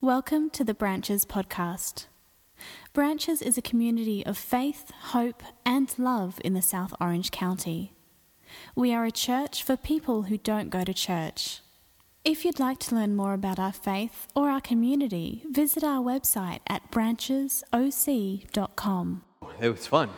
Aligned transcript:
Welcome 0.00 0.50
to 0.50 0.62
the 0.62 0.74
Branches 0.74 1.24
podcast. 1.24 2.06
Branches 2.92 3.42
is 3.42 3.58
a 3.58 3.62
community 3.62 4.24
of 4.24 4.38
faith, 4.38 4.92
hope, 5.10 5.42
and 5.66 5.92
love 5.98 6.38
in 6.44 6.54
the 6.54 6.62
South 6.62 6.94
Orange 7.00 7.32
County. 7.32 7.94
We 8.76 8.94
are 8.94 9.04
a 9.04 9.10
church 9.10 9.64
for 9.64 9.76
people 9.76 10.22
who 10.22 10.38
don't 10.38 10.70
go 10.70 10.84
to 10.84 10.94
church. 10.94 11.62
If 12.24 12.44
you'd 12.44 12.60
like 12.60 12.78
to 12.78 12.94
learn 12.94 13.16
more 13.16 13.32
about 13.32 13.58
our 13.58 13.72
faith 13.72 14.28
or 14.36 14.50
our 14.50 14.60
community, 14.60 15.42
visit 15.50 15.82
our 15.82 16.00
website 16.00 16.60
at 16.68 16.92
branchesoc.com. 16.92 19.22
It 19.60 19.68
was 19.68 19.88
fun 19.88 20.10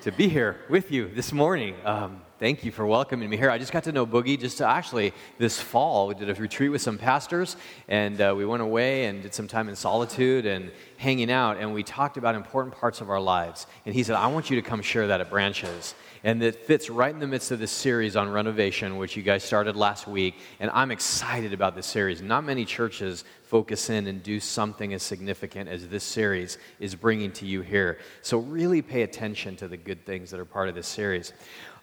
to 0.00 0.12
be 0.12 0.30
here 0.30 0.60
with 0.70 0.90
you 0.90 1.10
this 1.14 1.30
morning. 1.30 1.74
Um, 1.84 2.22
thank 2.38 2.64
you 2.64 2.70
for 2.70 2.86
welcoming 2.86 3.30
me 3.30 3.36
here. 3.36 3.50
I 3.50 3.58
just 3.58 3.72
got 3.72 3.84
to 3.84 3.92
know 3.92 4.06
Boogie 4.06 4.38
just 4.38 4.60
actually 4.60 5.12
this 5.38 5.60
fall. 5.60 6.08
We 6.08 6.14
did 6.14 6.28
a 6.28 6.34
retreat 6.34 6.70
with 6.70 6.82
some 6.82 6.98
pastors, 6.98 7.56
and 7.88 8.20
uh, 8.20 8.34
we 8.36 8.44
went 8.44 8.62
away 8.62 9.06
and 9.06 9.22
did 9.22 9.34
some 9.34 9.48
time 9.48 9.68
in 9.68 9.76
solitude 9.76 10.44
and 10.44 10.70
hanging 10.98 11.30
out, 11.30 11.56
and 11.58 11.72
we 11.72 11.82
talked 11.82 12.16
about 12.16 12.34
important 12.34 12.74
parts 12.74 13.00
of 13.00 13.10
our 13.10 13.20
lives. 13.20 13.66
And 13.86 13.94
he 13.94 14.02
said, 14.02 14.16
I 14.16 14.26
want 14.26 14.50
you 14.50 14.56
to 14.56 14.62
come 14.62 14.82
share 14.82 15.06
that 15.06 15.20
at 15.20 15.30
Branches. 15.30 15.94
And 16.26 16.42
it 16.42 16.56
fits 16.56 16.90
right 16.90 17.14
in 17.14 17.20
the 17.20 17.26
midst 17.28 17.52
of 17.52 17.60
this 17.60 17.70
series 17.70 18.16
on 18.16 18.28
renovation, 18.28 18.96
which 18.96 19.16
you 19.16 19.22
guys 19.22 19.44
started 19.44 19.76
last 19.76 20.08
week. 20.08 20.34
And 20.58 20.72
I'm 20.74 20.90
excited 20.90 21.52
about 21.52 21.76
this 21.76 21.86
series. 21.86 22.20
Not 22.20 22.42
many 22.42 22.64
churches 22.64 23.22
focus 23.44 23.90
in 23.90 24.08
and 24.08 24.24
do 24.24 24.40
something 24.40 24.92
as 24.92 25.04
significant 25.04 25.68
as 25.68 25.86
this 25.86 26.02
series 26.02 26.58
is 26.80 26.96
bringing 26.96 27.30
to 27.30 27.46
you 27.46 27.60
here. 27.60 27.98
So, 28.22 28.38
really 28.38 28.82
pay 28.82 29.02
attention 29.02 29.54
to 29.58 29.68
the 29.68 29.76
good 29.76 30.04
things 30.04 30.32
that 30.32 30.40
are 30.40 30.44
part 30.44 30.68
of 30.68 30.74
this 30.74 30.88
series. 30.88 31.32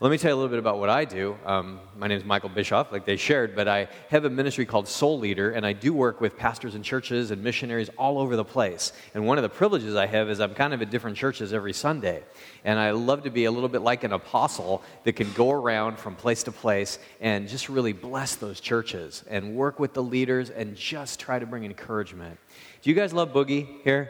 Let 0.01 0.11
me 0.11 0.17
tell 0.17 0.31
you 0.31 0.35
a 0.35 0.39
little 0.39 0.49
bit 0.49 0.59
about 0.59 0.79
what 0.79 0.89
I 0.89 1.05
do. 1.05 1.37
Um, 1.45 1.79
my 1.97 2.07
name 2.07 2.17
is 2.17 2.25
Michael 2.25 2.49
Bischoff, 2.49 2.91
like 2.91 3.05
they 3.05 3.15
shared, 3.15 3.55
but 3.55 3.69
I 3.69 3.87
have 4.09 4.25
a 4.25 4.29
ministry 4.29 4.65
called 4.65 4.89
Soul 4.89 5.17
Leader, 5.17 5.51
and 5.51 5.65
I 5.65 5.71
do 5.71 5.93
work 5.93 6.19
with 6.19 6.35
pastors 6.35 6.75
and 6.75 6.83
churches 6.83 7.31
and 7.31 7.41
missionaries 7.41 7.89
all 7.97 8.19
over 8.19 8.35
the 8.35 8.43
place. 8.43 8.91
And 9.13 9.25
one 9.25 9.37
of 9.37 9.43
the 9.43 9.49
privileges 9.49 9.95
I 9.95 10.07
have 10.07 10.29
is 10.29 10.41
I'm 10.41 10.55
kind 10.55 10.73
of 10.73 10.81
at 10.81 10.89
different 10.89 11.15
churches 11.15 11.53
every 11.53 11.71
Sunday. 11.71 12.23
And 12.65 12.79
I 12.79 12.91
love 12.91 13.23
to 13.23 13.29
be 13.29 13.45
a 13.45 13.51
little 13.51 13.69
bit 13.69 13.81
like 13.81 14.03
an 14.03 14.13
apostle 14.13 14.83
that 15.03 15.13
can 15.13 15.31
go 15.33 15.51
around 15.51 15.99
from 15.99 16.15
place 16.15 16.43
to 16.43 16.51
place 16.51 16.99
and 17.19 17.47
just 17.47 17.67
really 17.69 17.93
bless 17.93 18.35
those 18.35 18.59
churches 18.59 19.23
and 19.29 19.55
work 19.55 19.79
with 19.79 19.93
the 19.93 20.03
leaders 20.03 20.49
and 20.49 20.75
just 20.75 21.19
try 21.19 21.39
to 21.39 21.45
bring 21.45 21.65
encouragement. 21.65 22.39
Do 22.81 22.89
you 22.89 22.95
guys 22.95 23.13
love 23.13 23.33
Boogie 23.33 23.81
here? 23.83 24.09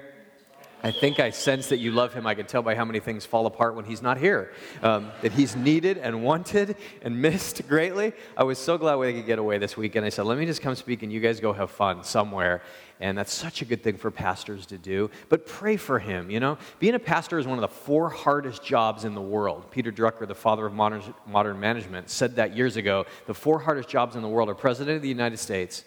I 0.85 0.91
think 0.91 1.21
I 1.21 1.29
sense 1.29 1.69
that 1.69 1.77
you 1.77 1.91
love 1.91 2.13
him. 2.13 2.27
I 2.27 2.35
can 2.35 2.45
tell 2.45 2.61
by 2.61 2.75
how 2.75 2.83
many 2.83 2.99
things 2.99 3.25
fall 3.25 3.45
apart 3.45 3.75
when 3.75 3.85
he's 3.85 4.01
not 4.01 4.17
here. 4.17 4.51
Um, 4.81 5.13
that 5.21 5.31
he's 5.31 5.55
needed 5.55 5.97
and 5.97 6.23
wanted 6.23 6.75
and 7.01 7.21
missed 7.21 7.65
greatly. 7.69 8.11
I 8.35 8.43
was 8.43 8.59
so 8.59 8.77
glad 8.77 8.95
we 8.97 9.13
could 9.13 9.25
get 9.25 9.39
away 9.39 9.59
this 9.59 9.77
weekend. 9.77 10.05
I 10.05 10.09
said, 10.09 10.25
let 10.25 10.37
me 10.37 10.45
just 10.45 10.61
come 10.61 10.75
speak 10.75 11.01
and 11.01 11.11
you 11.11 11.21
guys 11.21 11.39
go 11.39 11.53
have 11.53 11.71
fun 11.71 12.03
somewhere. 12.03 12.61
And 12.99 13.17
that's 13.17 13.33
such 13.33 13.61
a 13.61 13.65
good 13.65 13.83
thing 13.83 13.97
for 13.97 14.11
pastors 14.11 14.65
to 14.67 14.77
do. 14.77 15.09
But 15.29 15.45
pray 15.45 15.77
for 15.77 15.99
him, 15.99 16.29
you 16.29 16.39
know? 16.39 16.57
Being 16.79 16.95
a 16.95 16.99
pastor 16.99 17.39
is 17.39 17.47
one 17.47 17.57
of 17.57 17.61
the 17.61 17.67
four 17.67 18.09
hardest 18.09 18.63
jobs 18.63 19.03
in 19.03 19.13
the 19.13 19.21
world. 19.21 19.71
Peter 19.71 19.91
Drucker, 19.91 20.27
the 20.27 20.35
father 20.35 20.65
of 20.65 20.73
modern, 20.73 21.01
modern 21.27 21.59
management, 21.59 22.09
said 22.09 22.35
that 22.35 22.55
years 22.55 22.77
ago. 22.77 23.05
The 23.25 23.33
four 23.33 23.59
hardest 23.59 23.89
jobs 23.89 24.15
in 24.15 24.21
the 24.21 24.29
world 24.29 24.49
are 24.49 24.55
president 24.55 24.95
of 24.97 25.01
the 25.01 25.09
United 25.09 25.37
States, 25.37 25.83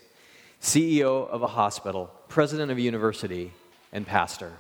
CEO 0.60 1.28
of 1.28 1.42
a 1.42 1.46
hospital, 1.46 2.10
president 2.28 2.70
of 2.70 2.78
a 2.78 2.82
university, 2.82 3.52
and 3.92 4.06
pastor. 4.06 4.52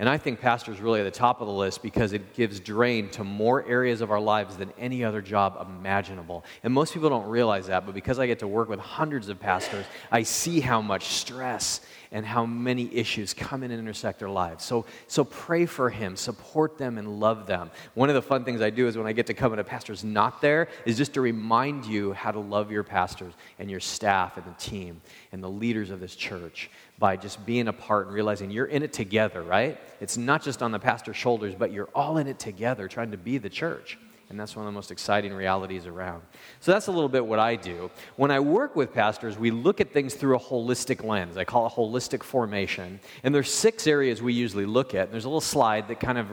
And 0.00 0.08
I 0.08 0.16
think 0.16 0.40
pastor 0.40 0.72
is 0.72 0.80
really 0.80 1.00
at 1.00 1.04
the 1.04 1.10
top 1.10 1.42
of 1.42 1.46
the 1.46 1.52
list 1.52 1.82
because 1.82 2.14
it 2.14 2.32
gives 2.32 2.58
drain 2.58 3.10
to 3.10 3.22
more 3.22 3.62
areas 3.66 4.00
of 4.00 4.10
our 4.10 4.18
lives 4.18 4.56
than 4.56 4.72
any 4.78 5.04
other 5.04 5.20
job 5.20 5.58
imaginable. 5.60 6.42
And 6.64 6.72
most 6.72 6.94
people 6.94 7.10
don't 7.10 7.28
realize 7.28 7.66
that, 7.66 7.84
but 7.84 7.94
because 7.94 8.18
I 8.18 8.26
get 8.26 8.38
to 8.38 8.48
work 8.48 8.70
with 8.70 8.80
hundreds 8.80 9.28
of 9.28 9.38
pastors, 9.38 9.84
I 10.10 10.22
see 10.22 10.60
how 10.60 10.80
much 10.80 11.04
stress 11.08 11.82
and 12.12 12.24
how 12.24 12.46
many 12.46 12.92
issues 12.94 13.34
come 13.34 13.62
in 13.62 13.70
and 13.70 13.78
intersect 13.78 14.20
their 14.20 14.30
lives. 14.30 14.64
So, 14.64 14.86
so 15.06 15.22
pray 15.22 15.66
for 15.66 15.90
him, 15.90 16.16
support 16.16 16.78
them, 16.78 16.96
and 16.96 17.20
love 17.20 17.46
them. 17.46 17.70
One 17.92 18.08
of 18.08 18.14
the 18.14 18.22
fun 18.22 18.44
things 18.44 18.62
I 18.62 18.70
do 18.70 18.88
is 18.88 18.96
when 18.96 19.06
I 19.06 19.12
get 19.12 19.26
to 19.26 19.34
come 19.34 19.52
and 19.52 19.60
a 19.60 19.64
pastor's 19.64 20.02
not 20.02 20.40
there, 20.40 20.68
is 20.86 20.96
just 20.96 21.12
to 21.14 21.20
remind 21.20 21.84
you 21.84 22.14
how 22.14 22.30
to 22.30 22.40
love 22.40 22.72
your 22.72 22.84
pastors 22.84 23.34
and 23.58 23.70
your 23.70 23.80
staff 23.80 24.38
and 24.38 24.46
the 24.46 24.58
team 24.58 25.02
and 25.30 25.42
the 25.44 25.50
leaders 25.50 25.90
of 25.90 26.00
this 26.00 26.16
church 26.16 26.70
by 27.00 27.16
just 27.16 27.44
being 27.44 27.66
a 27.66 27.72
part 27.72 28.06
and 28.06 28.14
realizing 28.14 28.50
you're 28.50 28.66
in 28.66 28.84
it 28.84 28.92
together, 28.92 29.42
right? 29.42 29.80
It's 30.00 30.16
not 30.16 30.42
just 30.42 30.62
on 30.62 30.70
the 30.70 30.78
pastor's 30.78 31.16
shoulders, 31.16 31.54
but 31.58 31.72
you're 31.72 31.88
all 31.94 32.18
in 32.18 32.28
it 32.28 32.38
together 32.38 32.86
trying 32.86 33.10
to 33.10 33.16
be 33.16 33.38
the 33.38 33.50
church. 33.50 33.98
And 34.28 34.38
that's 34.38 34.54
one 34.54 34.64
of 34.64 34.72
the 34.72 34.76
most 34.76 34.92
exciting 34.92 35.32
realities 35.32 35.86
around. 35.86 36.22
So 36.60 36.70
that's 36.70 36.86
a 36.86 36.92
little 36.92 37.08
bit 37.08 37.26
what 37.26 37.40
I 37.40 37.56
do. 37.56 37.90
When 38.14 38.30
I 38.30 38.38
work 38.38 38.76
with 38.76 38.94
pastors, 38.94 39.36
we 39.36 39.50
look 39.50 39.80
at 39.80 39.92
things 39.92 40.14
through 40.14 40.36
a 40.36 40.38
holistic 40.38 41.02
lens. 41.02 41.36
I 41.36 41.42
call 41.42 41.66
it 41.66 41.72
holistic 41.72 42.22
formation. 42.22 43.00
And 43.24 43.34
there's 43.34 43.52
six 43.52 43.88
areas 43.88 44.22
we 44.22 44.32
usually 44.32 44.66
look 44.66 44.94
at. 44.94 45.06
And 45.06 45.12
there's 45.12 45.24
a 45.24 45.28
little 45.28 45.40
slide 45.40 45.88
that 45.88 45.98
kind 45.98 46.16
of 46.16 46.28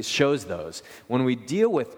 shows 0.00 0.46
those. 0.46 0.82
When 1.08 1.24
we 1.24 1.36
deal 1.36 1.68
with 1.68 1.94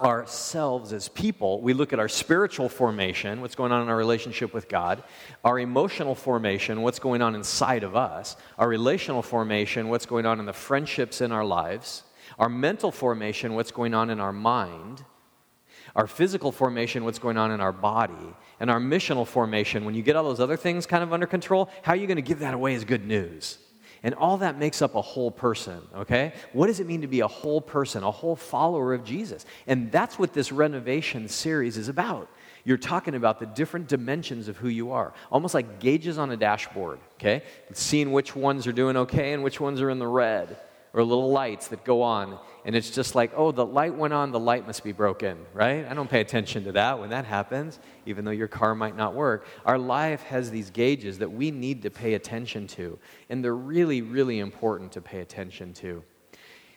ourselves 0.00 0.92
as 0.92 1.08
people, 1.08 1.60
we 1.60 1.72
look 1.72 1.92
at 1.92 1.98
our 1.98 2.08
spiritual 2.08 2.68
formation, 2.68 3.40
what's 3.40 3.54
going 3.54 3.72
on 3.72 3.82
in 3.82 3.88
our 3.88 3.96
relationship 3.96 4.52
with 4.52 4.68
God, 4.68 5.02
our 5.44 5.58
emotional 5.58 6.14
formation, 6.14 6.82
what's 6.82 6.98
going 6.98 7.22
on 7.22 7.34
inside 7.34 7.84
of 7.84 7.96
us, 7.96 8.36
our 8.58 8.68
relational 8.68 9.22
formation, 9.22 9.88
what's 9.88 10.06
going 10.06 10.26
on 10.26 10.40
in 10.40 10.46
the 10.46 10.52
friendships 10.52 11.20
in 11.20 11.32
our 11.32 11.44
lives, 11.44 12.02
our 12.38 12.48
mental 12.48 12.90
formation, 12.90 13.54
what's 13.54 13.70
going 13.70 13.94
on 13.94 14.10
in 14.10 14.20
our 14.20 14.32
mind, 14.32 15.04
our 15.94 16.06
physical 16.06 16.50
formation, 16.50 17.04
what's 17.04 17.18
going 17.18 17.36
on 17.36 17.50
in 17.50 17.60
our 17.60 17.72
body, 17.72 18.34
and 18.60 18.70
our 18.70 18.80
missional 18.80 19.26
formation. 19.26 19.84
When 19.84 19.94
you 19.94 20.02
get 20.02 20.16
all 20.16 20.24
those 20.24 20.40
other 20.40 20.56
things 20.56 20.86
kind 20.86 21.02
of 21.02 21.12
under 21.12 21.26
control, 21.26 21.70
how 21.82 21.92
are 21.92 21.96
you 21.96 22.06
going 22.06 22.16
to 22.16 22.22
give 22.22 22.40
that 22.40 22.54
away 22.54 22.74
as 22.74 22.84
good 22.84 23.06
news? 23.06 23.58
And 24.04 24.14
all 24.14 24.36
that 24.36 24.58
makes 24.58 24.82
up 24.82 24.94
a 24.94 25.00
whole 25.00 25.30
person, 25.30 25.80
okay? 25.96 26.34
What 26.52 26.66
does 26.66 26.78
it 26.78 26.86
mean 26.86 27.00
to 27.00 27.06
be 27.06 27.20
a 27.20 27.26
whole 27.26 27.62
person, 27.62 28.04
a 28.04 28.10
whole 28.10 28.36
follower 28.36 28.92
of 28.92 29.02
Jesus? 29.02 29.46
And 29.66 29.90
that's 29.90 30.18
what 30.18 30.34
this 30.34 30.52
renovation 30.52 31.26
series 31.26 31.78
is 31.78 31.88
about. 31.88 32.28
You're 32.64 32.76
talking 32.76 33.14
about 33.14 33.40
the 33.40 33.46
different 33.46 33.88
dimensions 33.88 34.46
of 34.46 34.58
who 34.58 34.68
you 34.68 34.92
are, 34.92 35.14
almost 35.32 35.54
like 35.54 35.80
gauges 35.80 36.18
on 36.18 36.30
a 36.30 36.36
dashboard, 36.36 36.98
okay? 37.14 37.42
Seeing 37.72 38.12
which 38.12 38.36
ones 38.36 38.66
are 38.66 38.72
doing 38.72 38.96
okay 38.98 39.32
and 39.32 39.42
which 39.42 39.58
ones 39.58 39.80
are 39.80 39.88
in 39.88 39.98
the 39.98 40.06
red 40.06 40.58
or 40.94 41.02
little 41.02 41.30
lights 41.30 41.68
that 41.68 41.84
go 41.84 42.02
on. 42.02 42.38
And 42.64 42.74
it's 42.74 42.88
just 42.88 43.14
like, 43.14 43.32
oh, 43.36 43.50
the 43.50 43.66
light 43.66 43.94
went 43.94 44.14
on, 44.14 44.30
the 44.30 44.40
light 44.40 44.66
must 44.66 44.84
be 44.84 44.92
broken, 44.92 45.36
right? 45.52 45.84
I 45.86 45.92
don't 45.92 46.08
pay 46.08 46.20
attention 46.20 46.64
to 46.64 46.72
that 46.72 46.98
when 47.00 47.10
that 47.10 47.26
happens, 47.26 47.80
even 48.06 48.24
though 48.24 48.30
your 48.30 48.48
car 48.48 48.74
might 48.74 48.96
not 48.96 49.14
work. 49.14 49.46
Our 49.66 49.76
life 49.76 50.22
has 50.22 50.50
these 50.50 50.70
gauges 50.70 51.18
that 51.18 51.30
we 51.30 51.50
need 51.50 51.82
to 51.82 51.90
pay 51.90 52.14
attention 52.14 52.68
to, 52.68 52.98
and 53.28 53.44
they're 53.44 53.54
really, 53.54 54.00
really 54.02 54.38
important 54.38 54.92
to 54.92 55.02
pay 55.02 55.20
attention 55.20 55.74
to. 55.74 56.02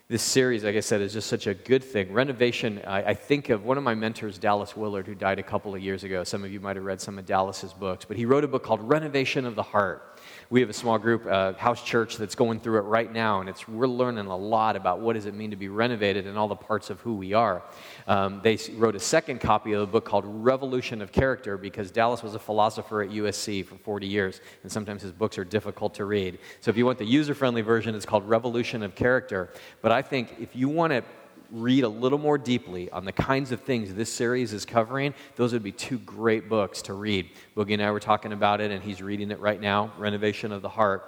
This 0.10 0.24
series, 0.24 0.64
like 0.64 0.78
I 0.78 0.80
said, 0.80 1.02
is 1.02 1.12
just 1.12 1.28
such 1.28 1.48
a 1.48 1.54
good 1.54 1.84
thing. 1.84 2.14
Renovation, 2.14 2.82
I, 2.88 3.10
I 3.10 3.14
think 3.14 3.50
of 3.50 3.66
one 3.66 3.78
of 3.78 3.84
my 3.84 3.94
mentors, 3.94 4.38
Dallas 4.38 4.76
Willard, 4.76 5.06
who 5.06 5.14
died 5.14 5.38
a 5.38 5.44
couple 5.44 5.76
of 5.76 5.82
years 5.82 6.06
ago. 6.06 6.24
Some 6.24 6.46
of 6.46 6.52
you 6.52 6.62
might 6.62 6.78
have 6.78 6.86
read 6.86 7.02
some 7.02 7.20
of 7.20 7.26
Dallas's 7.26 7.74
books, 7.74 8.06
but 8.06 8.16
he 8.16 8.26
wrote 8.26 8.46
a 8.46 8.48
book 8.48 8.64
called 8.64 8.82
Renovation 8.82 9.46
of 9.46 9.56
the 9.56 9.64
Heart 9.64 10.17
we 10.50 10.62
have 10.62 10.70
a 10.70 10.74
small 10.74 10.98
group, 10.98 11.26
uh, 11.26 11.54
house 11.54 11.84
church, 11.84 12.18
that's 12.18 12.36
going 12.36 12.60
through 12.60 12.78
it 12.78 12.84
right 12.84 13.12
now, 13.12 13.42
and 13.42 13.50
it's, 13.50 13.68
we're 13.68 13.88
learning 13.88 14.28
a 14.28 14.36
lot 14.36 14.76
about 14.76 15.00
what 15.00 15.14
does 15.14 15.26
it 15.26 15.34
mean 15.34 15.52
to 15.52 15.58
be 15.58 15.68
renovated 15.68 16.26
and 16.26 16.38
all 16.38 16.48
the 16.48 16.56
parts 16.56 16.90
of 16.90 17.02
who 17.02 17.16
we 17.16 17.34
are. 17.34 17.62
Um, 18.08 18.40
they 18.44 18.58
wrote 18.76 18.96
a 18.96 19.00
second 19.00 19.42
copy 19.42 19.74
of 19.74 19.82
a 19.82 19.86
book 19.86 20.06
called 20.06 20.24
Revolution 20.26 21.02
of 21.02 21.12
Character 21.12 21.58
because 21.58 21.92
Dallas 21.92 22.24
was 22.24 22.34
a 22.34 22.40
philosopher 22.40 23.02
at 23.02 23.10
USC 23.10 23.66
for 23.66 23.76
40 23.76 24.08
years, 24.08 24.40
and 24.64 24.72
sometimes 24.72 25.02
his 25.02 25.12
books 25.12 25.38
are 25.38 25.46
difficult 25.46 25.94
to 25.96 26.06
read. 26.06 26.40
So 26.62 26.70
if 26.70 26.78
you 26.78 26.86
want 26.86 26.98
the 26.98 27.06
user-friendly 27.06 27.62
version, 27.62 27.94
it's 27.94 28.06
called 28.06 28.28
Revolution 28.28 28.84
of 28.84 28.96
Character. 28.96 29.50
But 29.82 29.92
I 29.92 30.02
think 30.02 30.36
if 30.40 30.56
you 30.56 30.70
want 30.70 30.94
to 30.94 31.04
read 31.52 31.84
a 31.84 31.90
little 31.90 32.18
more 32.18 32.38
deeply 32.38 32.90
on 32.92 33.06
the 33.06 33.12
kinds 33.12 33.52
of 33.52 33.62
things 33.62 33.94
this 33.94 34.12
series 34.12 34.54
is 34.54 34.66
covering, 34.66 35.14
those 35.36 35.54
would 35.54 35.64
be 35.64 35.72
two 35.72 35.98
great 36.00 36.50
books 36.50 36.82
to 36.84 36.94
read. 36.94 37.30
Boogie 37.56 37.74
and 37.74 37.82
I 37.82 37.92
were 37.92 38.00
talking 38.00 38.34
about 38.34 38.62
it, 38.62 38.72
and 38.72 38.84
he's 38.84 39.02
reading 39.02 39.32
it 39.32 39.40
right 39.40 39.60
now 39.60 39.94
Renovation 39.98 40.52
of 40.52 40.62
the 40.62 40.70
Heart. 40.70 41.06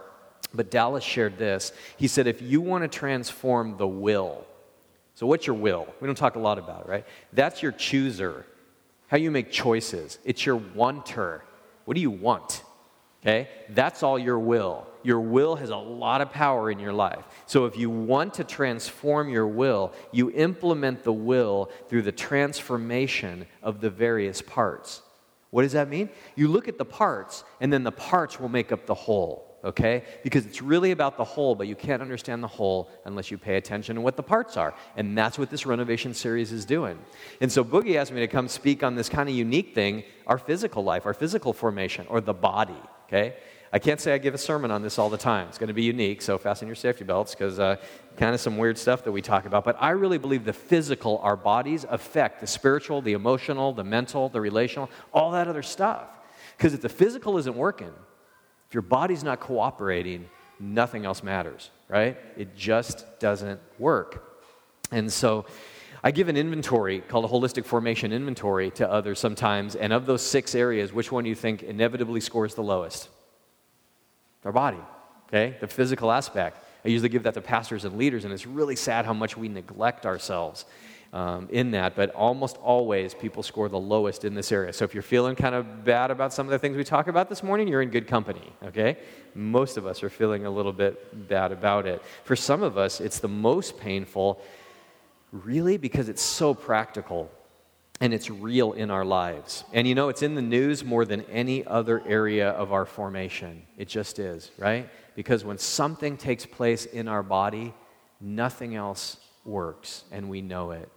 But 0.54 0.72
Dallas 0.72 1.04
shared 1.04 1.38
this. 1.38 1.72
He 1.98 2.08
said, 2.08 2.26
if 2.26 2.42
you 2.42 2.62
want 2.62 2.84
to 2.84 2.88
transform 2.88 3.78
the 3.78 3.88
will, 3.88 4.46
so 5.14 5.28
what's 5.28 5.46
your 5.46 5.56
will? 5.56 5.88
We 6.00 6.06
don't 6.08 6.16
talk 6.16 6.36
a 6.36 6.40
lot 6.40 6.58
about 6.58 6.86
it, 6.86 6.88
right? 6.88 7.06
That's 7.34 7.62
your 7.62 7.74
chooser, 7.74 8.46
how 9.08 9.18
you 9.18 9.32
make 9.32 9.52
choices. 9.52 10.18
It's 10.24 10.46
your 10.46 10.56
wanter. 10.56 11.44
What 11.86 11.96
do 11.96 12.02
you 12.02 12.12
want? 12.12 12.64
Okay? 13.22 13.50
That's 13.70 14.04
all 14.04 14.18
your 14.18 14.40
will 14.40 14.88
your 15.04 15.20
will 15.20 15.56
has 15.56 15.70
a 15.70 15.78
lot 15.78 16.22
of 16.22 16.32
power 16.32 16.70
in 16.70 16.80
your 16.80 16.94
life. 16.94 17.24
So 17.46 17.66
if 17.66 17.78
you 17.78 17.90
want 17.90 18.36
to 18.36 18.44
transform 18.44 19.30
your 19.30 19.48
will, 19.48 19.94
you 20.12 20.32
implement 20.32 21.04
the 21.04 21.14
will 21.14 21.70
through 21.88 22.04
the 22.04 22.12
transformation 22.12 23.46
of 23.64 23.82
the 23.82 23.90
various 23.90 24.42
parts. 24.42 25.02
What 25.52 25.64
does 25.64 25.72
that 25.72 25.90
mean? 25.90 26.10
You 26.36 26.48
look 26.48 26.68
at 26.68 26.78
the 26.78 26.86
parts, 26.86 27.44
and 27.60 27.74
then 27.74 27.84
the 27.84 27.92
parts 27.92 28.40
will 28.40 28.50
make 28.50 28.72
up 28.72 28.86
the 28.86 28.96
whole 28.96 29.46
okay? 29.62 30.06
Because 30.24 30.46
it's 30.46 30.62
really 30.62 30.92
about 30.92 31.18
the 31.18 31.24
whole, 31.26 31.54
but 31.54 31.68
you 31.68 31.76
can't 31.76 32.02
understand 32.02 32.42
the 32.42 32.48
whole 32.48 32.90
unless 33.04 33.30
you 33.30 33.38
pay 33.38 33.58
attention 33.58 33.96
to 33.98 34.02
what 34.02 34.16
the 34.16 34.24
parts 34.24 34.56
are. 34.56 34.74
And 34.96 35.18
that's 35.18 35.38
what 35.38 35.50
this 35.50 35.66
renovation 35.66 36.14
series 36.14 36.54
is 36.54 36.64
doing. 36.64 36.98
And 37.42 37.52
so 37.52 37.66
Boogie 37.66 37.96
asked 37.96 38.14
me 38.14 38.22
to 38.22 38.28
come 38.30 38.48
speak 38.48 38.84
on 38.84 38.96
this 38.96 39.10
kind 39.10 39.28
of 39.28 39.36
unique 39.36 39.76
thing 39.76 40.06
our 40.28 40.38
physical 40.38 40.82
life, 40.86 41.06
our 41.06 41.14
physical 41.14 41.52
formation, 41.52 42.06
or 42.08 42.22
the 42.22 42.34
body, 42.34 42.82
okay? 43.10 43.36
I 43.72 43.78
can't 43.78 44.02
say 44.02 44.14
I 44.14 44.18
give 44.18 44.34
a 44.34 44.40
sermon 44.40 44.72
on 44.72 44.82
this 44.82 44.98
all 44.98 45.10
the 45.10 45.18
time. 45.18 45.48
It's 45.48 45.60
going 45.60 45.68
to 45.68 45.74
be 45.74 45.84
unique, 45.84 46.22
so 46.22 46.38
fasten 46.38 46.68
your 46.68 46.76
safety 46.76 47.04
belts 47.04 47.36
because 47.36 47.60
uh, 47.60 47.76
kind 48.18 48.34
of 48.34 48.42
some 48.42 48.58
weird 48.58 48.78
stuff 48.78 49.04
that 49.04 49.12
we 49.12 49.22
talk 49.22 49.46
about. 49.46 49.64
But 49.64 49.78
I 49.80 49.92
really 49.92 50.18
believe 50.18 50.44
the 50.44 50.54
physical, 50.54 51.20
our 51.20 51.36
bodies, 51.36 51.86
affect 51.88 52.42
the 52.42 52.48
spiritual, 52.48 53.02
the 53.02 53.14
emotional, 53.14 53.74
the 53.74 53.84
mental, 53.84 54.30
the 54.30 54.42
relational, 54.42 54.90
all 55.14 55.32
that 55.32 55.48
other 55.48 55.62
stuff. 55.62 56.08
Because 56.58 56.74
if 56.74 56.82
the 56.82 56.90
physical 56.90 57.38
isn't 57.38 57.56
working, 57.56 57.94
if 58.68 58.74
your 58.74 58.82
body's 58.82 59.24
not 59.24 59.40
cooperating, 59.40 60.30
nothing 60.60 61.06
else 61.06 61.22
matters, 61.22 61.70
right? 61.88 62.18
It 62.38 62.56
just 62.56 63.20
doesn't 63.20 63.60
work. 63.78 64.26
And 64.92 65.14
so 65.14 65.46
I 66.04 66.12
give 66.12 66.30
an 66.30 66.38
inventory 66.38 67.02
called 67.02 67.26
a 67.26 67.28
holistic 67.28 67.66
formation 67.66 68.14
inventory 68.14 68.72
to 68.72 68.90
others 68.90 69.20
sometimes, 69.20 69.76
and 69.76 69.92
of 69.92 70.06
those 70.06 70.22
six 70.22 70.56
areas, 70.56 70.94
which 70.94 71.12
one 71.12 71.24
do 71.24 71.30
you 71.30 71.36
think 71.36 71.64
inevitably 71.64 72.22
scores 72.22 72.56
the 72.56 72.64
lowest? 72.64 73.10
Our 74.46 74.52
body, 74.54 74.80
okay? 75.28 75.58
The 75.60 75.68
physical 75.68 76.12
aspect. 76.12 76.64
I 76.86 76.88
usually 76.88 77.10
give 77.10 77.24
that 77.24 77.34
to 77.34 77.42
pastors 77.42 77.84
and 77.84 77.98
leaders, 77.98 78.24
and 78.24 78.34
it's 78.34 78.48
really 78.48 78.78
sad 78.78 79.06
how 79.06 79.14
much 79.14 79.36
we 79.36 79.50
neglect 79.50 80.06
ourselves 80.06 80.66
um, 81.12 81.48
in 81.52 81.72
that, 81.72 81.96
but 81.96 82.12
almost 82.12 82.58
always 82.58 83.14
people 83.14 83.44
score 83.44 83.68
the 83.68 83.80
lowest 83.80 84.24
in 84.24 84.36
this 84.36 84.52
area. 84.52 84.72
So 84.72 84.86
if 84.86 84.94
you're 84.94 85.04
feeling 85.04 85.36
kind 85.36 85.56
of 85.56 85.84
bad 85.84 86.12
about 86.12 86.34
some 86.34 86.48
of 86.48 86.52
the 86.52 86.60
things 86.60 86.78
we 86.78 86.84
talk 86.84 87.08
about 87.08 87.30
this 87.30 87.44
morning, 87.44 87.68
you're 87.68 87.82
in 87.82 87.90
good 87.90 88.08
company, 88.08 88.54
okay? 88.64 88.98
Most 89.34 89.78
of 89.78 89.86
us 89.86 90.04
are 90.04 90.10
feeling 90.10 90.46
a 90.46 90.50
little 90.50 90.72
bit 90.72 91.28
bad 91.28 91.52
about 91.52 91.86
it. 91.86 92.02
For 92.24 92.36
some 92.36 92.64
of 92.64 92.78
us, 92.78 93.02
it's 93.02 93.20
the 93.20 93.28
most 93.28 93.80
painful, 93.80 94.42
really, 95.32 95.78
because 95.78 96.10
it's 96.10 96.22
so 96.22 96.54
practical 96.54 97.32
and 98.02 98.14
it's 98.14 98.30
real 98.30 98.72
in 98.74 98.90
our 98.90 99.04
lives. 99.04 99.64
And 99.74 99.88
you 99.88 99.96
know, 99.96 100.10
it's 100.10 100.22
in 100.22 100.36
the 100.36 100.42
news 100.42 100.84
more 100.84 101.06
than 101.06 101.22
any 101.24 101.66
other 101.66 102.02
area 102.08 102.52
of 102.52 102.72
our 102.72 102.86
formation. 102.86 103.64
It 103.78 103.88
just 103.88 104.20
is, 104.20 104.52
right? 104.58 104.90
Because 105.16 105.44
when 105.44 105.58
something 105.58 106.16
takes 106.16 106.46
place 106.46 106.86
in 106.86 107.08
our 107.08 107.24
body, 107.24 107.74
nothing 108.22 108.76
else 108.76 109.18
works, 109.44 110.06
and 110.12 110.30
we 110.30 110.42
know 110.42 110.72
it. 110.72 110.90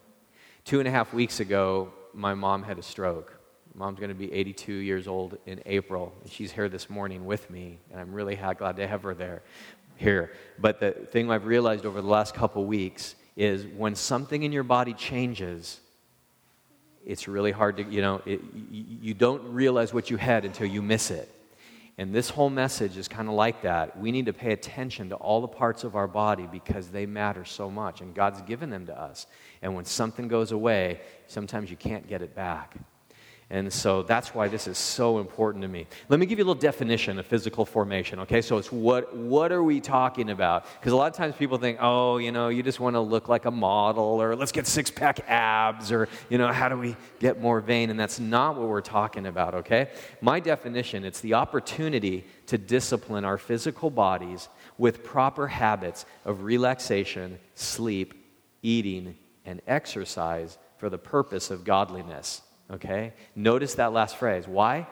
Two 0.65 0.79
and 0.79 0.87
a 0.87 0.91
half 0.93 1.13
weeks 1.13 1.41
ago, 1.41 1.93
my 2.15 2.35
mom 2.35 2.63
had 2.63 2.79
a 2.79 2.83
stroke. 2.83 3.37
Mom's 3.75 3.99
going 3.99 4.11
to 4.11 4.15
be 4.15 4.33
82 4.33 4.73
years 4.73 5.09
old 5.09 5.39
in 5.47 5.61
April, 5.67 6.13
and 6.23 6.31
she's 6.31 6.53
here 6.53 6.69
this 6.69 6.91
morning 6.91 7.25
with 7.25 7.51
me, 7.51 7.79
and 7.91 7.99
I'm 7.99 8.13
really 8.13 8.37
glad 8.37 8.77
to 8.77 8.87
have 8.87 9.03
her 9.03 9.15
there 9.15 9.43
here. 9.97 10.33
But 10.59 10.79
the 10.79 10.93
thing 10.93 11.31
I've 11.31 11.47
realized 11.47 11.87
over 11.87 12.01
the 12.01 12.09
last 12.09 12.35
couple 12.35 12.65
weeks 12.67 13.15
is 13.37 13.67
when 13.67 13.95
something 13.95 14.43
in 14.43 14.53
your 14.53 14.63
body 14.63 14.95
changes, 14.95 15.81
it's 17.05 17.27
really 17.29 17.53
hard 17.53 17.79
to, 17.79 17.85
you 17.85 18.01
know, 18.01 18.23
it, 18.27 18.41
you 18.71 19.15
don't 19.15 19.53
realize 19.53 19.93
what 19.93 20.11
you 20.11 20.17
had 20.17 20.45
until 20.45 20.67
you 20.67 20.83
miss 20.83 21.11
it. 21.11 21.29
And 21.99 22.15
this 22.15 22.31
whole 22.31 22.51
message 22.51 22.97
is 22.97 23.07
kind 23.07 23.29
of 23.29 23.35
like 23.35 23.63
that. 23.63 23.99
We 23.99 24.13
need 24.13 24.27
to 24.27 24.33
pay 24.33 24.53
attention 24.53 25.11
to 25.11 25.17
all 25.17 25.41
the 25.41 25.49
parts 25.49 25.85
of 25.85 25.95
our 25.95 26.09
body 26.09 26.49
because 26.51 26.89
they 26.89 27.07
matter 27.07 27.45
so 27.45 27.71
much, 27.71 28.01
and 28.01 28.15
God's 28.15 28.41
given 28.43 28.71
them 28.71 28.87
to 28.87 28.99
us. 28.99 29.27
And 29.61 29.75
when 29.75 29.85
something 29.85 30.27
goes 30.27 30.53
away, 30.53 31.01
sometimes 31.27 31.71
you 31.71 31.77
can't 31.77 32.09
get 32.09 32.23
it 32.23 32.35
back. 32.35 32.77
And 33.53 33.71
so 33.71 34.03
that's 34.03 34.35
why 34.35 34.49
this 34.49 34.67
is 34.67 34.79
so 34.79 35.19
important 35.19 35.61
to 35.61 35.69
me. 35.69 35.87
Let 36.09 36.19
me 36.19 36.25
give 36.25 36.39
you 36.39 36.45
a 36.45 36.49
little 36.49 36.61
definition 36.61 37.19
of 37.19 37.27
physical 37.27 37.67
formation, 37.67 38.19
okay? 38.21 38.41
So 38.41 38.57
it's 38.57 38.73
what, 38.73 39.15
what 39.15 39.53
are 39.53 39.63
we 39.63 39.79
talking 39.79 40.31
about? 40.31 40.65
Because 40.81 40.95
a 40.95 40.97
lot 40.97 41.11
of 41.11 41.17
times 41.19 41.35
people 41.37 41.59
think, 41.59 41.77
oh, 41.79 42.17
you 42.17 42.33
know, 42.33 42.49
you 42.49 42.63
just 42.63 42.81
want 42.81 42.97
to 42.97 43.01
look 43.01 43.29
like 43.29 43.45
a 43.45 43.51
model, 43.51 44.23
or 44.23 44.35
let's 44.37 44.53
get 44.53 44.67
six 44.67 44.91
pack 44.91 45.29
abs, 45.29 45.93
or, 45.93 46.09
you 46.31 46.39
know, 46.39 46.51
how 46.51 46.71
do 46.71 46.79
we 46.79 46.97
get 47.21 47.43
more 47.43 47.61
vain? 47.61 47.91
And 47.91 48.01
that's 48.01 48.19
not 48.19 48.57
what 48.57 48.69
we're 48.69 48.81
talking 48.81 49.27
about, 49.27 49.55
okay? 49.57 49.91
My 50.23 50.41
definition 50.41 51.05
it's 51.05 51.21
the 51.21 51.35
opportunity 51.35 52.25
to 52.47 52.57
discipline 52.57 53.27
our 53.27 53.37
physical 53.37 53.91
bodies 53.91 54.49
with 54.79 55.05
proper 55.05 55.47
habits 55.47 56.07
of 56.25 56.45
relaxation, 56.45 57.39
sleep, 57.55 58.15
eating, 58.63 59.15
and 59.45 59.61
exercise 59.67 60.57
for 60.79 60.89
the 60.89 60.97
purpose 60.97 61.51
of 61.51 61.65
godliness. 61.65 62.41
Okay? 62.71 63.13
Notice 63.35 63.75
that 63.75 63.93
last 63.93 64.17
phrase. 64.17 64.47
Why? 64.47 64.87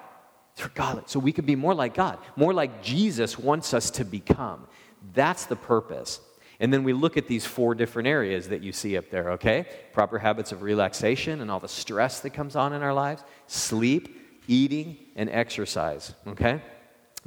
For 0.55 0.69
God, 0.71 1.09
so 1.09 1.19
we 1.19 1.33
could 1.33 1.47
be 1.47 1.57
more 1.57 1.75
like 1.75 1.95
God, 1.95 2.19
more 2.37 2.53
like 2.53 2.83
Jesus 2.83 3.39
wants 3.39 3.73
us 3.73 3.91
to 3.93 4.05
become. 4.05 4.67
That's 5.15 5.47
the 5.47 5.57
purpose. 5.57 6.21
And 6.59 6.71
then 6.73 6.85
we 6.85 6.93
look 6.93 7.17
at 7.17 7.27
these 7.27 7.47
four 7.47 7.75
different 7.75 8.07
areas 8.07 8.49
that 8.49 8.63
you 8.63 8.73
see 8.73 8.99
up 8.99 9.09
there, 9.11 9.33
okay? 9.33 9.67
Proper 9.93 10.19
habits 10.19 10.53
of 10.53 10.61
relaxation 10.61 11.41
and 11.41 11.51
all 11.51 11.61
the 11.61 11.69
stress 11.69 12.21
that 12.21 12.31
comes 12.31 12.55
on 12.55 12.75
in 12.75 12.83
our 12.83 12.93
lives, 12.93 13.25
sleep, 13.47 14.43
eating, 14.47 14.99
and 15.17 15.31
exercise, 15.31 16.13
okay? 16.27 16.61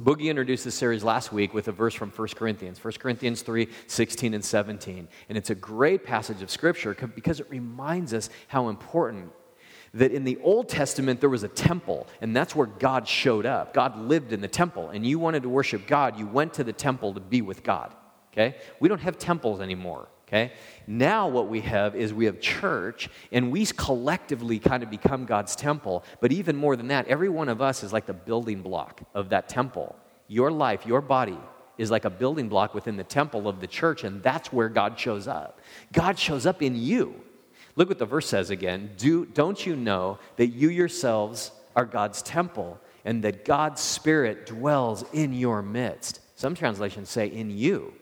Boogie 0.00 0.28
introduced 0.28 0.64
this 0.64 0.74
series 0.74 1.02
last 1.02 1.32
week 1.32 1.54
with 1.54 1.68
a 1.68 1.72
verse 1.72 1.94
from 1.94 2.10
1 2.10 2.28
Corinthians, 2.28 2.82
1 2.82 2.94
Corinthians 2.94 3.42
3 3.42 3.68
16 3.86 4.34
and 4.34 4.44
17. 4.44 5.08
And 5.28 5.38
it's 5.38 5.50
a 5.50 5.54
great 5.54 6.04
passage 6.04 6.42
of 6.42 6.50
Scripture 6.50 6.94
because 7.14 7.40
it 7.40 7.48
reminds 7.48 8.12
us 8.12 8.28
how 8.48 8.68
important 8.68 9.32
that 9.94 10.12
in 10.12 10.24
the 10.24 10.38
Old 10.42 10.68
Testament 10.68 11.20
there 11.20 11.30
was 11.30 11.44
a 11.44 11.48
temple, 11.48 12.06
and 12.20 12.36
that's 12.36 12.54
where 12.54 12.66
God 12.66 13.08
showed 13.08 13.46
up. 13.46 13.72
God 13.72 13.96
lived 13.98 14.32
in 14.32 14.40
the 14.40 14.48
temple, 14.48 14.90
and 14.90 15.06
you 15.06 15.18
wanted 15.18 15.42
to 15.44 15.48
worship 15.48 15.86
God, 15.86 16.18
you 16.18 16.26
went 16.26 16.54
to 16.54 16.64
the 16.64 16.72
temple 16.72 17.14
to 17.14 17.20
be 17.20 17.40
with 17.40 17.62
God. 17.62 17.94
Okay? 18.32 18.56
We 18.80 18.88
don't 18.88 19.00
have 19.00 19.18
temples 19.18 19.60
anymore. 19.60 20.08
Okay? 20.26 20.52
Now, 20.86 21.28
what 21.28 21.48
we 21.48 21.60
have 21.60 21.94
is 21.94 22.12
we 22.12 22.24
have 22.24 22.40
church, 22.40 23.08
and 23.30 23.52
we 23.52 23.64
collectively 23.66 24.58
kind 24.58 24.82
of 24.82 24.90
become 24.90 25.26
God's 25.26 25.54
temple. 25.54 26.04
But 26.20 26.32
even 26.32 26.56
more 26.56 26.76
than 26.76 26.88
that, 26.88 27.06
every 27.06 27.28
one 27.28 27.48
of 27.48 27.62
us 27.62 27.84
is 27.84 27.92
like 27.92 28.06
the 28.06 28.14
building 28.14 28.62
block 28.62 29.02
of 29.14 29.28
that 29.28 29.48
temple. 29.48 29.94
Your 30.26 30.50
life, 30.50 30.86
your 30.86 31.00
body, 31.00 31.38
is 31.78 31.90
like 31.90 32.04
a 32.04 32.10
building 32.10 32.48
block 32.48 32.74
within 32.74 32.96
the 32.96 33.04
temple 33.04 33.48
of 33.48 33.60
the 33.60 33.66
church, 33.66 34.02
and 34.02 34.22
that's 34.22 34.52
where 34.52 34.68
God 34.68 34.98
shows 34.98 35.28
up. 35.28 35.60
God 35.92 36.18
shows 36.18 36.46
up 36.46 36.62
in 36.62 36.74
you. 36.74 37.23
Look 37.76 37.88
what 37.88 37.98
the 37.98 38.06
verse 38.06 38.28
says 38.28 38.50
again. 38.50 38.90
Do, 38.96 39.26
don't 39.26 39.64
you 39.66 39.74
know 39.74 40.18
that 40.36 40.48
you 40.48 40.68
yourselves 40.68 41.50
are 41.74 41.84
God's 41.84 42.22
temple 42.22 42.78
and 43.04 43.22
that 43.24 43.44
God's 43.44 43.80
Spirit 43.80 44.46
dwells 44.46 45.04
in 45.12 45.32
your 45.32 45.62
midst? 45.62 46.20
Some 46.36 46.54
translations 46.54 47.10
say 47.10 47.26
in 47.26 47.50
you. 47.50 47.92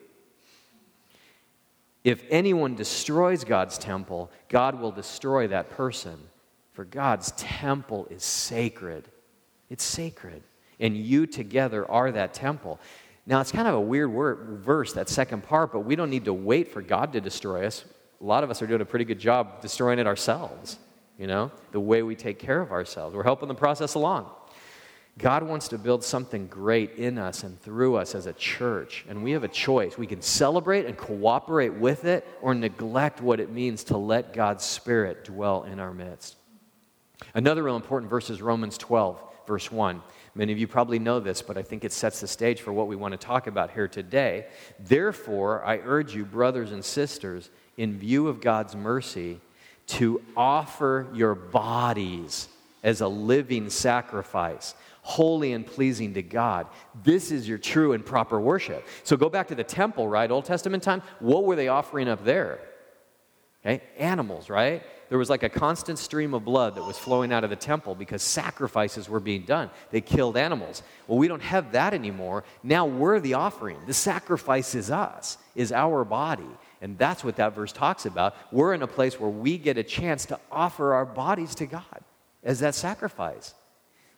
If 2.05 2.25
anyone 2.31 2.75
destroys 2.75 3.45
God's 3.45 3.79
temple, 3.79 4.31
God 4.49 4.81
will 4.81 4.91
destroy 4.91 5.49
that 5.49 5.71
person. 5.71 6.19
For 6.73 6.85
God's 6.85 7.33
temple 7.37 8.09
is 8.11 8.25
sacred. 8.25 9.09
It's 9.71 9.85
sacred. 9.85 10.43
And 10.81 10.97
you 10.97 11.27
together 11.27 11.89
are 11.91 12.11
that 12.11 12.35
temple. 12.35 12.81
Now, 13.25 13.41
it's 13.41 13.53
kind 13.53 13.69
of 13.69 13.75
a 13.75 13.81
weird 13.81 14.11
word, 14.11 14.61
verse, 14.65 14.95
that 14.95 15.09
second 15.09 15.45
part, 15.45 15.73
but 15.73 15.81
we 15.81 15.95
don't 15.95 16.11
need 16.11 16.25
to 16.25 16.35
wait 16.35 16.73
for 16.73 16.83
God 16.83 17.13
to 17.13 17.21
destroy 17.21 17.67
us 17.67 17.85
a 18.23 18.25
lot 18.25 18.45
of 18.45 18.51
us 18.51 18.63
are 18.63 18.67
doing 18.67 18.81
a 18.81 18.87
pretty 18.87 19.05
good 19.05 19.19
job 19.19 19.61
destroying 19.61 19.99
it 19.99 20.07
ourselves, 20.07 20.79
you 21.19 21.27
know, 21.27 21.51
the 21.73 21.81
way 21.81 22.03
we 22.03 22.15
take 22.15 22.39
care 22.39 22.61
of 22.61 22.71
ourselves. 22.71 23.17
We're 23.17 23.25
helping 23.25 23.49
the 23.49 23.55
process 23.55 23.95
along. 23.95 24.31
God 25.19 25.43
wants 25.43 25.69
to 25.69 25.79
build 25.79 26.03
something 26.05 26.47
great 26.47 26.95
in 26.95 27.19
us 27.19 27.43
and 27.43 27.61
through 27.61 27.97
us 27.97 28.15
as 28.15 28.27
a 28.27 28.33
church, 28.33 29.05
and 29.09 29.23
we 29.23 29.33
have 29.33 29.45
a 29.45 29.49
choice. 29.49 29.99
We 29.99 30.07
can 30.07 30.23
celebrate 30.23 30.87
and 30.87 30.97
cooperate 30.97 31.75
with 31.75 32.05
it 32.05 32.27
or 32.41 32.55
neglect 32.55 33.21
what 33.21 33.41
it 33.41 33.51
means 33.51 33.85
to 33.85 33.99
let 33.99 34.33
God's 34.33 34.65
Spirit 34.65 35.25
dwell 35.25 35.65
in 35.65 35.81
our 35.81 35.93
midst. 35.93 36.37
Another 37.35 37.63
real 37.63 37.77
important 37.77 38.11
verse 38.11 38.31
is 38.31 38.41
Romans 38.41 38.79
12, 38.79 39.23
verse 39.47 39.71
1. 39.71 40.01
Many 40.35 40.53
of 40.53 40.59
you 40.59 40.67
probably 40.67 40.99
know 40.99 41.21
this, 41.21 41.43
but 41.43 41.59
I 41.59 41.63
think 41.63 41.85
it 41.85 41.93
sets 41.93 42.21
the 42.21 42.27
stage 42.27 42.63
for 42.63 42.73
what 42.73 42.89
we 42.89 42.97
want 42.97 43.13
to 43.13 43.19
talk 43.19 43.49
about 43.49 43.73
here 43.73 43.89
today. 43.89 44.47
Therefore, 44.81 45.63
I 45.63 45.79
urge 45.85 46.15
you, 46.15 46.25
brothers 46.25 46.73
and 46.73 46.83
sisters, 46.83 47.51
in 47.77 47.99
view 47.99 48.29
of 48.29 48.41
God's 48.41 48.77
mercy, 48.77 49.41
to 49.89 50.23
offer 50.37 51.07
your 51.13 51.35
bodies 51.35 52.49
as 52.83 53.01
a 53.01 53.09
living 53.09 53.71
sacrifice, 53.71 54.75
holy 55.03 55.53
and 55.53 55.67
pleasing 55.67 56.15
to 56.15 56.23
God. 56.23 56.67
This 57.03 57.31
is 57.31 57.49
your 57.49 57.59
true 57.59 57.93
and 57.93 58.05
proper 58.05 58.41
worship. 58.41 58.87
So 59.05 59.17
go 59.17 59.29
back 59.29 59.49
to 59.49 59.55
the 59.55 59.65
temple, 59.65 60.09
right? 60.09 60.31
Old 60.31 60.45
Testament 60.45 60.83
time. 60.83 61.03
What 61.21 61.45
were 61.45 61.57
they 61.57 61.69
offering 61.69 62.09
up 62.09 62.25
there? 62.25 62.61
Okay, 63.65 63.83
animals, 63.97 64.51
right? 64.51 64.83
There 65.09 65.19
was 65.19 65.31
like 65.31 65.45
a 65.45 65.49
constant 65.49 65.99
stream 65.99 66.35
of 66.35 66.45
blood 66.45 66.75
that 66.75 66.83
was 66.83 66.99
flowing 66.99 67.33
out 67.33 67.45
of 67.45 67.51
the 67.51 67.57
temple 67.57 67.95
because 67.95 68.23
sacrifices 68.23 69.09
were 69.09 69.21
being 69.21 69.43
done. 69.43 69.71
They 69.91 70.01
killed 70.01 70.37
animals. 70.37 70.83
Well, 71.07 71.19
we 71.19 71.29
don't 71.29 71.43
have 71.43 71.73
that 71.73 71.95
anymore. 71.95 72.43
Now 72.65 72.87
we're 72.87 73.21
the 73.21 73.35
offering. 73.35 73.77
The 73.87 73.95
sacrifice 73.95 74.75
is 74.75 74.91
us, 74.91 75.39
is 75.55 75.71
our 75.71 76.05
body. 76.05 76.49
And 76.83 76.99
that's 76.99 77.23
what 77.23 77.37
that 77.37 77.55
verse 77.55 77.73
talks 77.73 78.07
about. 78.07 78.35
We're 78.51 78.75
in 78.75 78.83
a 78.83 78.89
place 78.89 79.19
where 79.19 79.31
we 79.31 79.57
get 79.57 79.79
a 79.79 79.85
chance 79.85 80.27
to 80.27 80.41
offer 80.51 80.95
our 80.95 81.07
bodies 81.07 81.55
to 81.55 81.67
God 81.67 82.05
as 82.43 82.59
that 82.59 82.75
sacrifice. 82.75 83.55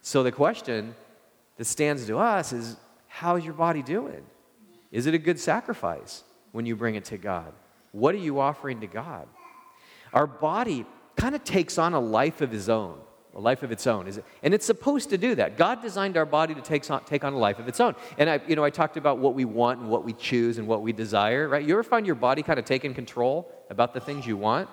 So 0.00 0.22
the 0.22 0.32
question 0.32 0.94
that 1.58 1.66
stands 1.66 2.06
to 2.06 2.18
us 2.18 2.54
is 2.54 2.76
how's 3.06 3.44
your 3.44 3.52
body 3.52 3.82
doing? 3.82 4.24
Is 4.90 5.06
it 5.06 5.12
a 5.12 5.18
good 5.18 5.38
sacrifice 5.38 6.24
when 6.52 6.64
you 6.64 6.74
bring 6.74 6.94
it 6.94 7.04
to 7.06 7.18
God? 7.18 7.52
What 7.92 8.14
are 8.14 8.18
you 8.18 8.40
offering 8.40 8.80
to 8.80 8.86
God? 8.86 9.28
Our 10.14 10.26
body 10.26 10.86
kind 11.16 11.34
of 11.34 11.44
takes 11.44 11.76
on 11.76 11.92
a 11.92 12.00
life 12.00 12.40
of 12.40 12.50
his 12.50 12.70
own 12.70 12.98
a 13.34 13.40
life 13.40 13.62
of 13.62 13.72
its 13.72 13.86
own. 13.86 14.06
Is 14.06 14.18
it? 14.18 14.24
And 14.42 14.54
it's 14.54 14.64
supposed 14.64 15.10
to 15.10 15.18
do 15.18 15.34
that. 15.34 15.56
God 15.56 15.82
designed 15.82 16.16
our 16.16 16.26
body 16.26 16.54
to 16.54 16.60
take 16.60 16.88
on, 16.90 17.04
take 17.04 17.24
on 17.24 17.32
a 17.32 17.38
life 17.38 17.58
of 17.58 17.66
its 17.66 17.80
own. 17.80 17.94
And 18.16 18.30
I, 18.30 18.40
you 18.46 18.54
know, 18.54 18.64
I 18.64 18.70
talked 18.70 18.96
about 18.96 19.18
what 19.18 19.34
we 19.34 19.44
want 19.44 19.80
and 19.80 19.90
what 19.90 20.04
we 20.04 20.12
choose 20.12 20.58
and 20.58 20.68
what 20.68 20.82
we 20.82 20.92
desire, 20.92 21.48
right? 21.48 21.64
You 21.64 21.74
ever 21.74 21.82
find 21.82 22.06
your 22.06 22.14
body 22.14 22.42
kind 22.42 22.58
of 22.58 22.64
taking 22.64 22.94
control 22.94 23.50
about 23.70 23.92
the 23.92 24.00
things 24.00 24.26
you 24.26 24.36
want? 24.36 24.68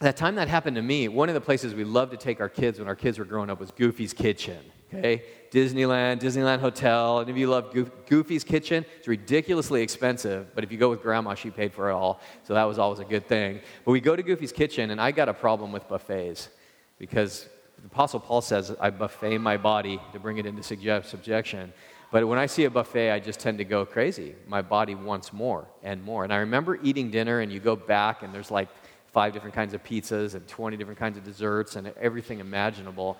That 0.00 0.16
time 0.16 0.36
that 0.36 0.48
happened 0.48 0.76
to 0.76 0.82
me, 0.82 1.08
one 1.08 1.28
of 1.28 1.34
the 1.34 1.40
places 1.40 1.74
we 1.74 1.84
loved 1.84 2.12
to 2.12 2.16
take 2.16 2.40
our 2.40 2.48
kids 2.48 2.78
when 2.78 2.88
our 2.88 2.94
kids 2.94 3.18
were 3.18 3.24
growing 3.24 3.50
up 3.50 3.60
was 3.60 3.72
Goofy's 3.72 4.12
Kitchen. 4.12 4.58
Okay? 4.94 5.24
Disneyland, 5.50 6.20
Disneyland 6.20 6.60
Hotel. 6.60 7.18
And 7.18 7.28
if 7.28 7.36
you 7.36 7.48
love 7.48 7.74
Goofy's 8.06 8.44
Kitchen, 8.44 8.86
it's 8.96 9.08
ridiculously 9.08 9.82
expensive, 9.82 10.54
but 10.54 10.64
if 10.64 10.72
you 10.72 10.78
go 10.78 10.88
with 10.88 11.02
grandma, 11.02 11.34
she 11.34 11.50
paid 11.50 11.74
for 11.74 11.90
it 11.90 11.92
all. 11.92 12.20
So 12.44 12.54
that 12.54 12.64
was 12.64 12.78
always 12.78 13.00
a 13.00 13.04
good 13.04 13.26
thing. 13.26 13.60
But 13.84 13.90
we 13.90 14.00
go 14.00 14.16
to 14.16 14.22
Goofy's 14.22 14.52
Kitchen, 14.52 14.90
and 14.90 15.00
I 15.00 15.10
got 15.10 15.28
a 15.28 15.34
problem 15.34 15.72
with 15.72 15.86
buffets 15.88 16.48
because 16.98 17.48
the 17.80 17.86
Apostle 17.86 18.20
Paul 18.20 18.40
says, 18.40 18.74
I 18.80 18.90
buffet 18.90 19.38
my 19.38 19.56
body 19.56 20.00
to 20.12 20.18
bring 20.18 20.38
it 20.38 20.46
into 20.46 20.62
subjection. 20.62 21.72
But 22.10 22.26
when 22.26 22.38
I 22.38 22.46
see 22.46 22.64
a 22.64 22.70
buffet, 22.70 23.10
I 23.10 23.20
just 23.20 23.38
tend 23.38 23.58
to 23.58 23.64
go 23.64 23.84
crazy. 23.84 24.34
My 24.46 24.62
body 24.62 24.94
wants 24.94 25.32
more 25.32 25.66
and 25.82 26.02
more. 26.02 26.24
And 26.24 26.32
I 26.32 26.38
remember 26.38 26.78
eating 26.82 27.10
dinner, 27.10 27.40
and 27.40 27.52
you 27.52 27.60
go 27.60 27.76
back, 27.76 28.22
and 28.22 28.34
there's 28.34 28.50
like 28.50 28.68
five 29.12 29.32
different 29.32 29.54
kinds 29.54 29.74
of 29.74 29.84
pizzas 29.84 30.34
and 30.34 30.46
20 30.48 30.76
different 30.76 30.98
kinds 30.98 31.18
of 31.18 31.24
desserts 31.24 31.76
and 31.76 31.92
everything 32.00 32.40
imaginable. 32.40 33.16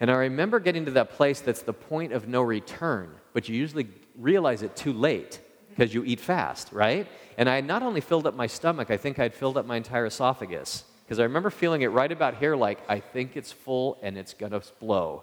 And 0.00 0.10
I 0.10 0.14
remember 0.14 0.60
getting 0.60 0.84
to 0.86 0.90
that 0.92 1.12
place 1.12 1.40
that's 1.40 1.62
the 1.62 1.72
point 1.72 2.12
of 2.12 2.28
no 2.28 2.42
return, 2.42 3.14
but 3.32 3.48
you 3.48 3.56
usually 3.56 3.88
realize 4.18 4.62
it 4.62 4.76
too 4.76 4.92
late 4.92 5.40
because 5.70 5.94
you 5.94 6.04
eat 6.04 6.20
fast, 6.20 6.72
right? 6.72 7.06
And 7.38 7.48
I 7.48 7.60
not 7.60 7.82
only 7.82 8.00
filled 8.00 8.26
up 8.26 8.34
my 8.34 8.46
stomach, 8.46 8.90
I 8.90 8.96
think 8.96 9.18
I'd 9.18 9.34
filled 9.34 9.56
up 9.56 9.66
my 9.66 9.76
entire 9.76 10.06
esophagus. 10.06 10.84
Because 11.06 11.20
I 11.20 11.22
remember 11.22 11.50
feeling 11.50 11.82
it 11.82 11.88
right 11.88 12.10
about 12.10 12.36
here 12.36 12.56
like, 12.56 12.80
I 12.88 12.98
think 12.98 13.36
it's 13.36 13.52
full 13.52 13.96
and 14.02 14.18
it's 14.18 14.34
going 14.34 14.50
to 14.50 14.60
blow. 14.80 15.22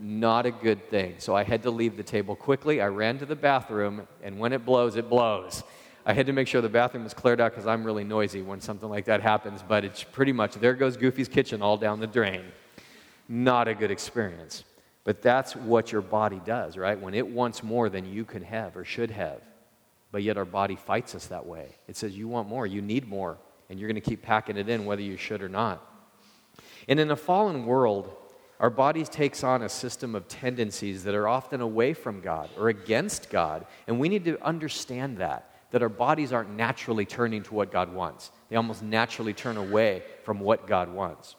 Not 0.00 0.46
a 0.46 0.50
good 0.50 0.88
thing. 0.88 1.16
So 1.18 1.36
I 1.36 1.44
had 1.44 1.62
to 1.64 1.70
leave 1.70 1.98
the 1.98 2.02
table 2.02 2.34
quickly. 2.34 2.80
I 2.80 2.86
ran 2.86 3.18
to 3.18 3.26
the 3.26 3.36
bathroom, 3.36 4.08
and 4.22 4.38
when 4.38 4.54
it 4.54 4.64
blows, 4.64 4.96
it 4.96 5.10
blows. 5.10 5.62
I 6.06 6.14
had 6.14 6.26
to 6.26 6.32
make 6.32 6.48
sure 6.48 6.62
the 6.62 6.68
bathroom 6.68 7.04
was 7.04 7.12
cleared 7.12 7.42
out 7.42 7.52
because 7.52 7.66
I'm 7.66 7.84
really 7.84 8.04
noisy 8.04 8.40
when 8.40 8.60
something 8.60 8.88
like 8.88 9.04
that 9.04 9.20
happens, 9.20 9.62
but 9.66 9.84
it's 9.84 10.02
pretty 10.02 10.32
much 10.32 10.54
there 10.54 10.74
goes 10.74 10.96
Goofy's 10.96 11.28
kitchen 11.28 11.60
all 11.62 11.76
down 11.76 12.00
the 12.00 12.06
drain. 12.06 12.44
Not 13.28 13.68
a 13.68 13.74
good 13.74 13.90
experience. 13.90 14.64
But 15.04 15.20
that's 15.20 15.54
what 15.54 15.92
your 15.92 16.00
body 16.00 16.40
does, 16.44 16.78
right? 16.78 16.98
When 16.98 17.12
it 17.12 17.26
wants 17.26 17.62
more 17.62 17.90
than 17.90 18.06
you 18.06 18.24
can 18.24 18.42
have 18.42 18.76
or 18.76 18.84
should 18.84 19.10
have. 19.10 19.42
But 20.10 20.22
yet 20.22 20.38
our 20.38 20.46
body 20.46 20.76
fights 20.76 21.14
us 21.14 21.26
that 21.26 21.44
way. 21.44 21.68
It 21.86 21.96
says, 21.96 22.16
You 22.16 22.26
want 22.26 22.48
more, 22.48 22.66
you 22.66 22.80
need 22.80 23.06
more, 23.06 23.36
and 23.68 23.78
you're 23.78 23.88
going 23.88 24.00
to 24.00 24.08
keep 24.08 24.22
packing 24.22 24.56
it 24.56 24.68
in 24.68 24.84
whether 24.84 25.02
you 25.02 25.16
should 25.16 25.42
or 25.42 25.48
not. 25.48 25.84
And 26.88 27.00
in 27.00 27.10
a 27.10 27.16
fallen 27.16 27.66
world, 27.66 28.14
our 28.60 28.70
bodies 28.70 29.08
takes 29.08 29.42
on 29.42 29.62
a 29.62 29.68
system 29.68 30.14
of 30.14 30.28
tendencies 30.28 31.04
that 31.04 31.14
are 31.14 31.28
often 31.28 31.60
away 31.60 31.94
from 31.94 32.20
God 32.20 32.50
or 32.56 32.68
against 32.68 33.30
God, 33.30 33.66
and 33.86 33.98
we 33.98 34.08
need 34.08 34.24
to 34.26 34.42
understand 34.44 35.18
that 35.18 35.50
that 35.74 35.82
our 35.82 35.88
bodies 35.88 36.32
aren't 36.32 36.50
naturally 36.50 37.04
turning 37.04 37.42
to 37.42 37.52
what 37.52 37.72
God 37.72 37.92
wants. 37.92 38.30
They 38.48 38.54
almost 38.54 38.80
naturally 38.80 39.32
turn 39.32 39.56
away 39.56 40.04
from 40.22 40.38
what 40.38 40.68
God 40.68 40.88
wants. 40.88 41.34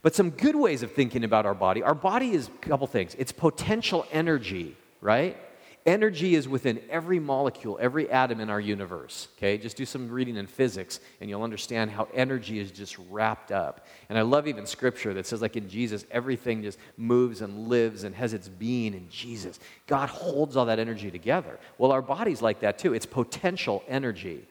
But 0.00 0.14
some 0.14 0.30
good 0.30 0.56
ways 0.56 0.82
of 0.82 0.92
thinking 0.92 1.22
about 1.22 1.44
our 1.44 1.52
body 1.52 1.82
our 1.82 1.94
body 1.94 2.30
is 2.30 2.48
a 2.48 2.66
couple 2.66 2.86
things 2.86 3.14
it's 3.18 3.30
potential 3.30 4.06
energy, 4.10 4.74
right? 5.02 5.36
Energy 5.86 6.34
is 6.34 6.48
within 6.48 6.80
every 6.88 7.18
molecule, 7.18 7.76
every 7.78 8.10
atom 8.10 8.40
in 8.40 8.48
our 8.48 8.60
universe. 8.60 9.28
Okay, 9.36 9.58
just 9.58 9.76
do 9.76 9.84
some 9.84 10.10
reading 10.10 10.36
in 10.36 10.46
physics 10.46 10.98
and 11.20 11.28
you'll 11.28 11.42
understand 11.42 11.90
how 11.90 12.08
energy 12.14 12.58
is 12.58 12.70
just 12.70 12.96
wrapped 13.10 13.52
up. 13.52 13.86
And 14.08 14.16
I 14.16 14.22
love 14.22 14.48
even 14.48 14.64
scripture 14.64 15.12
that 15.12 15.26
says, 15.26 15.42
like 15.42 15.56
in 15.56 15.68
Jesus, 15.68 16.06
everything 16.10 16.62
just 16.62 16.78
moves 16.96 17.42
and 17.42 17.68
lives 17.68 18.04
and 18.04 18.14
has 18.14 18.32
its 18.32 18.48
being 18.48 18.94
in 18.94 19.10
Jesus. 19.10 19.60
God 19.86 20.08
holds 20.08 20.56
all 20.56 20.64
that 20.66 20.78
energy 20.78 21.10
together. 21.10 21.58
Well, 21.76 21.92
our 21.92 22.02
body's 22.02 22.40
like 22.40 22.60
that 22.60 22.78
too. 22.78 22.94
It's 22.94 23.04
potential 23.04 23.84
energy. 23.86 24.46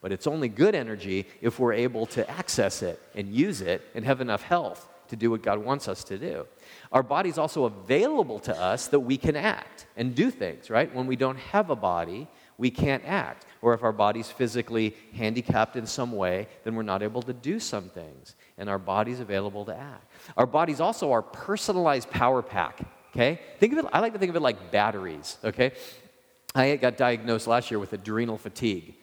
But 0.00 0.10
it's 0.10 0.26
only 0.26 0.48
good 0.48 0.74
energy 0.74 1.26
if 1.40 1.60
we're 1.60 1.74
able 1.74 2.06
to 2.06 2.28
access 2.28 2.82
it 2.82 3.00
and 3.14 3.32
use 3.32 3.60
it 3.60 3.82
and 3.94 4.04
have 4.04 4.20
enough 4.20 4.42
health 4.42 4.88
to 5.06 5.16
do 5.16 5.30
what 5.30 5.42
God 5.42 5.58
wants 5.58 5.88
us 5.88 6.04
to 6.04 6.18
do. 6.18 6.46
Our 6.92 7.02
body's 7.02 7.38
also 7.38 7.64
available 7.64 8.38
to 8.40 8.56
us 8.56 8.88
that 8.88 9.00
we 9.00 9.16
can 9.16 9.36
act 9.36 9.86
and 9.96 10.14
do 10.14 10.30
things, 10.30 10.70
right? 10.70 10.92
When 10.94 11.06
we 11.06 11.16
don't 11.16 11.38
have 11.38 11.70
a 11.70 11.76
body, 11.76 12.28
we 12.58 12.70
can't 12.70 13.04
act. 13.04 13.46
Or 13.62 13.74
if 13.74 13.82
our 13.82 13.92
body's 13.92 14.30
physically 14.30 14.94
handicapped 15.14 15.76
in 15.76 15.86
some 15.86 16.12
way, 16.12 16.48
then 16.64 16.74
we're 16.74 16.82
not 16.82 17.02
able 17.02 17.22
to 17.22 17.32
do 17.32 17.58
some 17.58 17.88
things. 17.88 18.34
And 18.58 18.68
our 18.68 18.78
body's 18.78 19.20
available 19.20 19.64
to 19.66 19.76
act. 19.76 20.10
Our 20.36 20.46
body's 20.46 20.80
also 20.80 21.12
our 21.12 21.22
personalized 21.22 22.10
power 22.10 22.42
pack, 22.42 22.80
okay? 23.10 23.40
Think 23.58 23.72
of 23.72 23.80
it, 23.80 23.86
I 23.92 24.00
like 24.00 24.12
to 24.12 24.18
think 24.18 24.30
of 24.30 24.36
it 24.36 24.42
like 24.42 24.70
batteries, 24.70 25.38
okay? 25.44 25.72
I 26.54 26.76
got 26.76 26.96
diagnosed 26.96 27.46
last 27.46 27.70
year 27.70 27.78
with 27.78 27.92
adrenal 27.92 28.38
fatigue. 28.38 28.94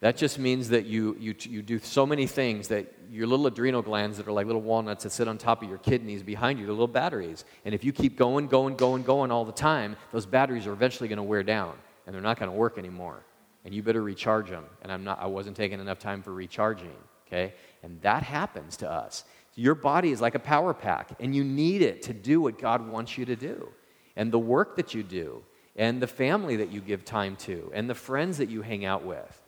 That 0.00 0.16
just 0.16 0.38
means 0.38 0.68
that 0.68 0.84
you, 0.86 1.16
you, 1.18 1.34
you 1.40 1.62
do 1.62 1.78
so 1.78 2.04
many 2.04 2.26
things 2.26 2.68
that 2.68 2.92
your 3.10 3.26
little 3.26 3.46
adrenal 3.46 3.80
glands 3.80 4.18
that 4.18 4.26
are 4.28 4.32
like 4.32 4.46
little 4.46 4.60
walnuts 4.60 5.04
that 5.04 5.10
sit 5.10 5.28
on 5.28 5.38
top 5.38 5.62
of 5.62 5.68
your 5.68 5.78
kidneys 5.78 6.22
behind 6.22 6.58
you, 6.58 6.66
they're 6.66 6.74
little 6.74 6.86
batteries. 6.88 7.44
And 7.64 7.74
if 7.74 7.84
you 7.84 7.92
keep 7.92 8.16
going, 8.16 8.48
going, 8.48 8.76
going, 8.76 9.02
going 9.02 9.30
all 9.30 9.44
the 9.44 9.52
time, 9.52 9.96
those 10.12 10.26
batteries 10.26 10.66
are 10.66 10.72
eventually 10.72 11.08
going 11.08 11.18
to 11.18 11.22
wear 11.22 11.42
down 11.42 11.74
and 12.06 12.14
they're 12.14 12.22
not 12.22 12.38
going 12.38 12.50
to 12.50 12.56
work 12.56 12.76
anymore. 12.76 13.24
And 13.64 13.72
you 13.72 13.82
better 13.82 14.02
recharge 14.02 14.50
them. 14.50 14.64
And 14.82 14.92
I'm 14.92 15.04
not, 15.04 15.20
I 15.20 15.26
wasn't 15.26 15.56
taking 15.56 15.80
enough 15.80 15.98
time 15.98 16.22
for 16.22 16.32
recharging, 16.32 16.92
okay? 17.26 17.54
And 17.82 18.00
that 18.02 18.22
happens 18.22 18.76
to 18.78 18.90
us. 18.90 19.24
Your 19.54 19.74
body 19.74 20.10
is 20.10 20.20
like 20.20 20.34
a 20.34 20.40
power 20.40 20.74
pack, 20.74 21.12
and 21.20 21.34
you 21.34 21.44
need 21.44 21.80
it 21.80 22.02
to 22.02 22.12
do 22.12 22.40
what 22.40 22.58
God 22.58 22.86
wants 22.88 23.16
you 23.16 23.24
to 23.26 23.36
do. 23.36 23.68
And 24.16 24.32
the 24.32 24.38
work 24.38 24.76
that 24.76 24.94
you 24.94 25.02
do, 25.02 25.42
and 25.76 26.00
the 26.02 26.06
family 26.06 26.56
that 26.56 26.70
you 26.70 26.80
give 26.80 27.04
time 27.04 27.36
to, 27.36 27.70
and 27.72 27.88
the 27.88 27.94
friends 27.94 28.38
that 28.38 28.50
you 28.50 28.62
hang 28.62 28.84
out 28.84 29.04
with. 29.04 29.40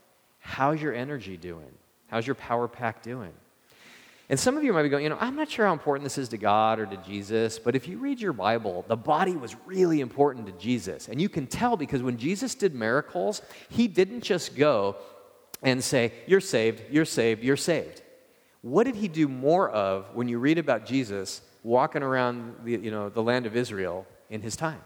How's 0.46 0.80
your 0.80 0.94
energy 0.94 1.36
doing? 1.36 1.72
How's 2.06 2.24
your 2.24 2.36
power 2.36 2.68
pack 2.68 3.02
doing? 3.02 3.32
And 4.28 4.38
some 4.38 4.56
of 4.56 4.62
you 4.62 4.72
might 4.72 4.84
be 4.84 4.88
going, 4.88 5.02
you 5.02 5.10
know, 5.10 5.18
I'm 5.20 5.34
not 5.34 5.50
sure 5.50 5.66
how 5.66 5.72
important 5.72 6.04
this 6.04 6.18
is 6.18 6.28
to 6.30 6.38
God 6.38 6.78
or 6.78 6.86
to 6.86 6.96
Jesus, 6.98 7.58
but 7.58 7.74
if 7.74 7.88
you 7.88 7.98
read 7.98 8.20
your 8.20 8.32
Bible, 8.32 8.84
the 8.86 8.96
body 8.96 9.36
was 9.36 9.56
really 9.66 10.00
important 10.00 10.46
to 10.46 10.52
Jesus. 10.52 11.08
And 11.08 11.20
you 11.20 11.28
can 11.28 11.48
tell 11.48 11.76
because 11.76 12.00
when 12.00 12.16
Jesus 12.16 12.54
did 12.54 12.76
miracles, 12.76 13.42
he 13.68 13.88
didn't 13.88 14.22
just 14.22 14.56
go 14.56 14.96
and 15.62 15.82
say, 15.82 16.12
You're 16.28 16.40
saved, 16.40 16.82
you're 16.90 17.04
saved, 17.04 17.42
you're 17.42 17.56
saved. 17.56 18.02
What 18.62 18.84
did 18.84 18.94
he 18.94 19.08
do 19.08 19.26
more 19.26 19.68
of 19.68 20.14
when 20.14 20.28
you 20.28 20.38
read 20.38 20.58
about 20.58 20.86
Jesus 20.86 21.40
walking 21.64 22.04
around 22.04 22.54
the, 22.64 22.72
you 22.72 22.92
know, 22.92 23.08
the 23.08 23.22
land 23.22 23.46
of 23.46 23.56
Israel 23.56 24.06
in 24.30 24.42
his 24.42 24.54
time? 24.54 24.80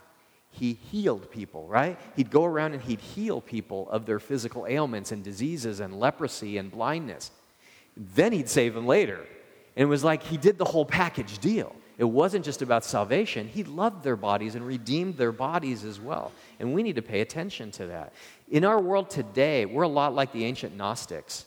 He 0.50 0.74
healed 0.74 1.30
people, 1.30 1.66
right? 1.66 1.98
He'd 2.16 2.30
go 2.30 2.44
around 2.44 2.74
and 2.74 2.82
he'd 2.82 3.00
heal 3.00 3.40
people 3.40 3.88
of 3.90 4.06
their 4.06 4.18
physical 4.18 4.66
ailments 4.66 5.12
and 5.12 5.22
diseases 5.22 5.80
and 5.80 5.98
leprosy 5.98 6.58
and 6.58 6.70
blindness. 6.70 7.30
Then 7.96 8.32
he'd 8.32 8.48
save 8.48 8.74
them 8.74 8.86
later. 8.86 9.26
And 9.76 9.84
it 9.84 9.88
was 9.88 10.04
like 10.04 10.22
he 10.22 10.36
did 10.36 10.58
the 10.58 10.64
whole 10.64 10.84
package 10.84 11.38
deal. 11.38 11.74
It 11.98 12.04
wasn't 12.04 12.46
just 12.46 12.62
about 12.62 12.82
salvation, 12.82 13.46
he 13.46 13.62
loved 13.62 14.02
their 14.02 14.16
bodies 14.16 14.54
and 14.54 14.66
redeemed 14.66 15.18
their 15.18 15.32
bodies 15.32 15.84
as 15.84 16.00
well. 16.00 16.32
And 16.58 16.72
we 16.72 16.82
need 16.82 16.96
to 16.96 17.02
pay 17.02 17.20
attention 17.20 17.70
to 17.72 17.86
that. 17.86 18.14
In 18.50 18.64
our 18.64 18.80
world 18.80 19.10
today, 19.10 19.66
we're 19.66 19.82
a 19.82 19.88
lot 19.88 20.14
like 20.14 20.32
the 20.32 20.46
ancient 20.46 20.74
Gnostics 20.74 21.44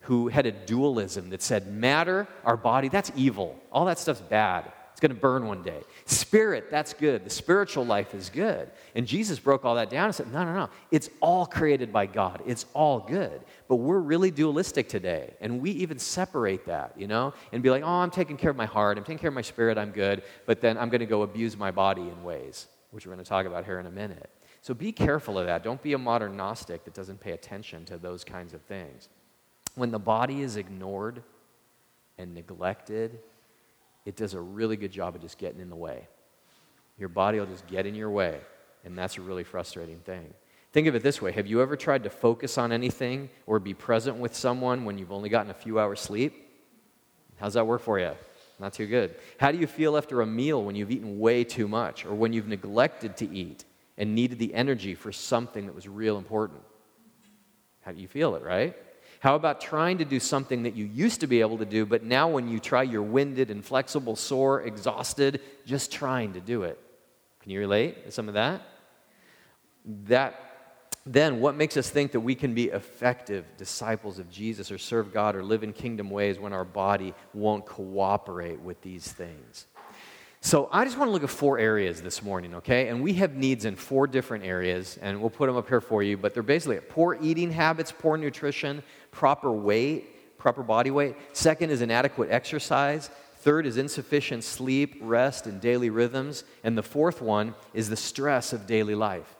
who 0.00 0.28
had 0.28 0.46
a 0.46 0.52
dualism 0.52 1.30
that 1.30 1.42
said 1.42 1.66
matter, 1.66 2.28
our 2.44 2.56
body, 2.56 2.88
that's 2.88 3.10
evil. 3.16 3.58
All 3.72 3.86
that 3.86 3.98
stuff's 3.98 4.20
bad. 4.20 4.70
It's 4.96 5.00
going 5.02 5.14
to 5.14 5.20
burn 5.20 5.46
one 5.46 5.62
day. 5.62 5.82
Spirit, 6.06 6.70
that's 6.70 6.94
good. 6.94 7.22
The 7.22 7.28
spiritual 7.28 7.84
life 7.84 8.14
is 8.14 8.30
good. 8.30 8.70
And 8.94 9.06
Jesus 9.06 9.38
broke 9.38 9.66
all 9.66 9.74
that 9.74 9.90
down 9.90 10.06
and 10.06 10.14
said, 10.14 10.32
no, 10.32 10.42
no, 10.42 10.54
no. 10.54 10.70
It's 10.90 11.10
all 11.20 11.44
created 11.44 11.92
by 11.92 12.06
God. 12.06 12.40
It's 12.46 12.64
all 12.72 13.00
good. 13.00 13.42
But 13.68 13.76
we're 13.76 13.98
really 13.98 14.30
dualistic 14.30 14.88
today. 14.88 15.34
And 15.42 15.60
we 15.60 15.70
even 15.72 15.98
separate 15.98 16.64
that, 16.64 16.94
you 16.96 17.08
know, 17.08 17.34
and 17.52 17.62
be 17.62 17.68
like, 17.68 17.82
oh, 17.82 17.86
I'm 17.86 18.10
taking 18.10 18.38
care 18.38 18.50
of 18.50 18.56
my 18.56 18.64
heart. 18.64 18.96
I'm 18.96 19.04
taking 19.04 19.18
care 19.18 19.28
of 19.28 19.34
my 19.34 19.42
spirit. 19.42 19.76
I'm 19.76 19.90
good. 19.90 20.22
But 20.46 20.62
then 20.62 20.78
I'm 20.78 20.88
going 20.88 21.00
to 21.00 21.06
go 21.06 21.20
abuse 21.20 21.58
my 21.58 21.70
body 21.70 22.00
in 22.00 22.24
ways, 22.24 22.66
which 22.90 23.04
we're 23.04 23.12
going 23.12 23.22
to 23.22 23.28
talk 23.28 23.44
about 23.44 23.66
here 23.66 23.78
in 23.78 23.84
a 23.84 23.90
minute. 23.90 24.30
So 24.62 24.72
be 24.72 24.92
careful 24.92 25.38
of 25.38 25.44
that. 25.44 25.62
Don't 25.62 25.82
be 25.82 25.92
a 25.92 25.98
modern 25.98 26.38
Gnostic 26.38 26.86
that 26.86 26.94
doesn't 26.94 27.20
pay 27.20 27.32
attention 27.32 27.84
to 27.84 27.98
those 27.98 28.24
kinds 28.24 28.54
of 28.54 28.62
things. 28.62 29.10
When 29.74 29.90
the 29.90 29.98
body 29.98 30.40
is 30.40 30.56
ignored 30.56 31.22
and 32.16 32.32
neglected 32.32 33.18
it 34.06 34.16
does 34.16 34.32
a 34.32 34.40
really 34.40 34.76
good 34.76 34.92
job 34.92 35.14
of 35.14 35.20
just 35.20 35.36
getting 35.36 35.60
in 35.60 35.68
the 35.68 35.76
way. 35.76 36.08
Your 36.98 37.10
body 37.10 37.38
will 37.38 37.46
just 37.46 37.66
get 37.66 37.84
in 37.84 37.94
your 37.94 38.10
way, 38.10 38.40
and 38.84 38.96
that's 38.96 39.18
a 39.18 39.20
really 39.20 39.44
frustrating 39.44 39.98
thing. 39.98 40.32
Think 40.72 40.86
of 40.86 40.94
it 40.94 41.02
this 41.02 41.20
way 41.20 41.32
Have 41.32 41.46
you 41.46 41.60
ever 41.60 41.76
tried 41.76 42.04
to 42.04 42.10
focus 42.10 42.56
on 42.56 42.72
anything 42.72 43.28
or 43.46 43.58
be 43.58 43.74
present 43.74 44.16
with 44.16 44.34
someone 44.34 44.84
when 44.84 44.96
you've 44.96 45.12
only 45.12 45.28
gotten 45.28 45.50
a 45.50 45.54
few 45.54 45.78
hours 45.78 46.00
sleep? 46.00 46.44
How's 47.38 47.54
that 47.54 47.66
work 47.66 47.82
for 47.82 47.98
you? 47.98 48.12
Not 48.58 48.72
too 48.72 48.86
good. 48.86 49.16
How 49.38 49.52
do 49.52 49.58
you 49.58 49.66
feel 49.66 49.98
after 49.98 50.22
a 50.22 50.26
meal 50.26 50.64
when 50.64 50.76
you've 50.76 50.90
eaten 50.90 51.18
way 51.18 51.44
too 51.44 51.68
much 51.68 52.06
or 52.06 52.14
when 52.14 52.32
you've 52.32 52.48
neglected 52.48 53.16
to 53.18 53.28
eat 53.30 53.64
and 53.98 54.14
needed 54.14 54.38
the 54.38 54.54
energy 54.54 54.94
for 54.94 55.12
something 55.12 55.66
that 55.66 55.74
was 55.74 55.86
real 55.86 56.16
important? 56.16 56.62
How 57.82 57.92
do 57.92 58.00
you 58.00 58.08
feel 58.08 58.34
it, 58.34 58.42
right? 58.42 58.74
How 59.26 59.34
about 59.34 59.60
trying 59.60 59.98
to 59.98 60.04
do 60.04 60.20
something 60.20 60.62
that 60.62 60.76
you 60.76 60.84
used 60.84 61.18
to 61.22 61.26
be 61.26 61.40
able 61.40 61.58
to 61.58 61.64
do, 61.64 61.84
but 61.84 62.04
now 62.04 62.28
when 62.28 62.46
you 62.46 62.60
try, 62.60 62.84
you're 62.84 63.02
winded, 63.02 63.50
inflexible, 63.50 64.14
sore, 64.14 64.62
exhausted, 64.62 65.40
just 65.64 65.90
trying 65.90 66.34
to 66.34 66.40
do 66.40 66.62
it? 66.62 66.78
Can 67.40 67.50
you 67.50 67.58
relate 67.58 68.04
to 68.04 68.12
some 68.12 68.28
of 68.28 68.34
that? 68.34 68.62
That 70.04 71.00
then 71.04 71.40
what 71.40 71.56
makes 71.56 71.76
us 71.76 71.90
think 71.90 72.12
that 72.12 72.20
we 72.20 72.36
can 72.36 72.54
be 72.54 72.66
effective 72.66 73.44
disciples 73.58 74.20
of 74.20 74.30
Jesus 74.30 74.70
or 74.70 74.78
serve 74.78 75.12
God 75.12 75.34
or 75.34 75.42
live 75.42 75.64
in 75.64 75.72
kingdom 75.72 76.08
ways 76.08 76.38
when 76.38 76.52
our 76.52 76.64
body 76.64 77.12
won't 77.34 77.66
cooperate 77.66 78.60
with 78.60 78.80
these 78.82 79.10
things? 79.10 79.66
So 80.46 80.68
I 80.70 80.84
just 80.84 80.96
want 80.96 81.08
to 81.08 81.12
look 81.12 81.24
at 81.24 81.30
four 81.30 81.58
areas 81.58 82.00
this 82.00 82.22
morning, 82.22 82.54
okay? 82.54 82.86
And 82.86 83.02
we 83.02 83.14
have 83.14 83.34
needs 83.34 83.64
in 83.64 83.74
four 83.74 84.06
different 84.06 84.44
areas, 84.44 84.96
and 85.02 85.20
we'll 85.20 85.28
put 85.28 85.48
them 85.48 85.56
up 85.56 85.66
here 85.68 85.80
for 85.80 86.04
you, 86.04 86.16
but 86.16 86.34
they're 86.34 86.44
basically 86.44 86.78
poor 86.88 87.18
eating 87.20 87.50
habits, 87.50 87.90
poor 87.90 88.16
nutrition, 88.16 88.84
proper 89.16 89.50
weight, 89.50 90.38
proper 90.38 90.62
body 90.62 90.90
weight. 90.90 91.16
Second 91.32 91.70
is 91.70 91.80
inadequate 91.80 92.30
exercise. 92.30 93.08
Third 93.38 93.64
is 93.64 93.78
insufficient 93.78 94.44
sleep, 94.44 94.98
rest, 95.00 95.46
and 95.46 95.58
daily 95.58 95.88
rhythms. 95.88 96.44
And 96.62 96.76
the 96.76 96.82
fourth 96.82 97.22
one 97.22 97.54
is 97.72 97.88
the 97.88 97.96
stress 97.96 98.52
of 98.52 98.66
daily 98.66 98.94
life. 98.94 99.34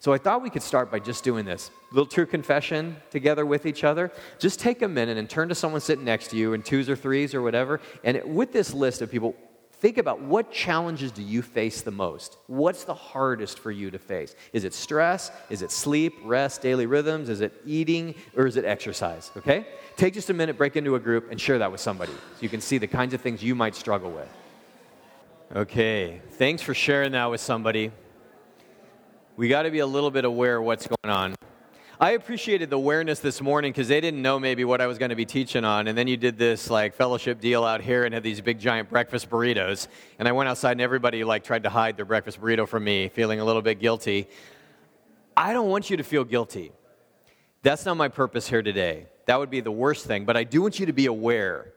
So 0.00 0.14
I 0.14 0.18
thought 0.18 0.42
we 0.42 0.48
could 0.48 0.62
start 0.62 0.90
by 0.90 0.98
just 0.98 1.24
doing 1.24 1.44
this. 1.44 1.70
Little 1.92 2.06
true 2.06 2.24
confession 2.24 2.96
together 3.10 3.44
with 3.44 3.66
each 3.66 3.84
other. 3.84 4.10
Just 4.38 4.60
take 4.60 4.80
a 4.80 4.88
minute 4.88 5.18
and 5.18 5.28
turn 5.28 5.50
to 5.50 5.54
someone 5.54 5.82
sitting 5.82 6.06
next 6.06 6.28
to 6.28 6.36
you 6.36 6.54
in 6.54 6.62
twos 6.62 6.88
or 6.88 6.96
threes 6.96 7.34
or 7.34 7.42
whatever. 7.42 7.80
And 8.04 8.22
with 8.34 8.52
this 8.52 8.72
list 8.72 9.02
of 9.02 9.10
people, 9.10 9.34
think 9.80 9.98
about 9.98 10.20
what 10.20 10.52
challenges 10.52 11.12
do 11.12 11.22
you 11.22 11.42
face 11.42 11.82
the 11.82 11.90
most? 11.90 12.36
What's 12.46 12.84
the 12.84 12.94
hardest 12.94 13.58
for 13.58 13.70
you 13.70 13.90
to 13.90 13.98
face? 13.98 14.34
Is 14.52 14.64
it 14.64 14.74
stress? 14.74 15.30
Is 15.50 15.62
it 15.62 15.70
sleep, 15.70 16.14
rest, 16.24 16.62
daily 16.62 16.86
rhythms? 16.86 17.28
Is 17.28 17.40
it 17.40 17.52
eating? 17.64 18.14
Or 18.36 18.46
is 18.46 18.56
it 18.56 18.64
exercise? 18.64 19.30
Okay? 19.36 19.66
Take 19.96 20.14
just 20.14 20.30
a 20.30 20.34
minute, 20.34 20.58
break 20.58 20.76
into 20.76 20.94
a 20.94 21.00
group, 21.00 21.30
and 21.30 21.40
share 21.40 21.58
that 21.58 21.72
with 21.72 21.80
somebody 21.80 22.12
so 22.12 22.40
you 22.40 22.48
can 22.48 22.60
see 22.60 22.78
the 22.78 22.86
kinds 22.86 23.14
of 23.14 23.20
things 23.20 23.42
you 23.42 23.54
might 23.54 23.74
struggle 23.74 24.10
with. 24.10 24.28
Okay, 25.56 26.20
thanks 26.32 26.60
for 26.60 26.74
sharing 26.74 27.12
that 27.12 27.30
with 27.30 27.40
somebody. 27.40 27.90
We 29.36 29.48
got 29.48 29.62
to 29.62 29.70
be 29.70 29.78
a 29.78 29.86
little 29.86 30.10
bit 30.10 30.26
aware 30.26 30.58
of 30.58 30.64
what's 30.64 30.86
going 30.86 31.14
on. 31.14 31.34
I 32.00 32.12
appreciated 32.12 32.70
the 32.70 32.76
awareness 32.76 33.18
this 33.18 33.40
morning 33.40 33.72
because 33.72 33.88
they 33.88 34.00
didn't 34.00 34.22
know 34.22 34.38
maybe 34.38 34.64
what 34.64 34.80
I 34.80 34.86
was 34.86 34.98
going 34.98 35.08
to 35.08 35.16
be 35.16 35.24
teaching 35.24 35.64
on. 35.64 35.88
And 35.88 35.98
then 35.98 36.06
you 36.06 36.16
did 36.16 36.38
this 36.38 36.70
like 36.70 36.94
fellowship 36.94 37.40
deal 37.40 37.64
out 37.64 37.80
here 37.80 38.04
and 38.04 38.14
had 38.14 38.22
these 38.22 38.40
big 38.40 38.60
giant 38.60 38.88
breakfast 38.88 39.28
burritos. 39.28 39.88
And 40.20 40.28
I 40.28 40.32
went 40.32 40.48
outside 40.48 40.72
and 40.72 40.80
everybody 40.80 41.24
like 41.24 41.42
tried 41.42 41.64
to 41.64 41.70
hide 41.70 41.96
their 41.96 42.04
breakfast 42.04 42.40
burrito 42.40 42.68
from 42.68 42.84
me, 42.84 43.08
feeling 43.08 43.40
a 43.40 43.44
little 43.44 43.62
bit 43.62 43.80
guilty. 43.80 44.28
I 45.36 45.52
don't 45.52 45.70
want 45.70 45.90
you 45.90 45.96
to 45.96 46.04
feel 46.04 46.22
guilty. 46.22 46.70
That's 47.64 47.84
not 47.84 47.96
my 47.96 48.06
purpose 48.06 48.46
here 48.48 48.62
today. 48.62 49.06
That 49.26 49.40
would 49.40 49.50
be 49.50 49.60
the 49.60 49.72
worst 49.72 50.06
thing. 50.06 50.24
But 50.24 50.36
I 50.36 50.44
do 50.44 50.62
want 50.62 50.78
you 50.78 50.86
to 50.86 50.92
be 50.92 51.06
aware. 51.06 51.72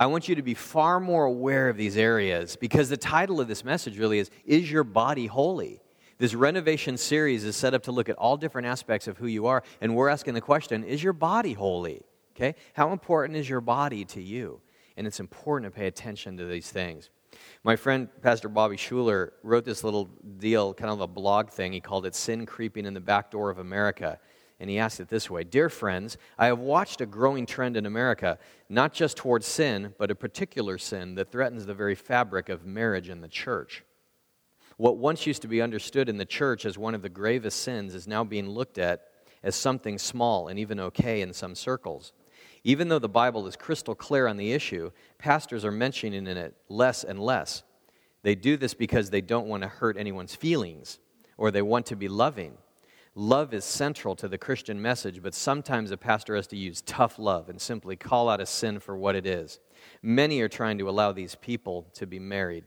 I 0.00 0.06
want 0.06 0.28
you 0.28 0.34
to 0.34 0.42
be 0.42 0.54
far 0.54 0.98
more 0.98 1.24
aware 1.24 1.68
of 1.68 1.76
these 1.76 1.96
areas 1.96 2.56
because 2.56 2.88
the 2.88 2.96
title 2.96 3.40
of 3.40 3.46
this 3.46 3.64
message 3.64 3.96
really 3.96 4.18
is 4.18 4.28
Is 4.44 4.68
Your 4.68 4.82
Body 4.82 5.26
Holy? 5.26 5.80
This 6.18 6.34
renovation 6.34 6.96
series 6.96 7.44
is 7.44 7.56
set 7.56 7.74
up 7.74 7.82
to 7.84 7.92
look 7.92 8.08
at 8.08 8.16
all 8.16 8.38
different 8.38 8.66
aspects 8.66 9.06
of 9.06 9.18
who 9.18 9.26
you 9.26 9.46
are, 9.46 9.62
and 9.82 9.94
we're 9.94 10.08
asking 10.08 10.34
the 10.34 10.40
question 10.40 10.82
is 10.82 11.02
your 11.02 11.12
body 11.12 11.52
holy? 11.52 12.02
Okay? 12.34 12.54
How 12.72 12.92
important 12.92 13.36
is 13.36 13.48
your 13.48 13.60
body 13.60 14.04
to 14.06 14.22
you? 14.22 14.60
And 14.96 15.06
it's 15.06 15.20
important 15.20 15.72
to 15.72 15.78
pay 15.78 15.86
attention 15.86 16.38
to 16.38 16.46
these 16.46 16.70
things. 16.70 17.10
My 17.64 17.76
friend, 17.76 18.08
Pastor 18.22 18.48
Bobby 18.48 18.76
Schuller, 18.76 19.32
wrote 19.42 19.66
this 19.66 19.84
little 19.84 20.06
deal, 20.38 20.72
kind 20.72 20.90
of 20.90 21.02
a 21.02 21.06
blog 21.06 21.50
thing. 21.50 21.72
He 21.72 21.80
called 21.80 22.06
it 22.06 22.14
Sin 22.14 22.46
Creeping 22.46 22.86
in 22.86 22.94
the 22.94 23.00
Back 23.00 23.30
Door 23.30 23.50
of 23.50 23.58
America. 23.58 24.18
And 24.58 24.70
he 24.70 24.78
asked 24.78 25.00
it 25.00 25.08
this 25.08 25.28
way 25.28 25.44
Dear 25.44 25.68
friends, 25.68 26.16
I 26.38 26.46
have 26.46 26.58
watched 26.58 27.02
a 27.02 27.06
growing 27.06 27.44
trend 27.44 27.76
in 27.76 27.84
America, 27.84 28.38
not 28.70 28.94
just 28.94 29.18
towards 29.18 29.46
sin, 29.46 29.94
but 29.98 30.10
a 30.10 30.14
particular 30.14 30.78
sin 30.78 31.14
that 31.16 31.30
threatens 31.30 31.66
the 31.66 31.74
very 31.74 31.94
fabric 31.94 32.48
of 32.48 32.64
marriage 32.64 33.10
and 33.10 33.22
the 33.22 33.28
church. 33.28 33.84
What 34.76 34.98
once 34.98 35.26
used 35.26 35.42
to 35.42 35.48
be 35.48 35.62
understood 35.62 36.08
in 36.08 36.18
the 36.18 36.26
church 36.26 36.66
as 36.66 36.76
one 36.76 36.94
of 36.94 37.02
the 37.02 37.08
gravest 37.08 37.60
sins 37.60 37.94
is 37.94 38.06
now 38.06 38.24
being 38.24 38.48
looked 38.48 38.78
at 38.78 39.08
as 39.42 39.54
something 39.54 39.98
small 39.98 40.48
and 40.48 40.58
even 40.58 40.80
okay 40.80 41.22
in 41.22 41.32
some 41.32 41.54
circles. 41.54 42.12
Even 42.64 42.88
though 42.88 42.98
the 42.98 43.08
Bible 43.08 43.46
is 43.46 43.56
crystal 43.56 43.94
clear 43.94 44.26
on 44.26 44.36
the 44.36 44.52
issue, 44.52 44.90
pastors 45.18 45.64
are 45.64 45.70
mentioning 45.70 46.26
it 46.26 46.54
less 46.68 47.04
and 47.04 47.18
less. 47.18 47.62
They 48.22 48.34
do 48.34 48.56
this 48.56 48.74
because 48.74 49.08
they 49.08 49.20
don't 49.20 49.46
want 49.46 49.62
to 49.62 49.68
hurt 49.68 49.96
anyone's 49.96 50.34
feelings 50.34 50.98
or 51.38 51.50
they 51.50 51.62
want 51.62 51.86
to 51.86 51.96
be 51.96 52.08
loving. 52.08 52.58
Love 53.14 53.54
is 53.54 53.64
central 53.64 54.14
to 54.16 54.28
the 54.28 54.36
Christian 54.36 54.82
message, 54.82 55.22
but 55.22 55.32
sometimes 55.32 55.90
a 55.90 55.96
pastor 55.96 56.36
has 56.36 56.46
to 56.48 56.56
use 56.56 56.82
tough 56.82 57.18
love 57.18 57.48
and 57.48 57.58
simply 57.58 57.96
call 57.96 58.28
out 58.28 58.42
a 58.42 58.46
sin 58.46 58.78
for 58.78 58.94
what 58.94 59.14
it 59.14 59.26
is. 59.26 59.58
Many 60.02 60.40
are 60.40 60.48
trying 60.48 60.76
to 60.78 60.90
allow 60.90 61.12
these 61.12 61.34
people 61.34 61.86
to 61.94 62.06
be 62.06 62.18
married. 62.18 62.64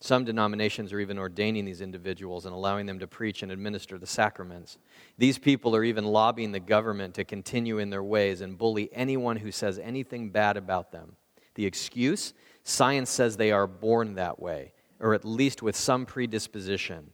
Some 0.00 0.24
denominations 0.24 0.92
are 0.92 1.00
even 1.00 1.18
ordaining 1.18 1.64
these 1.64 1.80
individuals 1.80 2.44
and 2.44 2.54
allowing 2.54 2.84
them 2.84 2.98
to 2.98 3.06
preach 3.06 3.42
and 3.42 3.50
administer 3.50 3.98
the 3.98 4.06
sacraments. 4.06 4.76
These 5.16 5.38
people 5.38 5.74
are 5.74 5.84
even 5.84 6.04
lobbying 6.04 6.52
the 6.52 6.60
government 6.60 7.14
to 7.14 7.24
continue 7.24 7.78
in 7.78 7.88
their 7.88 8.02
ways 8.02 8.42
and 8.42 8.58
bully 8.58 8.90
anyone 8.92 9.38
who 9.38 9.50
says 9.50 9.78
anything 9.78 10.28
bad 10.28 10.58
about 10.58 10.92
them. 10.92 11.16
The 11.54 11.64
excuse? 11.64 12.34
Science 12.62 13.08
says 13.08 13.36
they 13.36 13.52
are 13.52 13.66
born 13.66 14.14
that 14.16 14.38
way, 14.38 14.72
or 15.00 15.14
at 15.14 15.24
least 15.24 15.62
with 15.62 15.76
some 15.76 16.04
predisposition. 16.04 17.12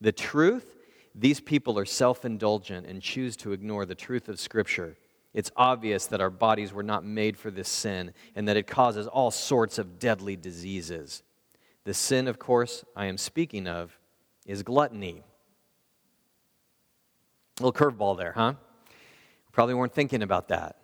The 0.00 0.12
truth? 0.12 0.76
These 1.14 1.40
people 1.40 1.78
are 1.78 1.84
self 1.84 2.24
indulgent 2.24 2.86
and 2.86 3.00
choose 3.00 3.36
to 3.38 3.52
ignore 3.52 3.86
the 3.86 3.94
truth 3.94 4.28
of 4.28 4.40
Scripture. 4.40 4.96
It's 5.32 5.52
obvious 5.56 6.06
that 6.06 6.20
our 6.20 6.30
bodies 6.30 6.72
were 6.72 6.82
not 6.82 7.04
made 7.04 7.36
for 7.36 7.52
this 7.52 7.68
sin 7.68 8.12
and 8.34 8.48
that 8.48 8.56
it 8.56 8.66
causes 8.66 9.06
all 9.06 9.30
sorts 9.30 9.78
of 9.78 10.00
deadly 10.00 10.36
diseases. 10.36 11.22
The 11.84 11.94
sin, 11.94 12.28
of 12.28 12.38
course, 12.38 12.84
I 12.96 13.06
am 13.06 13.18
speaking 13.18 13.66
of 13.66 13.98
is 14.46 14.62
gluttony. 14.62 15.22
A 17.60 17.62
little 17.62 17.72
curveball 17.72 18.16
there, 18.16 18.32
huh? 18.32 18.54
Probably 19.52 19.74
weren't 19.74 19.92
thinking 19.92 20.22
about 20.22 20.48
that. 20.48 20.76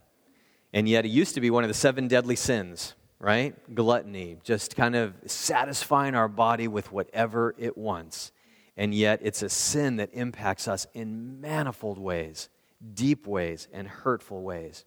And 0.73 0.89
yet, 0.89 1.05
it 1.05 1.09
used 1.09 1.35
to 1.35 1.41
be 1.41 1.51
one 1.51 1.65
of 1.65 1.69
the 1.69 1.75
seven 1.75 2.07
deadly 2.07 2.37
sins, 2.37 2.95
right? 3.19 3.57
Gluttony, 3.75 4.37
just 4.45 4.77
kind 4.77 4.95
of 4.95 5.15
satisfying 5.27 6.15
our 6.15 6.29
body 6.29 6.69
with 6.69 6.93
whatever 6.93 7.55
it 7.59 7.77
wants. 7.77 8.31
And 8.77 8.95
yet, 8.95 9.21
it's 9.23 9.43
a 9.43 9.49
sin 9.49 9.97
that 9.97 10.11
impacts 10.13 10.69
us 10.69 10.87
in 10.95 11.41
manifold 11.41 11.99
ways, 11.99 12.51
deep 12.95 13.27
ways, 13.27 13.69
and 13.73 13.89
hurtful 13.89 14.43
ways. 14.43 14.85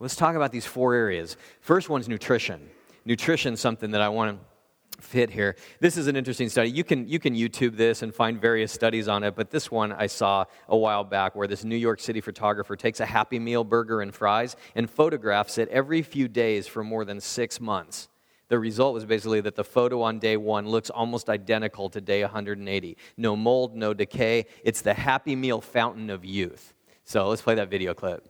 Let's 0.00 0.16
talk 0.16 0.34
about 0.34 0.52
these 0.52 0.66
four 0.66 0.94
areas. 0.94 1.36
First 1.60 1.88
one's 1.88 2.08
nutrition. 2.08 2.70
Nutrition 3.04 3.56
something 3.56 3.90
that 3.90 4.00
I 4.00 4.08
want 4.08 4.38
to 4.38 4.44
fit 5.00 5.30
here. 5.30 5.56
This 5.80 5.96
is 5.96 6.06
an 6.06 6.16
interesting 6.16 6.48
study. 6.48 6.70
You 6.70 6.84
can, 6.84 7.06
you 7.08 7.18
can 7.18 7.34
YouTube 7.34 7.76
this 7.76 8.02
and 8.02 8.14
find 8.14 8.40
various 8.40 8.72
studies 8.72 9.08
on 9.08 9.22
it, 9.24 9.34
but 9.34 9.50
this 9.50 9.70
one 9.70 9.92
I 9.92 10.06
saw 10.06 10.44
a 10.68 10.76
while 10.76 11.04
back 11.04 11.34
where 11.34 11.46
this 11.46 11.64
New 11.64 11.76
York 11.76 12.00
City 12.00 12.20
photographer 12.20 12.76
takes 12.76 13.00
a 13.00 13.06
Happy 13.06 13.38
Meal 13.38 13.64
burger 13.64 14.00
and 14.00 14.14
fries 14.14 14.56
and 14.74 14.90
photographs 14.90 15.58
it 15.58 15.68
every 15.68 16.02
few 16.02 16.28
days 16.28 16.66
for 16.66 16.82
more 16.82 17.04
than 17.04 17.20
six 17.20 17.60
months. 17.60 18.08
The 18.48 18.58
result 18.58 18.94
was 18.94 19.04
basically 19.04 19.42
that 19.42 19.56
the 19.56 19.64
photo 19.64 20.02
on 20.02 20.18
day 20.18 20.36
one 20.36 20.66
looks 20.66 20.88
almost 20.90 21.28
identical 21.28 21.90
to 21.90 22.00
day 22.00 22.22
180. 22.22 22.96
No 23.16 23.36
mold, 23.36 23.76
no 23.76 23.92
decay. 23.92 24.46
It's 24.64 24.80
the 24.80 24.94
Happy 24.94 25.36
Meal 25.36 25.60
fountain 25.60 26.08
of 26.08 26.24
youth. 26.24 26.74
So 27.04 27.28
let's 27.28 27.42
play 27.42 27.54
that 27.56 27.70
video 27.70 27.94
clip. 27.94 28.26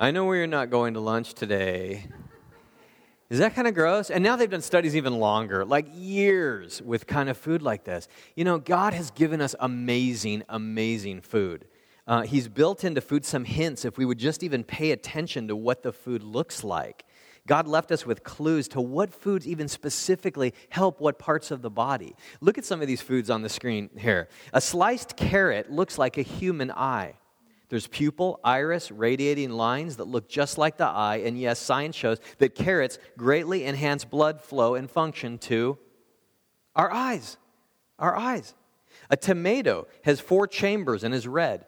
I 0.00 0.12
know 0.12 0.26
where 0.26 0.36
you're 0.36 0.46
not 0.46 0.70
going 0.70 0.94
to 0.94 1.00
lunch 1.00 1.34
today. 1.34 2.06
Is 3.30 3.40
that 3.40 3.56
kind 3.56 3.66
of 3.66 3.74
gross? 3.74 4.10
And 4.10 4.22
now 4.22 4.36
they've 4.36 4.48
done 4.48 4.62
studies 4.62 4.94
even 4.94 5.18
longer, 5.18 5.64
like 5.64 5.86
years, 5.92 6.80
with 6.80 7.08
kind 7.08 7.28
of 7.28 7.36
food 7.36 7.62
like 7.62 7.82
this. 7.82 8.06
You 8.36 8.44
know, 8.44 8.58
God 8.58 8.94
has 8.94 9.10
given 9.10 9.40
us 9.40 9.56
amazing, 9.58 10.44
amazing 10.48 11.22
food. 11.22 11.66
Uh, 12.06 12.22
he's 12.22 12.46
built 12.46 12.84
into 12.84 13.00
food 13.00 13.24
some 13.24 13.44
hints 13.44 13.84
if 13.84 13.98
we 13.98 14.04
would 14.04 14.18
just 14.18 14.44
even 14.44 14.62
pay 14.62 14.92
attention 14.92 15.48
to 15.48 15.56
what 15.56 15.82
the 15.82 15.92
food 15.92 16.22
looks 16.22 16.62
like. 16.62 17.04
God 17.48 17.66
left 17.66 17.90
us 17.90 18.06
with 18.06 18.22
clues 18.22 18.68
to 18.68 18.80
what 18.80 19.12
foods 19.12 19.48
even 19.48 19.66
specifically 19.66 20.54
help 20.68 21.00
what 21.00 21.18
parts 21.18 21.50
of 21.50 21.60
the 21.60 21.70
body. 21.70 22.14
Look 22.40 22.56
at 22.56 22.64
some 22.64 22.80
of 22.80 22.86
these 22.86 23.02
foods 23.02 23.30
on 23.30 23.42
the 23.42 23.48
screen 23.48 23.90
here. 23.98 24.28
A 24.52 24.60
sliced 24.60 25.16
carrot 25.16 25.72
looks 25.72 25.98
like 25.98 26.18
a 26.18 26.22
human 26.22 26.70
eye. 26.70 27.14
There's 27.68 27.86
pupil, 27.86 28.40
iris, 28.42 28.90
radiating 28.90 29.50
lines 29.50 29.98
that 29.98 30.06
look 30.06 30.28
just 30.28 30.56
like 30.56 30.78
the 30.78 30.86
eye, 30.86 31.16
and 31.16 31.38
yes, 31.38 31.58
science 31.58 31.96
shows 31.96 32.18
that 32.38 32.54
carrots 32.54 32.98
greatly 33.16 33.66
enhance 33.66 34.04
blood 34.04 34.40
flow 34.40 34.74
and 34.74 34.90
function 34.90 35.38
to 35.38 35.78
our 36.74 36.90
eyes. 36.90 37.36
Our 37.98 38.16
eyes. 38.16 38.54
A 39.10 39.16
tomato 39.16 39.86
has 40.04 40.20
four 40.20 40.46
chambers 40.46 41.04
and 41.04 41.14
is 41.14 41.26
red. 41.26 41.66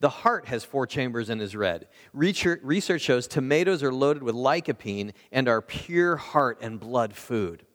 The 0.00 0.08
heart 0.08 0.46
has 0.46 0.64
four 0.64 0.86
chambers 0.86 1.28
and 1.28 1.40
is 1.40 1.54
red. 1.54 1.86
Research 2.12 3.00
shows 3.02 3.26
tomatoes 3.26 3.82
are 3.82 3.92
loaded 3.92 4.22
with 4.22 4.34
lycopene 4.34 5.12
and 5.30 5.48
are 5.48 5.60
pure 5.60 6.16
heart 6.16 6.58
and 6.62 6.80
blood 6.80 7.14
food. 7.14 7.66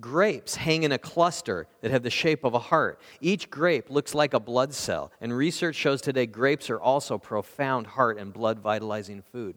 Grapes 0.00 0.56
hang 0.56 0.82
in 0.82 0.90
a 0.90 0.98
cluster 0.98 1.68
that 1.80 1.92
have 1.92 2.02
the 2.02 2.10
shape 2.10 2.42
of 2.42 2.54
a 2.54 2.58
heart. 2.58 3.00
Each 3.20 3.48
grape 3.48 3.90
looks 3.90 4.12
like 4.12 4.34
a 4.34 4.40
blood 4.40 4.74
cell, 4.74 5.12
and 5.20 5.36
research 5.36 5.76
shows 5.76 6.00
today 6.00 6.26
grapes 6.26 6.68
are 6.68 6.80
also 6.80 7.16
profound 7.16 7.86
heart 7.86 8.18
and 8.18 8.32
blood 8.32 8.58
vitalizing 8.58 9.22
food. 9.22 9.56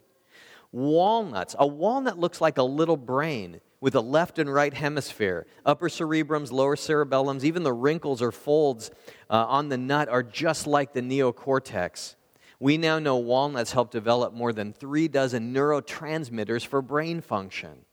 Walnuts. 0.71 1.56
A 1.58 1.65
walnut 1.65 2.19
looks 2.19 2.39
like 2.39 2.60
a 2.60 2.63
little 2.63 2.97
brain 2.97 3.62
with 3.80 3.95
a 3.95 4.02
left 4.02 4.38
and 4.38 4.54
right 4.54 4.73
hemisphere. 4.73 5.47
Upper 5.65 5.89
cerebrums, 5.89 6.52
lower 6.52 6.76
cerebellums, 6.76 7.43
even 7.43 7.63
the 7.63 7.73
wrinkles 7.73 8.21
or 8.21 8.32
folds 8.32 8.91
uh, 9.30 9.45
on 9.47 9.69
the 9.69 9.78
nut 9.78 10.08
are 10.08 10.23
just 10.23 10.67
like 10.67 10.93
the 10.93 11.02
neocortex. 11.02 12.15
We 12.60 12.78
now 12.78 13.00
know 13.00 13.17
walnuts 13.17 13.71
help 13.71 13.91
develop 13.91 14.34
more 14.34 14.54
than 14.54 14.73
three 14.73 15.08
dozen 15.08 15.54
neurotransmitters 15.54 16.65
for 16.65 16.82
brain 16.82 17.21
function. 17.21 17.86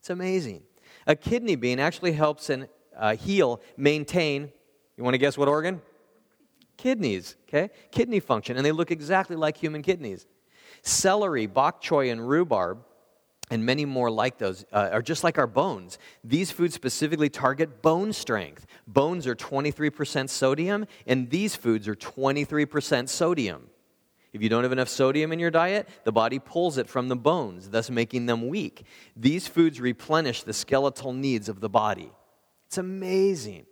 It's 0.00 0.10
amazing. 0.10 0.62
A 1.06 1.16
kidney 1.16 1.56
bean 1.56 1.78
actually 1.78 2.12
helps 2.12 2.50
and 2.50 2.68
uh, 2.96 3.16
heal, 3.16 3.60
maintain, 3.76 4.52
you 4.96 5.04
want 5.04 5.14
to 5.14 5.18
guess 5.18 5.36
what 5.36 5.48
organ? 5.48 5.82
Kidneys, 6.76 7.36
okay? 7.48 7.70
Kidney 7.90 8.20
function, 8.20 8.56
and 8.56 8.64
they 8.64 8.72
look 8.72 8.90
exactly 8.90 9.36
like 9.36 9.56
human 9.56 9.82
kidneys. 9.82 10.26
Celery, 10.82 11.46
bok 11.46 11.82
choy, 11.82 12.10
and 12.10 12.28
rhubarb 12.28 12.84
and 13.50 13.64
many 13.64 13.84
more 13.84 14.10
like 14.10 14.38
those 14.38 14.64
uh, 14.72 14.88
are 14.92 15.02
just 15.02 15.22
like 15.22 15.38
our 15.38 15.46
bones. 15.46 15.98
These 16.22 16.50
foods 16.50 16.74
specifically 16.74 17.28
target 17.28 17.82
bone 17.82 18.12
strength. 18.12 18.66
Bones 18.86 19.26
are 19.26 19.34
23% 19.34 20.30
sodium, 20.30 20.86
and 21.06 21.30
these 21.30 21.54
foods 21.54 21.86
are 21.86 21.94
23% 21.94 23.08
sodium. 23.08 23.68
If 24.34 24.42
you 24.42 24.48
don't 24.48 24.64
have 24.64 24.72
enough 24.72 24.88
sodium 24.88 25.32
in 25.32 25.38
your 25.38 25.52
diet, 25.52 25.88
the 26.02 26.10
body 26.10 26.40
pulls 26.40 26.76
it 26.76 26.88
from 26.88 27.08
the 27.08 27.14
bones, 27.14 27.70
thus 27.70 27.88
making 27.88 28.26
them 28.26 28.48
weak. 28.48 28.84
These 29.16 29.46
foods 29.46 29.80
replenish 29.80 30.42
the 30.42 30.52
skeletal 30.52 31.12
needs 31.12 31.48
of 31.48 31.60
the 31.60 31.68
body. 31.68 32.10
It's 32.66 32.76
amazing. 32.76 33.66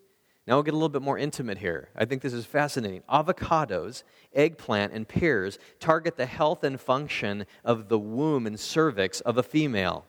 Now 0.46 0.54
we'll 0.54 0.62
get 0.62 0.74
a 0.74 0.76
little 0.76 0.88
bit 0.88 1.02
more 1.02 1.18
intimate 1.18 1.58
here. 1.58 1.88
I 1.96 2.04
think 2.04 2.22
this 2.22 2.32
is 2.32 2.46
fascinating. 2.46 3.02
Avocados, 3.10 4.04
eggplant, 4.32 4.92
and 4.92 5.06
pears 5.06 5.58
target 5.80 6.16
the 6.16 6.26
health 6.26 6.62
and 6.62 6.80
function 6.80 7.44
of 7.64 7.88
the 7.88 7.98
womb 7.98 8.46
and 8.46 8.58
cervix 8.58 9.20
of 9.20 9.38
a 9.38 9.42
female. 9.42 10.06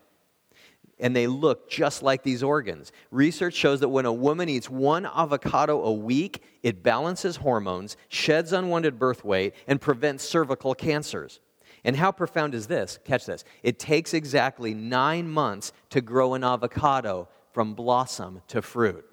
And 1.04 1.14
they 1.14 1.28
look 1.28 1.70
just 1.70 2.02
like 2.02 2.24
these 2.24 2.42
organs. 2.42 2.94
Research 3.12 3.54
shows 3.54 3.82
that 3.82 3.90
when 3.90 4.06
a 4.06 4.14
woman 4.14 4.48
eats 4.48 4.70
one 4.70 5.06
avocado 5.06 5.84
a 5.84 5.92
week, 5.92 6.42
it 6.64 6.82
balances 6.82 7.36
hormones, 7.36 7.98
sheds 8.08 8.54
unwanted 8.54 8.98
birth 8.98 9.26
weight, 9.26 9.54
and 9.68 9.82
prevents 9.82 10.24
cervical 10.24 10.74
cancers. 10.74 11.42
And 11.84 11.98
how 11.98 12.14
profound 12.14 12.56
is 12.56 12.68
this? 12.68 13.00
Catch 13.04 13.26
this. 13.26 13.44
It 13.64 13.80
takes 13.80 14.14
exactly 14.14 14.74
nine 14.74 15.28
months 15.30 15.74
to 15.90 16.00
grow 16.00 16.36
an 16.36 16.44
avocado 16.46 17.28
from 17.52 17.74
blossom 17.74 18.42
to 18.48 18.62
fruit. 18.62 19.06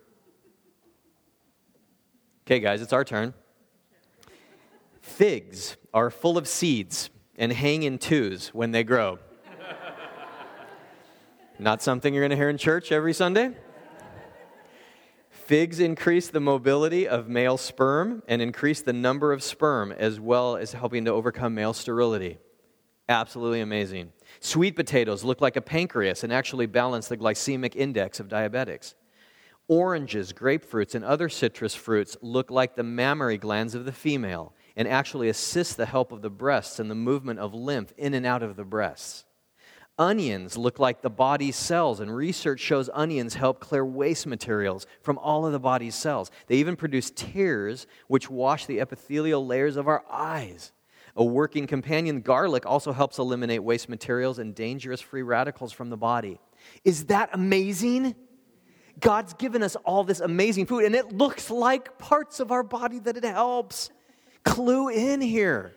Okay, 2.47 2.61
guys, 2.61 2.83
it's 2.83 2.93
our 2.93 3.05
turn. 3.05 3.35
Figs 5.01 5.77
are 5.93 6.09
full 6.11 6.39
of 6.39 6.47
seeds 6.47 7.11
and 7.37 7.53
hang 7.53 7.83
in 7.83 7.99
twos 7.99 8.49
when 8.49 8.71
they 8.71 8.85
grow. 8.85 9.19
Not 11.61 11.83
something 11.83 12.15
you're 12.15 12.23
going 12.23 12.31
to 12.31 12.37
hear 12.37 12.49
in 12.49 12.57
church 12.57 12.91
every 12.91 13.13
Sunday. 13.13 13.51
Figs 15.29 15.79
increase 15.79 16.29
the 16.29 16.41
mobility 16.41 17.07
of 17.07 17.29
male 17.29 17.59
sperm 17.59 18.23
and 18.27 18.41
increase 18.41 18.81
the 18.81 18.95
number 18.95 19.31
of 19.31 19.43
sperm, 19.43 19.93
as 19.93 20.19
well 20.19 20.57
as 20.57 20.73
helping 20.73 21.05
to 21.05 21.11
overcome 21.11 21.55
male 21.55 21.75
sterility. 21.75 22.39
Absolutely 23.11 23.61
amazing. 23.61 24.11
Sweet 24.39 24.75
potatoes 24.75 25.23
look 25.23 25.43
like 25.43 25.57
a 25.57 25.61
pancreas 25.61 26.25
and 26.25 26.33
actually 26.33 26.65
balance 26.65 27.09
the 27.09 27.17
glycemic 27.19 27.77
index 27.77 28.21
of 28.21 28.29
diabetics. 28.29 28.95
Oranges, 29.69 30.33
grapefruits, 30.33 30.95
and 30.95 31.05
other 31.05 31.29
citrus 31.29 31.75
fruits 31.75 32.17
look 32.23 32.51
like 32.51 32.75
the 32.75 32.83
mammary 32.83 33.37
glands 33.37 33.75
of 33.75 33.85
the 33.85 33.93
female 33.93 34.55
and 34.77 34.89
actually 34.89 35.29
assist 35.29 35.77
the 35.77 35.85
help 35.85 36.11
of 36.11 36.23
the 36.23 36.31
breasts 36.31 36.79
and 36.79 36.91
the 36.91 36.95
movement 36.95 37.39
of 37.39 37.53
lymph 37.53 37.93
in 37.99 38.15
and 38.15 38.25
out 38.25 38.43
of 38.43 38.57
the 38.57 38.65
breasts. 38.65 39.25
Onions 40.01 40.57
look 40.57 40.79
like 40.79 41.03
the 41.03 41.11
body's 41.11 41.57
cells, 41.57 42.01
and 42.01 42.17
research 42.17 42.59
shows 42.59 42.89
onions 42.95 43.35
help 43.35 43.61
clear 43.61 43.85
waste 43.85 44.27
materials 44.27 44.87
from 45.03 45.19
all 45.19 45.45
of 45.45 45.53
the 45.53 45.61
body's 45.61 45.95
cells. 45.95 46.31
They 46.47 46.57
even 46.57 46.75
produce 46.75 47.11
tears, 47.11 47.87
which 48.09 48.31
wash 48.31 48.65
the 48.65 48.81
epithelial 48.81 49.45
layers 49.45 49.77
of 49.77 49.89
our 49.89 50.03
eyes. 50.11 50.73
A 51.17 51.23
working 51.25 51.67
companion, 51.67 52.23
garlic, 52.23 52.65
also 52.65 52.93
helps 52.93 53.19
eliminate 53.19 53.63
waste 53.63 53.91
materials 53.91 54.39
and 54.39 54.55
dangerous 54.55 55.03
free 55.03 55.21
radicals 55.21 55.71
from 55.71 55.91
the 55.91 55.99
body. 55.99 56.41
Is 56.83 57.05
that 57.07 57.29
amazing? 57.35 58.15
God's 59.01 59.35
given 59.35 59.63
us 59.63 59.77
all 59.85 60.03
this 60.03 60.21
amazing 60.21 60.65
food, 60.65 60.87
and 60.87 60.95
it 60.95 61.13
looks 61.13 61.51
like 61.51 61.99
parts 61.99 62.41
of 62.41 62.51
our 62.51 62.63
body 62.63 63.01
that 63.01 63.19
it 63.19 63.25
helps. 63.25 63.91
Clue 64.45 64.89
in 64.89 65.21
here. 65.21 65.75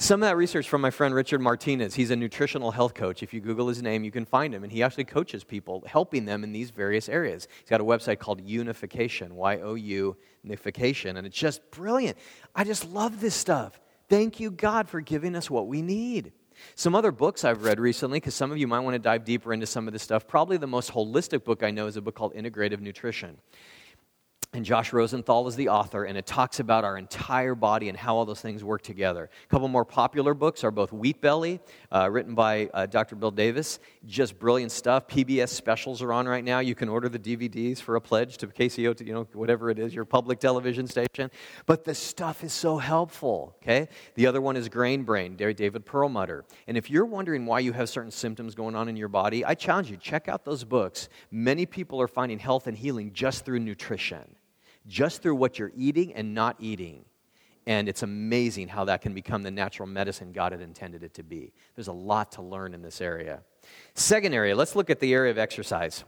Some 0.00 0.22
of 0.22 0.28
that 0.28 0.36
research 0.36 0.68
from 0.68 0.80
my 0.80 0.90
friend 0.90 1.12
Richard 1.12 1.40
Martinez. 1.40 1.92
He's 1.92 2.12
a 2.12 2.16
nutritional 2.16 2.70
health 2.70 2.94
coach. 2.94 3.24
If 3.24 3.34
you 3.34 3.40
Google 3.40 3.66
his 3.66 3.82
name, 3.82 4.04
you 4.04 4.12
can 4.12 4.24
find 4.24 4.54
him. 4.54 4.62
And 4.62 4.70
he 4.72 4.80
actually 4.80 5.02
coaches 5.02 5.42
people, 5.42 5.82
helping 5.88 6.24
them 6.24 6.44
in 6.44 6.52
these 6.52 6.70
various 6.70 7.08
areas. 7.08 7.48
He's 7.58 7.68
got 7.68 7.80
a 7.80 7.84
website 7.84 8.20
called 8.20 8.40
Younification, 8.40 9.30
Y 9.32 9.58
O 9.58 9.74
U, 9.74 10.16
Nification. 10.46 11.18
And 11.18 11.26
it's 11.26 11.36
just 11.36 11.68
brilliant. 11.72 12.16
I 12.54 12.62
just 12.62 12.88
love 12.88 13.20
this 13.20 13.34
stuff. 13.34 13.80
Thank 14.08 14.38
you, 14.38 14.52
God, 14.52 14.88
for 14.88 15.00
giving 15.00 15.34
us 15.34 15.50
what 15.50 15.66
we 15.66 15.82
need. 15.82 16.30
Some 16.76 16.94
other 16.94 17.10
books 17.10 17.42
I've 17.42 17.64
read 17.64 17.80
recently, 17.80 18.20
because 18.20 18.36
some 18.36 18.52
of 18.52 18.58
you 18.58 18.68
might 18.68 18.80
want 18.80 18.94
to 18.94 19.00
dive 19.00 19.24
deeper 19.24 19.52
into 19.52 19.66
some 19.66 19.88
of 19.88 19.92
this 19.92 20.04
stuff. 20.04 20.28
Probably 20.28 20.58
the 20.58 20.68
most 20.68 20.92
holistic 20.92 21.42
book 21.42 21.64
I 21.64 21.72
know 21.72 21.88
is 21.88 21.96
a 21.96 22.00
book 22.00 22.14
called 22.14 22.34
Integrative 22.34 22.78
Nutrition 22.78 23.38
and 24.58 24.66
Josh 24.66 24.92
Rosenthal 24.92 25.46
is 25.46 25.54
the 25.54 25.68
author, 25.68 26.02
and 26.02 26.18
it 26.18 26.26
talks 26.26 26.58
about 26.58 26.84
our 26.84 26.98
entire 26.98 27.54
body 27.54 27.88
and 27.88 27.96
how 27.96 28.16
all 28.16 28.24
those 28.24 28.40
things 28.40 28.64
work 28.64 28.82
together. 28.82 29.30
A 29.44 29.46
couple 29.46 29.68
more 29.68 29.84
popular 29.84 30.34
books 30.34 30.64
are 30.64 30.72
both 30.72 30.92
Wheat 30.92 31.20
Belly, 31.20 31.60
uh, 31.92 32.10
written 32.10 32.34
by 32.34 32.68
uh, 32.74 32.86
Dr. 32.86 33.14
Bill 33.14 33.30
Davis, 33.30 33.78
just 34.04 34.36
brilliant 34.36 34.72
stuff. 34.72 35.06
PBS 35.06 35.50
specials 35.50 36.02
are 36.02 36.12
on 36.12 36.26
right 36.26 36.42
now. 36.42 36.58
You 36.58 36.74
can 36.74 36.88
order 36.88 37.08
the 37.08 37.20
DVDs 37.20 37.78
for 37.78 37.94
a 37.94 38.00
pledge 38.00 38.36
to 38.38 38.48
KCO, 38.48 38.96
to, 38.96 39.06
you 39.06 39.14
know, 39.14 39.28
whatever 39.32 39.70
it 39.70 39.78
is, 39.78 39.94
your 39.94 40.04
public 40.04 40.40
television 40.40 40.88
station. 40.88 41.30
But 41.66 41.84
the 41.84 41.94
stuff 41.94 42.42
is 42.42 42.52
so 42.52 42.78
helpful, 42.78 43.54
okay? 43.62 43.88
The 44.16 44.26
other 44.26 44.40
one 44.40 44.56
is 44.56 44.68
Grain 44.68 45.04
Brain, 45.04 45.36
David 45.36 45.86
Perlmutter. 45.86 46.44
And 46.66 46.76
if 46.76 46.90
you're 46.90 47.06
wondering 47.06 47.46
why 47.46 47.60
you 47.60 47.72
have 47.74 47.88
certain 47.88 48.10
symptoms 48.10 48.56
going 48.56 48.74
on 48.74 48.88
in 48.88 48.96
your 48.96 49.06
body, 49.06 49.44
I 49.44 49.54
challenge 49.54 49.88
you, 49.88 49.96
check 49.96 50.26
out 50.26 50.44
those 50.44 50.64
books. 50.64 51.08
Many 51.30 51.64
people 51.64 52.02
are 52.02 52.08
finding 52.08 52.40
health 52.40 52.66
and 52.66 52.76
healing 52.76 53.12
just 53.12 53.44
through 53.44 53.60
nutrition 53.60 54.34
just 54.88 55.22
through 55.22 55.36
what 55.36 55.58
you're 55.58 55.72
eating 55.76 56.12
and 56.14 56.34
not 56.34 56.56
eating. 56.58 57.04
And 57.66 57.88
it's 57.88 58.02
amazing 58.02 58.68
how 58.68 58.86
that 58.86 59.02
can 59.02 59.12
become 59.12 59.42
the 59.42 59.50
natural 59.50 59.86
medicine 59.86 60.32
God 60.32 60.52
had 60.52 60.62
intended 60.62 61.02
it 61.02 61.12
to 61.14 61.22
be. 61.22 61.52
There's 61.76 61.88
a 61.88 61.92
lot 61.92 62.32
to 62.32 62.42
learn 62.42 62.72
in 62.72 62.80
this 62.80 63.02
area. 63.02 63.42
Second 63.94 64.32
area, 64.32 64.56
let's 64.56 64.74
look 64.74 64.88
at 64.88 65.00
the 65.00 65.12
area 65.12 65.30
of 65.30 65.38
exercise. 65.38 66.04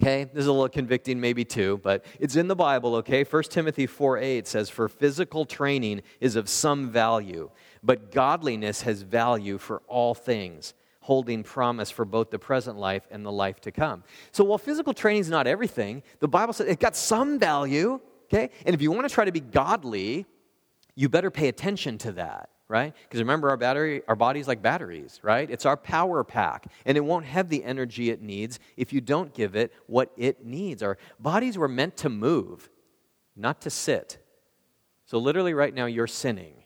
Okay, 0.00 0.24
this 0.24 0.42
is 0.42 0.46
a 0.46 0.52
little 0.52 0.68
convicting, 0.68 1.20
maybe 1.20 1.44
too, 1.44 1.80
but 1.82 2.04
it's 2.18 2.34
in 2.34 2.48
the 2.48 2.56
Bible, 2.56 2.96
okay? 2.96 3.22
1 3.22 3.42
Timothy 3.44 3.86
4 3.86 4.18
8 4.18 4.46
says, 4.46 4.68
For 4.68 4.88
physical 4.88 5.44
training 5.44 6.02
is 6.20 6.34
of 6.34 6.48
some 6.48 6.90
value, 6.90 7.50
but 7.82 8.10
godliness 8.10 8.82
has 8.82 9.02
value 9.02 9.56
for 9.56 9.82
all 9.86 10.14
things 10.14 10.74
holding 11.04 11.42
promise 11.42 11.90
for 11.90 12.06
both 12.06 12.30
the 12.30 12.38
present 12.38 12.78
life 12.78 13.06
and 13.10 13.26
the 13.26 13.30
life 13.30 13.60
to 13.60 13.70
come. 13.70 14.02
So 14.32 14.42
while 14.42 14.56
physical 14.56 14.94
training 14.94 15.20
is 15.20 15.28
not 15.28 15.46
everything, 15.46 16.02
the 16.20 16.28
Bible 16.28 16.54
says 16.54 16.66
it 16.66 16.80
got 16.80 16.96
some 16.96 17.38
value, 17.38 18.00
okay? 18.24 18.48
And 18.64 18.74
if 18.74 18.80
you 18.80 18.90
want 18.90 19.06
to 19.06 19.14
try 19.14 19.26
to 19.26 19.32
be 19.32 19.40
godly, 19.40 20.24
you 20.94 21.10
better 21.10 21.30
pay 21.30 21.48
attention 21.48 21.98
to 21.98 22.12
that. 22.12 22.48
right? 22.68 22.94
Because 23.02 23.20
remember, 23.20 23.50
our 23.50 23.56
battery, 23.56 24.02
our 24.08 24.16
body's 24.16 24.48
like 24.48 24.62
batteries, 24.62 25.20
right? 25.22 25.50
It's 25.50 25.66
our 25.66 25.76
power 25.76 26.24
pack, 26.24 26.66
and 26.86 26.96
it 26.96 27.02
won't 27.02 27.26
have 27.26 27.48
the 27.48 27.62
energy 27.62 28.10
it 28.10 28.22
needs 28.22 28.58
if 28.76 28.92
you 28.92 29.00
don't 29.00 29.34
give 29.34 29.54
it 29.54 29.72
what 29.86 30.10
it 30.16 30.44
needs. 30.44 30.82
Our 30.82 30.96
bodies 31.20 31.58
were 31.58 31.68
meant 31.68 31.96
to 31.98 32.08
move, 32.08 32.70
not 33.36 33.60
to 33.62 33.70
sit. 33.70 34.18
So 35.04 35.18
literally, 35.18 35.52
right 35.52 35.74
now, 35.74 35.86
you're 35.86 36.06
sinning. 36.06 36.64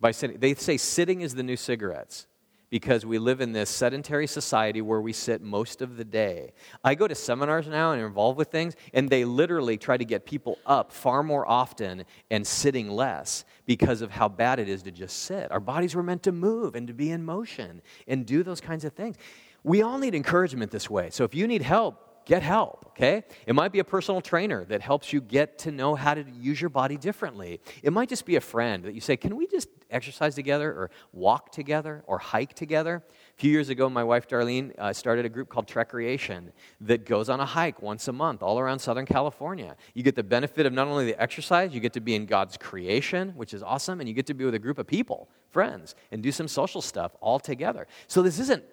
By 0.00 0.10
sitting, 0.10 0.38
they 0.38 0.54
say 0.54 0.76
sitting 0.76 1.22
is 1.22 1.34
the 1.34 1.42
new 1.42 1.56
cigarettes 1.56 2.26
because 2.74 3.06
we 3.06 3.18
live 3.20 3.40
in 3.40 3.52
this 3.52 3.70
sedentary 3.70 4.26
society 4.26 4.82
where 4.82 5.00
we 5.00 5.12
sit 5.12 5.40
most 5.40 5.80
of 5.80 5.96
the 5.96 6.04
day. 6.04 6.52
I 6.82 6.96
go 6.96 7.06
to 7.06 7.14
seminars 7.14 7.68
now 7.68 7.92
and 7.92 8.02
involved 8.02 8.36
with 8.36 8.48
things, 8.48 8.74
and 8.92 9.08
they 9.08 9.24
literally 9.24 9.78
try 9.78 9.96
to 9.96 10.04
get 10.04 10.26
people 10.26 10.58
up 10.66 10.90
far 10.90 11.22
more 11.22 11.48
often 11.48 12.04
and 12.32 12.44
sitting 12.44 12.90
less 12.90 13.44
because 13.64 14.02
of 14.02 14.10
how 14.10 14.28
bad 14.28 14.58
it 14.58 14.68
is 14.68 14.82
to 14.82 14.90
just 14.90 15.20
sit. 15.20 15.52
Our 15.52 15.60
bodies 15.60 15.94
were 15.94 16.02
meant 16.02 16.24
to 16.24 16.32
move 16.32 16.74
and 16.74 16.88
to 16.88 16.92
be 16.92 17.12
in 17.12 17.24
motion 17.24 17.80
and 18.08 18.26
do 18.26 18.42
those 18.42 18.60
kinds 18.60 18.84
of 18.84 18.92
things. 18.94 19.18
We 19.62 19.82
all 19.82 19.98
need 19.98 20.16
encouragement 20.16 20.72
this 20.72 20.90
way. 20.90 21.10
So 21.10 21.22
if 21.22 21.32
you 21.32 21.46
need 21.46 21.62
help, 21.62 22.24
get 22.24 22.42
help, 22.42 22.86
okay? 22.88 23.22
It 23.46 23.54
might 23.54 23.70
be 23.70 23.78
a 23.78 23.84
personal 23.84 24.20
trainer 24.20 24.64
that 24.64 24.80
helps 24.80 25.12
you 25.12 25.20
get 25.20 25.58
to 25.58 25.70
know 25.70 25.94
how 25.94 26.14
to 26.14 26.24
use 26.28 26.60
your 26.60 26.70
body 26.70 26.96
differently. 26.96 27.60
It 27.82 27.92
might 27.92 28.08
just 28.08 28.24
be 28.26 28.36
a 28.36 28.40
friend 28.40 28.84
that 28.84 28.94
you 28.94 29.00
say, 29.00 29.16
Can 29.16 29.36
we 29.36 29.46
just 29.46 29.68
exercise 29.94 30.34
together 30.34 30.70
or 30.70 30.90
walk 31.12 31.52
together 31.52 32.02
or 32.06 32.18
hike 32.18 32.54
together? 32.54 33.02
A 33.36 33.40
few 33.40 33.50
years 33.50 33.68
ago, 33.68 33.88
my 33.88 34.04
wife 34.04 34.28
Darlene 34.28 34.78
uh, 34.78 34.92
started 34.92 35.24
a 35.24 35.28
group 35.28 35.48
called 35.48 35.66
Trekreation 35.66 36.52
that 36.80 37.06
goes 37.06 37.28
on 37.28 37.40
a 37.40 37.46
hike 37.46 37.80
once 37.80 38.08
a 38.08 38.12
month 38.12 38.42
all 38.42 38.58
around 38.58 38.78
Southern 38.78 39.06
California. 39.06 39.76
You 39.94 40.02
get 40.02 40.16
the 40.16 40.22
benefit 40.22 40.66
of 40.66 40.72
not 40.72 40.88
only 40.88 41.06
the 41.06 41.20
exercise, 41.20 41.74
you 41.74 41.80
get 41.80 41.92
to 41.94 42.00
be 42.00 42.14
in 42.14 42.26
God's 42.26 42.56
creation, 42.56 43.30
which 43.36 43.54
is 43.54 43.62
awesome, 43.62 44.00
and 44.00 44.08
you 44.08 44.14
get 44.14 44.26
to 44.26 44.34
be 44.34 44.44
with 44.44 44.54
a 44.54 44.58
group 44.58 44.78
of 44.78 44.86
people, 44.86 45.28
friends, 45.50 45.94
and 46.10 46.22
do 46.22 46.32
some 46.32 46.48
social 46.48 46.82
stuff 46.82 47.16
all 47.20 47.38
together. 47.38 47.86
So 48.06 48.22
this 48.22 48.38
isn't 48.38 48.64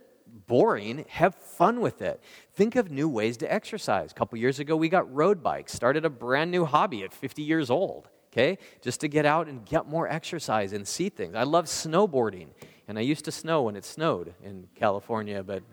boring. 0.48 1.06
Have 1.10 1.36
fun 1.36 1.82
with 1.82 2.02
it. 2.02 2.22
Think 2.54 2.76
of 2.76 2.92
new 2.92 3.10
ways 3.10 3.38
to 3.38 3.52
exercise. 3.52 4.12
A 4.12 4.16
couple 4.16 4.38
years 4.38 4.60
ago, 4.60 4.76
we 4.76 4.90
got 4.90 5.12
road 5.14 5.44
bikes, 5.44 5.74
started 5.74 6.06
a 6.06 6.10
brand 6.10 6.52
new 6.52 6.66
hobby 6.66 7.04
at 7.04 7.14
50 7.14 7.42
years 7.42 7.70
old, 7.70 8.10
okay? 8.32 8.58
Just 8.82 9.02
to 9.02 9.08
get 9.08 9.26
out 9.26 9.48
and 9.48 9.66
get 9.66 9.88
more 9.88 10.08
exercise 10.08 10.74
and 10.74 10.88
see 10.88 11.10
things. 11.10 11.36
I 11.36 11.44
love 11.44 11.66
snowboarding, 11.66 12.48
and 12.88 12.98
I 12.98 13.02
used 13.02 13.26
to 13.26 13.32
snow 13.32 13.64
when 13.64 13.76
it 13.76 13.86
snowed 13.86 14.34
in 14.44 14.68
California, 14.76 15.44
but 15.44 15.64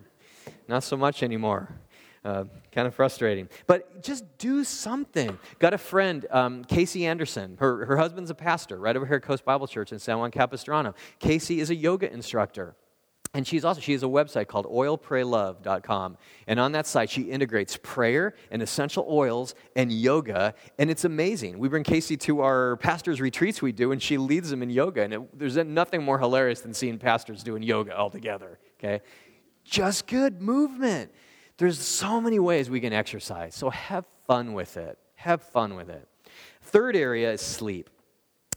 not 0.67 0.83
so 0.83 0.97
much 0.97 1.23
anymore. 1.23 1.69
Uh, 2.25 2.45
kind 2.73 2.87
of 2.87 2.95
frustrating. 2.95 3.49
But 3.67 4.03
just 4.03 4.25
do 4.39 4.65
something. 4.65 5.39
Got 5.61 5.73
a 5.73 5.79
friend, 5.79 6.27
um, 6.31 6.65
Casey 6.65 7.07
Anderson. 7.07 7.57
Her, 7.61 7.87
her 7.87 7.97
husband's 7.97 8.29
a 8.29 8.35
pastor 8.35 8.77
right 8.77 8.97
over 8.97 9.07
here 9.07 9.17
at 9.17 9.23
Coast 9.23 9.45
Bible 9.45 9.67
Church 9.67 9.93
in 9.93 9.99
San 9.99 10.19
Juan 10.19 10.31
Capistrano. 10.31 10.95
Casey 11.21 11.61
is 11.61 11.71
a 11.71 11.75
yoga 11.75 12.13
instructor. 12.13 12.75
And 13.35 13.47
she's 13.47 13.65
also, 13.65 13.81
she 13.81 13.93
has 13.93 14.03
a 14.03 14.07
website 14.07 14.47
called 14.47 14.67
oilpraylove.com. 14.67 16.17
And 16.47 16.59
on 16.59 16.73
that 16.73 16.87
site, 16.87 17.11
she 17.11 17.23
integrates 17.23 17.79
prayer 17.83 18.35
and 18.51 18.63
essential 18.63 19.07
oils 19.09 19.55
and 19.77 19.93
yoga. 19.93 20.55
And 20.79 20.91
it's 20.91 21.05
amazing. 21.05 21.59
We 21.59 21.69
bring 21.69 21.85
Casey 21.85 22.17
to 22.19 22.41
our 22.41 22.77
pastors' 22.77 23.21
retreats 23.21 23.61
we 23.61 23.73
do, 23.73 23.93
and 23.93 24.03
she 24.03 24.17
leads 24.17 24.51
them 24.51 24.63
in 24.63 24.71
yoga. 24.71 25.03
And 25.03 25.13
it, 25.13 25.39
there's 25.39 25.57
nothing 25.57 26.03
more 26.03 26.19
hilarious 26.19 26.63
than 26.63 26.73
seeing 26.73 26.99
pastors 26.99 27.43
doing 27.43 27.63
yoga 27.63 27.97
all 27.97 28.11
together, 28.11 28.59
okay? 28.79 29.03
Just 29.65 30.07
good 30.07 30.41
movement. 30.41 31.13
There's 31.59 31.79
so 31.79 32.21
many 32.21 32.39
ways 32.39 32.71
we 32.71 32.81
can 32.81 32.93
exercise. 32.93 33.55
So 33.55 33.69
have 33.69 34.07
fun 34.27 34.55
with 34.55 34.77
it. 34.77 34.99
Have 35.17 35.43
fun 35.43 35.75
with 35.75 35.91
it. 35.91 36.09
Third 36.63 36.97
area 36.97 37.33
is 37.33 37.41
sleep. 37.41 37.91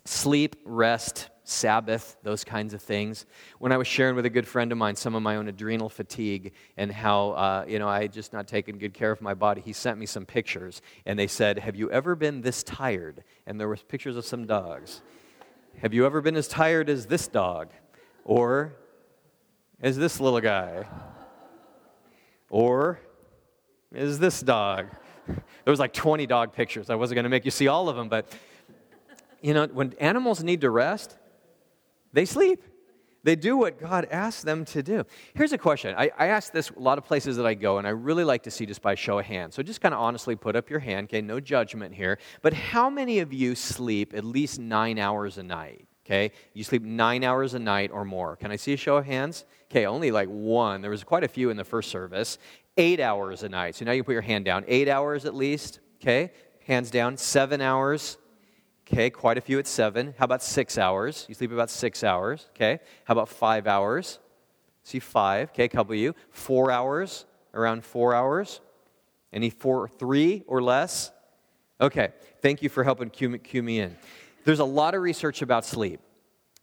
Sleep, 0.06 0.56
rest, 0.66 1.30
Sabbath, 1.52 2.18
those 2.24 2.44
kinds 2.44 2.74
of 2.74 2.82
things. 2.82 3.26
When 3.60 3.72
I 3.72 3.78
was 3.78 3.88
sharing 3.88 4.16
with 4.16 4.26
a 4.26 4.30
good 4.30 4.48
friend 4.48 4.72
of 4.72 4.78
mine 4.78 4.96
some 4.96 5.16
of 5.16 5.22
my 5.22 5.36
own 5.36 5.48
adrenal 5.48 5.90
fatigue 5.90 6.54
and 6.78 6.92
how, 6.92 7.32
uh, 7.32 7.66
you 7.68 7.78
know, 7.78 7.88
I 7.88 8.02
had 8.02 8.14
just 8.14 8.34
not 8.34 8.48
taken 8.48 8.78
good 8.78 8.94
care 8.94 9.12
of 9.12 9.22
my 9.22 9.34
body, 9.34 9.62
he 9.62 9.74
sent 9.74 10.00
me 10.00 10.06
some 10.06 10.26
pictures 10.26 10.82
and 11.06 11.20
they 11.20 11.28
said, 11.28 11.60
Have 11.60 11.76
you 11.76 11.92
ever 11.92 12.16
been 12.16 12.42
this 12.42 12.64
tired? 12.64 13.24
And 13.46 13.60
there 13.60 13.68
were 13.68 13.76
pictures 13.76 14.16
of 14.16 14.26
some 14.26 14.46
dogs. 14.46 15.02
Have 15.82 15.94
you 15.94 16.06
ever 16.06 16.22
been 16.22 16.36
as 16.36 16.48
tired 16.48 16.90
as 16.90 17.08
this 17.08 17.28
dog? 17.28 17.70
Or 18.24 18.74
as 19.82 19.98
this 19.98 20.20
little 20.20 20.42
guy? 20.42 20.86
Or 22.50 23.00
is 23.92 24.20
this 24.20 24.42
dog? 24.42 24.88
There 25.64 25.72
was 25.72 25.80
like 25.80 25.94
20 25.94 26.26
dog 26.26 26.54
pictures. 26.54 26.90
I 26.90 26.96
wasn't 26.96 27.18
going 27.18 27.24
to 27.24 27.30
make 27.30 27.46
you 27.46 27.52
see 27.52 27.68
all 27.68 27.88
of 27.88 27.96
them, 27.96 28.10
but 28.10 28.34
you 29.42 29.54
know, 29.54 29.68
when 29.68 29.94
animals 30.00 30.44
need 30.44 30.62
to 30.62 30.70
rest, 30.70 31.18
they 32.14 32.26
sleep. 32.26 32.64
They 33.24 33.36
do 33.36 33.56
what 33.56 33.80
God 33.80 34.08
asks 34.10 34.42
them 34.42 34.66
to 34.66 34.82
do. 34.82 35.04
Here's 35.36 35.54
a 35.54 35.58
question. 35.58 35.94
I, 35.96 36.10
I 36.18 36.28
ask 36.28 36.52
this 36.52 36.72
a 36.72 36.80
lot 36.80 36.98
of 36.98 37.06
places 37.06 37.38
that 37.38 37.46
I 37.46 37.54
go, 37.54 37.78
and 37.78 37.86
I 37.86 37.92
really 37.92 38.24
like 38.24 38.44
to 38.44 38.52
see 38.52 38.66
just 38.66 38.82
by 38.82 38.96
show 38.96 39.20
of 39.20 39.26
hands. 39.26 39.54
So 39.54 39.62
just 39.62 39.80
kind 39.80 39.94
of 39.94 40.00
honestly 40.00 40.36
put 40.36 40.56
up 40.56 40.70
your 40.70 40.80
hand, 40.80 41.06
okay? 41.06 41.22
No 41.22 41.40
judgment 41.40 41.94
here. 41.94 42.18
But 42.42 42.54
how 42.54 42.90
many 42.90 43.20
of 43.20 43.32
you 43.32 43.54
sleep 43.54 44.14
at 44.16 44.24
least 44.24 44.60
nine 44.60 44.98
hours 44.98 45.38
a 45.38 45.44
night? 45.44 45.88
Okay? 46.04 46.32
You 46.54 46.64
sleep 46.64 46.82
nine 46.82 47.24
hours 47.24 47.54
a 47.54 47.60
night 47.60 47.92
or 47.94 48.04
more. 48.04 48.36
Can 48.36 48.52
I 48.52 48.56
see 48.56 48.74
a 48.74 48.78
show 48.78 48.98
of 48.98 49.06
hands? 49.06 49.46
Okay, 49.70 49.86
only 49.86 50.12
like 50.12 50.28
one. 50.28 50.82
There 50.82 50.92
was 50.92 51.04
quite 51.04 51.24
a 51.24 51.28
few 51.28 51.52
in 51.52 51.58
the 51.58 51.64
first 51.64 51.92
service. 51.92 52.40
Eight 52.76 53.00
hours 53.00 53.44
a 53.44 53.50
night. 53.50 53.76
So 53.76 53.86
now 53.86 53.92
you 53.92 54.04
put 54.04 54.14
your 54.14 54.22
hand 54.22 54.46
down. 54.46 54.66
Eight 54.68 54.90
hours 54.90 55.26
at 55.26 55.36
least. 55.36 55.80
Okay? 56.02 56.32
Hands 56.66 56.90
down. 56.90 57.18
Seven 57.18 57.62
hours. 57.62 58.18
Okay, 58.94 59.10
quite 59.10 59.38
a 59.38 59.42
few 59.42 59.58
at 59.58 59.68
seven. 59.68 60.14
How 60.18 60.26
about 60.26 60.44
six 60.44 60.78
hours? 60.78 61.26
You 61.30 61.36
sleep 61.36 61.54
about 61.54 61.70
six 61.70 62.04
hours. 62.04 62.50
Okay. 62.50 62.82
How 63.06 63.14
about 63.14 63.30
five 63.30 63.66
hours? 63.66 64.20
See 64.84 65.00
five. 65.00 65.50
Okay, 65.52 65.64
a 65.64 65.70
couple 65.70 65.94
of 65.94 65.98
you. 65.98 66.14
Four 66.30 66.72
hours, 66.72 67.26
around 67.54 67.86
four 67.86 68.14
hours. 68.14 68.60
Any 69.32 69.50
four, 69.50 69.88
three 69.88 70.44
or 70.46 70.62
less? 70.62 71.10
Okay, 71.80 72.10
thank 72.42 72.62
you 72.62 72.68
for 72.68 72.84
helping 72.84 73.10
cue, 73.10 73.38
cue 73.38 73.64
me 73.64 73.80
in. 73.80 73.96
There's 74.44 74.60
a 74.60 74.66
lot 74.66 74.94
of 74.94 75.02
research 75.02 75.42
about 75.42 75.64
sleep. 75.64 76.02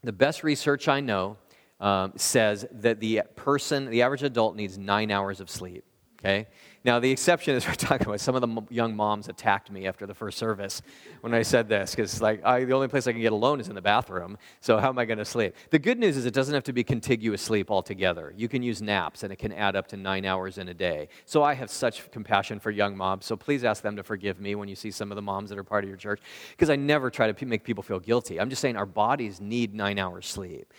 The 0.03 0.13
best 0.13 0.43
research 0.43 0.87
I 0.87 0.99
know 0.99 1.37
um, 1.79 2.13
says 2.15 2.63
that 2.73 2.99
the 2.99 3.23
person, 3.37 3.89
the 3.89 4.03
average 4.03 4.21
adult, 4.21 4.55
needs 4.55 4.77
nine 4.77 5.09
hours 5.09 5.39
of 5.39 5.49
sleep. 5.49 5.83
Okay? 6.19 6.45
Now, 6.85 6.99
the 6.99 7.11
exception 7.11 7.55
is 7.55 7.67
we're 7.67 7.73
talking 7.73 8.07
about 8.07 8.21
some 8.21 8.35
of 8.35 8.41
the 8.41 8.61
young 8.73 8.95
moms 8.95 9.27
attacked 9.27 9.71
me 9.71 9.87
after 9.87 10.05
the 10.05 10.13
first 10.13 10.37
service 10.37 10.81
when 11.21 11.33
I 11.33 11.41
said 11.41 11.67
this, 11.67 11.91
because 11.91 12.21
like 12.21 12.41
the 12.41 12.71
only 12.71 12.87
place 12.87 13.07
I 13.07 13.11
can 13.11 13.21
get 13.21 13.33
alone 13.33 13.59
is 13.59 13.67
in 13.67 13.75
the 13.75 13.81
bathroom. 13.81 14.37
So 14.61 14.77
how 14.77 14.89
am 14.89 14.97
I 14.97 15.05
going 15.05 15.19
to 15.19 15.25
sleep? 15.25 15.55
The 15.71 15.79
good 15.79 15.99
news 15.99 16.15
is 16.15 16.25
it 16.25 16.33
doesn't 16.33 16.53
have 16.53 16.63
to 16.65 16.73
be 16.73 16.83
contiguous 16.83 17.41
sleep 17.41 17.69
altogether. 17.69 18.33
You 18.35 18.47
can 18.47 18.63
use 18.63 18.81
naps, 18.81 19.23
and 19.23 19.33
it 19.33 19.37
can 19.37 19.51
add 19.51 19.75
up 19.75 19.87
to 19.89 19.97
nine 19.97 20.25
hours 20.25 20.57
in 20.57 20.69
a 20.69 20.73
day. 20.73 21.09
So 21.25 21.43
I 21.43 21.53
have 21.53 21.69
such 21.69 22.09
compassion 22.11 22.59
for 22.59 22.71
young 22.71 22.95
moms. 22.95 23.25
So 23.25 23.35
please 23.35 23.63
ask 23.63 23.83
them 23.83 23.95
to 23.97 24.03
forgive 24.03 24.39
me 24.39 24.55
when 24.55 24.69
you 24.69 24.75
see 24.75 24.91
some 24.91 25.11
of 25.11 25.15
the 25.15 25.21
moms 25.21 25.49
that 25.49 25.59
are 25.59 25.63
part 25.63 25.83
of 25.83 25.89
your 25.89 25.97
church, 25.97 26.21
because 26.51 26.69
I 26.69 26.75
never 26.75 27.09
try 27.09 27.31
to 27.31 27.45
make 27.45 27.63
people 27.63 27.83
feel 27.83 27.99
guilty. 27.99 28.39
I'm 28.39 28.49
just 28.49 28.61
saying 28.61 28.77
our 28.77 28.85
bodies 28.85 29.41
need 29.41 29.73
nine 29.73 29.99
hours 29.99 30.27
sleep. 30.27 30.73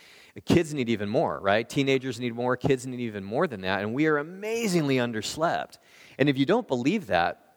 Kids 0.45 0.73
need 0.73 0.89
even 0.89 1.09
more, 1.09 1.39
right? 1.39 1.67
Teenagers 1.67 2.19
need 2.19 2.33
more, 2.33 2.55
kids 2.55 2.87
need 2.87 3.01
even 3.01 3.23
more 3.23 3.47
than 3.47 3.61
that, 3.61 3.81
and 3.81 3.93
we 3.93 4.07
are 4.07 4.17
amazingly 4.17 4.95
underslept. 4.95 5.77
And 6.17 6.29
if 6.29 6.37
you 6.37 6.45
don't 6.45 6.67
believe 6.67 7.07
that, 7.07 7.51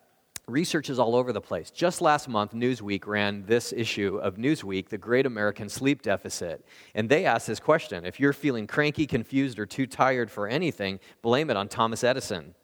research 0.47 0.91
is 0.91 0.99
all 0.99 1.15
over 1.15 1.33
the 1.33 1.41
place. 1.41 1.71
Just 1.71 2.01
last 2.01 2.29
month, 2.29 2.53
Newsweek 2.53 3.07
ran 3.07 3.47
this 3.47 3.73
issue 3.73 4.17
of 4.19 4.37
Newsweek, 4.37 4.89
The 4.89 4.99
Great 4.99 5.25
American 5.27 5.69
Sleep 5.69 6.03
Deficit. 6.03 6.67
And 6.95 7.09
they 7.09 7.25
asked 7.25 7.47
this 7.47 7.61
question 7.61 8.05
If 8.05 8.19
you're 8.19 8.33
feeling 8.33 8.67
cranky, 8.67 9.07
confused, 9.07 9.59
or 9.59 9.67
too 9.67 9.87
tired 9.87 10.31
for 10.31 10.49
anything, 10.49 11.01
blame 11.23 11.51
it 11.51 11.57
on 11.57 11.69
Thomas 11.69 12.03
Edison. 12.03 12.55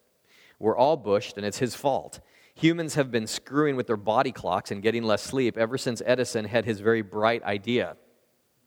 We're 0.59 0.77
all 0.77 0.97
bushed, 0.97 1.37
and 1.37 1.47
it's 1.47 1.59
his 1.59 1.75
fault. 1.75 2.21
Humans 2.57 2.95
have 2.95 3.11
been 3.11 3.27
screwing 3.27 3.77
with 3.77 3.87
their 3.87 3.97
body 3.97 4.33
clocks 4.33 4.71
and 4.71 4.83
getting 4.83 5.03
less 5.03 5.23
sleep 5.23 5.57
ever 5.57 5.79
since 5.79 6.03
Edison 6.05 6.45
had 6.45 6.67
his 6.67 6.81
very 6.81 7.01
bright 7.01 7.43
idea. 7.45 7.97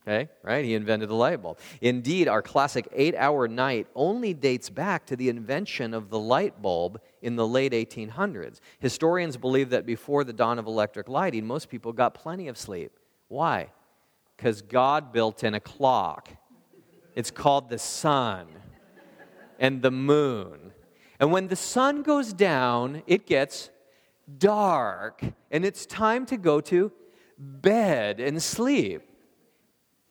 Okay, 0.05 0.27
right? 0.41 0.65
He 0.65 0.73
invented 0.73 1.07
the 1.07 1.15
light 1.15 1.41
bulb. 1.41 1.59
Indeed, 1.79 2.27
our 2.27 2.41
classic 2.41 2.89
eight 2.91 3.15
hour 3.15 3.47
night 3.47 3.87
only 3.95 4.33
dates 4.33 4.69
back 4.69 5.05
to 5.05 5.15
the 5.15 5.29
invention 5.29 5.93
of 5.93 6.09
the 6.09 6.19
light 6.19 6.61
bulb 6.61 6.99
in 7.21 7.37
the 7.37 7.47
late 7.47 7.71
1800s. 7.71 8.59
Historians 8.79 9.37
believe 9.37 9.69
that 9.69 9.85
before 9.85 10.25
the 10.25 10.33
dawn 10.33 10.59
of 10.59 10.67
electric 10.67 11.07
lighting, 11.07 11.47
most 11.47 11.69
people 11.69 11.93
got 11.93 12.13
plenty 12.13 12.49
of 12.49 12.57
sleep. 12.57 12.91
Why? 13.29 13.69
Because 14.35 14.61
God 14.61 15.13
built 15.13 15.41
in 15.41 15.53
a 15.53 15.61
clock. 15.61 16.29
It's 17.15 17.31
called 17.31 17.69
the 17.69 17.79
sun 17.79 18.47
and 19.57 19.81
the 19.81 19.91
moon. 19.91 20.73
And 21.17 21.31
when 21.31 21.47
the 21.47 21.55
sun 21.55 22.01
goes 22.01 22.33
down, 22.33 23.03
it 23.07 23.25
gets 23.25 23.69
dark, 24.37 25.21
and 25.49 25.63
it's 25.63 25.85
time 25.85 26.25
to 26.25 26.35
go 26.35 26.59
to 26.59 26.91
bed 27.37 28.19
and 28.19 28.43
sleep. 28.43 29.01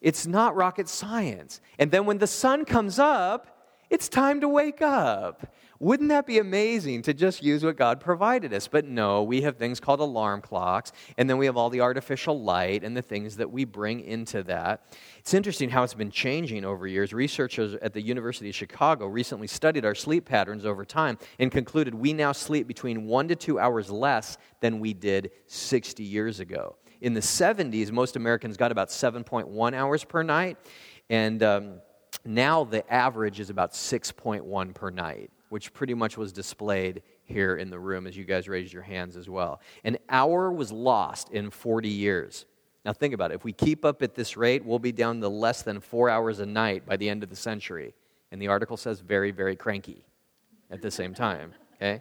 It's 0.02 0.26
not 0.26 0.54
rocket 0.54 0.88
science. 0.88 1.62
And 1.78 1.90
then 1.90 2.04
when 2.04 2.18
the 2.18 2.26
sun 2.26 2.66
comes 2.66 2.98
up, 2.98 3.52
It's 3.92 4.08
time 4.08 4.40
to 4.40 4.48
wake 4.48 4.80
up. 4.80 5.54
Wouldn't 5.78 6.08
that 6.08 6.26
be 6.26 6.38
amazing 6.38 7.02
to 7.02 7.12
just 7.12 7.42
use 7.42 7.62
what 7.62 7.76
God 7.76 8.00
provided 8.00 8.54
us? 8.54 8.66
But 8.66 8.86
no, 8.86 9.22
we 9.22 9.42
have 9.42 9.58
things 9.58 9.80
called 9.80 10.00
alarm 10.00 10.40
clocks, 10.40 10.92
and 11.18 11.28
then 11.28 11.36
we 11.36 11.44
have 11.44 11.58
all 11.58 11.68
the 11.68 11.82
artificial 11.82 12.40
light 12.40 12.84
and 12.84 12.96
the 12.96 13.02
things 13.02 13.36
that 13.36 13.50
we 13.50 13.66
bring 13.66 14.00
into 14.00 14.42
that. 14.44 14.86
It's 15.18 15.34
interesting 15.34 15.68
how 15.68 15.82
it's 15.82 15.92
been 15.92 16.10
changing 16.10 16.64
over 16.64 16.86
years. 16.86 17.12
Researchers 17.12 17.74
at 17.82 17.92
the 17.92 18.00
University 18.00 18.48
of 18.48 18.54
Chicago 18.54 19.06
recently 19.06 19.46
studied 19.46 19.84
our 19.84 19.94
sleep 19.94 20.24
patterns 20.24 20.64
over 20.64 20.86
time 20.86 21.18
and 21.38 21.52
concluded 21.52 21.94
we 21.94 22.14
now 22.14 22.32
sleep 22.32 22.66
between 22.66 23.04
one 23.04 23.28
to 23.28 23.36
two 23.36 23.58
hours 23.58 23.90
less 23.90 24.38
than 24.60 24.80
we 24.80 24.94
did 24.94 25.32
60 25.48 26.02
years 26.02 26.40
ago. 26.40 26.76
In 27.02 27.12
the 27.12 27.20
70s, 27.20 27.92
most 27.92 28.16
Americans 28.16 28.56
got 28.56 28.72
about 28.72 28.88
7.1 28.88 29.74
hours 29.74 30.04
per 30.04 30.22
night, 30.22 30.56
and 31.10 31.42
um, 31.42 31.74
now 32.24 32.64
the 32.64 32.90
average 32.90 33.40
is 33.40 33.50
about 33.50 33.72
6.1 33.72 34.74
per 34.74 34.88
night 34.88 35.30
which 35.52 35.74
pretty 35.74 35.92
much 35.92 36.16
was 36.16 36.32
displayed 36.32 37.02
here 37.24 37.56
in 37.56 37.68
the 37.68 37.78
room 37.78 38.06
as 38.06 38.16
you 38.16 38.24
guys 38.24 38.48
raised 38.48 38.72
your 38.72 38.80
hands 38.80 39.18
as 39.18 39.28
well. 39.28 39.60
An 39.84 39.98
hour 40.08 40.50
was 40.50 40.72
lost 40.72 41.28
in 41.28 41.50
40 41.50 41.90
years. 41.90 42.46
Now, 42.86 42.94
think 42.94 43.12
about 43.12 43.32
it. 43.32 43.34
If 43.34 43.44
we 43.44 43.52
keep 43.52 43.84
up 43.84 44.00
at 44.00 44.14
this 44.14 44.34
rate, 44.34 44.64
we'll 44.64 44.78
be 44.78 44.92
down 44.92 45.20
to 45.20 45.28
less 45.28 45.60
than 45.60 45.78
four 45.80 46.08
hours 46.08 46.38
a 46.40 46.46
night 46.46 46.86
by 46.86 46.96
the 46.96 47.06
end 47.06 47.22
of 47.22 47.28
the 47.28 47.36
century. 47.36 47.92
And 48.30 48.40
the 48.40 48.48
article 48.48 48.78
says 48.78 49.00
very, 49.00 49.30
very 49.30 49.54
cranky 49.54 50.06
at 50.70 50.80
the 50.80 50.90
same 50.90 51.12
time. 51.12 51.52
Okay? 51.74 52.00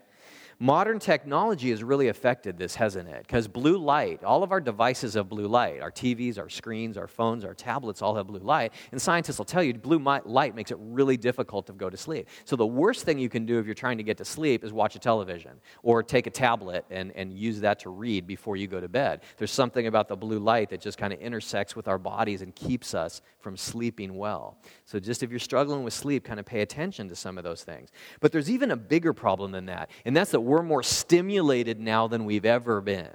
Modern 0.61 0.99
technology 0.99 1.71
has 1.71 1.83
really 1.83 2.09
affected 2.09 2.55
this, 2.55 2.75
hasn't 2.75 3.09
it? 3.09 3.23
Because 3.25 3.47
blue 3.47 3.79
light, 3.79 4.23
all 4.23 4.43
of 4.43 4.51
our 4.51 4.61
devices 4.61 5.15
have 5.15 5.27
blue 5.27 5.47
light. 5.47 5.81
Our 5.81 5.89
TVs, 5.89 6.37
our 6.37 6.49
screens, 6.49 6.99
our 6.99 7.07
phones, 7.07 7.43
our 7.43 7.55
tablets 7.55 8.03
all 8.03 8.13
have 8.13 8.27
blue 8.27 8.41
light. 8.41 8.71
And 8.91 9.01
scientists 9.01 9.39
will 9.39 9.45
tell 9.45 9.63
you 9.63 9.73
blue 9.73 9.97
light 9.97 10.53
makes 10.53 10.69
it 10.69 10.77
really 10.79 11.17
difficult 11.17 11.65
to 11.65 11.73
go 11.73 11.89
to 11.89 11.97
sleep. 11.97 12.29
So 12.45 12.55
the 12.55 12.67
worst 12.67 13.05
thing 13.05 13.17
you 13.17 13.27
can 13.27 13.47
do 13.47 13.57
if 13.57 13.65
you're 13.65 13.73
trying 13.73 13.97
to 13.97 14.03
get 14.03 14.17
to 14.19 14.25
sleep 14.25 14.63
is 14.63 14.71
watch 14.71 14.95
a 14.95 14.99
television 14.99 15.59
or 15.81 16.03
take 16.03 16.27
a 16.27 16.29
tablet 16.29 16.85
and, 16.91 17.11
and 17.15 17.33
use 17.33 17.59
that 17.61 17.79
to 17.79 17.89
read 17.89 18.27
before 18.27 18.55
you 18.55 18.67
go 18.67 18.79
to 18.79 18.87
bed. 18.87 19.21
There's 19.37 19.49
something 19.49 19.87
about 19.87 20.09
the 20.09 20.15
blue 20.15 20.37
light 20.37 20.69
that 20.69 20.79
just 20.79 20.99
kind 20.99 21.11
of 21.11 21.19
intersects 21.19 21.75
with 21.75 21.87
our 21.87 21.97
bodies 21.97 22.43
and 22.43 22.53
keeps 22.53 22.93
us 22.93 23.23
from 23.39 23.57
sleeping 23.57 24.15
well. 24.15 24.59
So 24.85 24.99
just 24.99 25.23
if 25.23 25.31
you're 25.31 25.39
struggling 25.39 25.83
with 25.83 25.95
sleep, 25.95 26.23
kind 26.23 26.39
of 26.39 26.45
pay 26.45 26.61
attention 26.61 27.09
to 27.09 27.15
some 27.15 27.39
of 27.39 27.43
those 27.43 27.63
things. 27.63 27.89
But 28.19 28.31
there's 28.31 28.51
even 28.51 28.69
a 28.69 28.77
bigger 28.77 29.11
problem 29.11 29.51
than 29.51 29.65
that, 29.65 29.89
and 30.05 30.15
that's 30.15 30.29
that 30.29 30.50
we're 30.51 30.61
more 30.61 30.83
stimulated 30.83 31.79
now 31.79 32.09
than 32.09 32.25
we've 32.25 32.45
ever 32.45 32.81
been. 32.81 33.07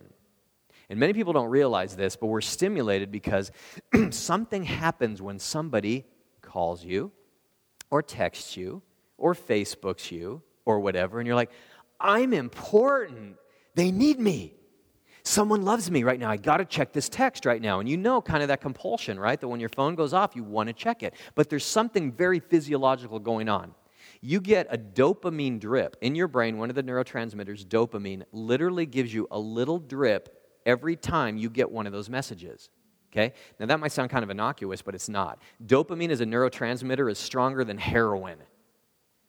And 0.88 0.98
many 0.98 1.12
people 1.12 1.34
don't 1.34 1.50
realize 1.50 1.94
this, 1.94 2.16
but 2.16 2.28
we're 2.28 2.40
stimulated 2.40 3.12
because 3.12 3.52
something 4.10 4.64
happens 4.64 5.20
when 5.20 5.38
somebody 5.38 6.06
calls 6.40 6.82
you, 6.82 7.12
or 7.90 8.00
texts 8.00 8.56
you, 8.56 8.80
or 9.18 9.34
Facebooks 9.34 10.10
you, 10.10 10.40
or 10.64 10.80
whatever, 10.80 11.18
and 11.18 11.26
you're 11.26 11.36
like, 11.36 11.50
I'm 12.00 12.32
important. 12.32 13.36
They 13.74 13.90
need 13.90 14.18
me. 14.18 14.54
Someone 15.22 15.62
loves 15.62 15.90
me 15.90 16.04
right 16.04 16.18
now. 16.18 16.30
I 16.30 16.38
got 16.38 16.56
to 16.56 16.64
check 16.64 16.94
this 16.94 17.10
text 17.10 17.44
right 17.44 17.60
now. 17.60 17.80
And 17.80 17.88
you 17.88 17.98
know, 17.98 18.22
kind 18.22 18.40
of 18.40 18.48
that 18.48 18.62
compulsion, 18.62 19.20
right? 19.20 19.38
That 19.38 19.48
when 19.48 19.60
your 19.60 19.68
phone 19.68 19.94
goes 19.94 20.14
off, 20.14 20.34
you 20.34 20.42
want 20.42 20.68
to 20.68 20.72
check 20.72 21.02
it. 21.02 21.12
But 21.34 21.50
there's 21.50 21.66
something 21.66 22.12
very 22.12 22.40
physiological 22.40 23.18
going 23.18 23.50
on 23.50 23.74
you 24.20 24.40
get 24.40 24.66
a 24.70 24.78
dopamine 24.78 25.60
drip 25.60 25.96
in 26.00 26.14
your 26.14 26.28
brain. 26.28 26.58
One 26.58 26.70
of 26.70 26.76
the 26.76 26.82
neurotransmitters, 26.82 27.64
dopamine, 27.64 28.24
literally 28.32 28.86
gives 28.86 29.12
you 29.12 29.26
a 29.30 29.38
little 29.38 29.78
drip 29.78 30.42
every 30.64 30.96
time 30.96 31.36
you 31.36 31.50
get 31.50 31.70
one 31.70 31.86
of 31.86 31.92
those 31.92 32.10
messages. 32.10 32.70
Okay? 33.12 33.32
Now, 33.58 33.66
that 33.66 33.80
might 33.80 33.92
sound 33.92 34.10
kind 34.10 34.24
of 34.24 34.30
innocuous, 34.30 34.82
but 34.82 34.94
it's 34.94 35.08
not. 35.08 35.40
Dopamine 35.64 36.10
as 36.10 36.20
a 36.20 36.26
neurotransmitter 36.26 37.10
is 37.10 37.18
stronger 37.18 37.64
than 37.64 37.78
heroin. 37.78 38.38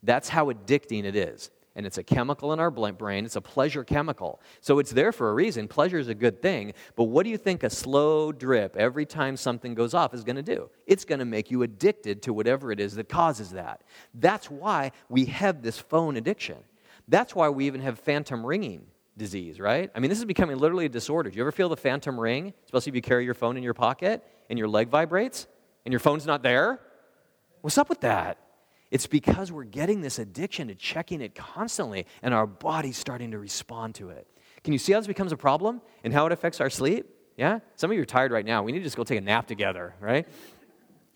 That's 0.03 0.29
how 0.29 0.51
addicting 0.51 1.05
it 1.05 1.15
is 1.15 1.49
and 1.77 1.85
it's 1.85 1.99
a 1.99 2.03
chemical 2.03 2.51
in 2.53 2.59
our 2.59 2.71
brain. 2.71 3.23
It's 3.23 3.35
a 3.35 3.41
pleasure 3.41 3.83
chemical. 3.83 4.41
So 4.61 4.79
it's 4.79 4.91
there 4.91 5.11
for 5.11 5.29
a 5.29 5.33
reason. 5.33 5.67
Pleasure 5.67 5.99
is 5.99 6.07
a 6.07 6.15
good 6.15 6.41
thing. 6.41 6.73
But 6.95 7.05
what 7.05 7.23
do 7.23 7.29
you 7.29 7.37
think 7.37 7.61
a 7.61 7.69
slow 7.69 8.31
drip 8.31 8.75
every 8.75 9.05
time 9.05 9.37
something 9.37 9.75
goes 9.75 9.93
off 9.93 10.15
is 10.15 10.23
going 10.23 10.37
to 10.37 10.41
do? 10.41 10.71
It's 10.87 11.05
going 11.05 11.19
to 11.19 11.25
make 11.25 11.51
you 11.51 11.61
addicted 11.61 12.23
to 12.23 12.33
whatever 12.33 12.71
it 12.71 12.79
is 12.79 12.95
that 12.95 13.07
causes 13.07 13.51
that. 13.51 13.83
That's 14.15 14.49
why 14.49 14.91
we 15.07 15.25
have 15.25 15.61
this 15.61 15.77
phone 15.77 16.17
addiction. 16.17 16.57
That's 17.07 17.35
why 17.35 17.49
we 17.49 17.67
even 17.67 17.81
have 17.81 17.99
phantom 17.99 18.43
ringing 18.43 18.87
disease, 19.15 19.59
right? 19.59 19.91
I 19.95 19.99
mean, 19.99 20.09
this 20.09 20.19
is 20.19 20.25
becoming 20.25 20.57
literally 20.57 20.85
a 20.85 20.89
disorder. 20.89 21.29
Do 21.29 21.37
you 21.37 21.43
ever 21.43 21.51
feel 21.51 21.69
the 21.69 21.77
phantom 21.77 22.19
ring, 22.19 22.55
especially 22.65 22.89
if 22.89 22.95
you 22.95 23.01
carry 23.03 23.23
your 23.23 23.35
phone 23.35 23.55
in 23.55 23.61
your 23.61 23.75
pocket 23.75 24.23
and 24.49 24.57
your 24.57 24.67
leg 24.67 24.89
vibrates 24.89 25.45
and 25.85 25.93
your 25.93 25.99
phone's 25.99 26.25
not 26.25 26.41
there? 26.41 26.79
What's 27.61 27.77
up 27.77 27.87
with 27.87 28.01
that? 28.01 28.39
It's 28.89 29.07
because 29.07 29.51
we're 29.51 29.65
getting 29.65 30.01
this 30.01 30.19
addiction 30.19 30.69
to 30.69 30.75
checking 30.75 31.21
it 31.21 31.35
constantly, 31.35 32.05
and 32.21 32.33
our 32.33 32.47
body's 32.47 32.97
starting 32.97 33.31
to 33.31 33.39
respond 33.39 33.95
to 33.95 34.09
it. 34.09 34.27
Can 34.63 34.73
you 34.73 34.79
see 34.79 34.93
how 34.93 34.99
this 34.99 35.07
becomes 35.07 35.31
a 35.31 35.37
problem 35.37 35.81
and 36.03 36.13
how 36.13 36.25
it 36.25 36.31
affects 36.31 36.61
our 36.61 36.69
sleep? 36.69 37.05
Yeah? 37.35 37.59
Some 37.75 37.91
of 37.91 37.95
you 37.95 38.01
are 38.01 38.05
tired 38.05 38.31
right 38.31 38.45
now. 38.45 38.63
We 38.63 38.71
need 38.71 38.79
to 38.79 38.83
just 38.83 38.97
go 38.97 39.03
take 39.03 39.19
a 39.19 39.21
nap 39.21 39.47
together, 39.47 39.93
right? 39.99 40.27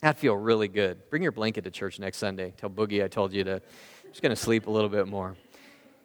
That'd 0.01 0.19
feel 0.19 0.35
really 0.35 0.67
good. 0.67 1.09
Bring 1.09 1.23
your 1.23 1.31
blanket 1.31 1.63
to 1.63 1.71
church 1.71 1.99
next 1.99 2.17
Sunday. 2.17 2.53
Tell 2.57 2.69
Boogie 2.69 3.03
I 3.03 3.07
told 3.07 3.33
you 3.33 3.43
to 3.43 3.61
just 4.09 4.21
going 4.21 4.31
to 4.31 4.35
sleep 4.35 4.67
a 4.67 4.71
little 4.71 4.89
bit 4.89 5.07
more. 5.07 5.35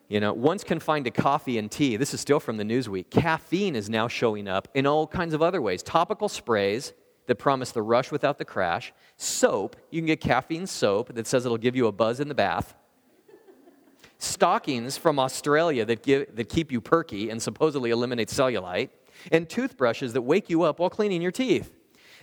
You 0.07 0.21
know, 0.21 0.31
once 0.31 0.63
confined 0.63 1.05
to 1.05 1.11
coffee 1.11 1.57
and 1.57 1.69
tea, 1.69 1.97
this 1.97 2.13
is 2.13 2.21
still 2.21 2.39
from 2.39 2.55
the 2.55 2.63
Newsweek, 2.63 3.09
caffeine 3.09 3.75
is 3.75 3.89
now 3.89 4.07
showing 4.07 4.47
up 4.47 4.69
in 4.73 4.85
all 4.85 5.05
kinds 5.05 5.33
of 5.33 5.41
other 5.41 5.61
ways. 5.61 5.83
Topical 5.83 6.29
sprays, 6.29 6.93
that 7.27 7.35
promise 7.35 7.71
the 7.71 7.81
rush 7.81 8.11
without 8.11 8.37
the 8.37 8.45
crash. 8.45 8.93
Soap, 9.17 9.75
you 9.91 10.01
can 10.01 10.07
get 10.07 10.19
caffeine 10.19 10.67
soap 10.67 11.13
that 11.13 11.27
says 11.27 11.45
it'll 11.45 11.57
give 11.57 11.75
you 11.75 11.87
a 11.87 11.91
buzz 11.91 12.19
in 12.19 12.27
the 12.27 12.35
bath. 12.35 12.75
Stockings 14.17 14.97
from 14.97 15.19
Australia 15.19 15.85
that, 15.85 16.01
give, 16.01 16.35
that 16.35 16.49
keep 16.49 16.71
you 16.71 16.81
perky 16.81 17.29
and 17.29 17.41
supposedly 17.41 17.91
eliminate 17.91 18.29
cellulite. 18.29 18.89
And 19.31 19.49
toothbrushes 19.49 20.13
that 20.13 20.21
wake 20.21 20.49
you 20.49 20.63
up 20.63 20.79
while 20.79 20.89
cleaning 20.89 21.21
your 21.21 21.31
teeth. 21.31 21.73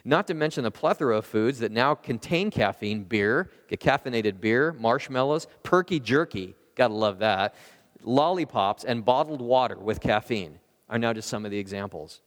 Not 0.04 0.26
to 0.26 0.34
mention 0.34 0.64
the 0.64 0.70
plethora 0.70 1.16
of 1.16 1.26
foods 1.26 1.60
that 1.60 1.72
now 1.72 1.94
contain 1.94 2.50
caffeine 2.50 3.04
beer, 3.04 3.50
get 3.68 3.80
caffeinated 3.80 4.40
beer, 4.40 4.72
marshmallows, 4.72 5.46
perky 5.62 5.98
jerky, 5.98 6.54
gotta 6.74 6.94
love 6.94 7.18
that, 7.20 7.54
lollipops, 8.02 8.84
and 8.84 9.04
bottled 9.04 9.40
water 9.40 9.78
with 9.78 10.00
caffeine 10.00 10.58
are 10.88 10.98
now 10.98 11.12
just 11.12 11.28
some 11.28 11.44
of 11.44 11.50
the 11.50 11.58
examples. 11.58 12.20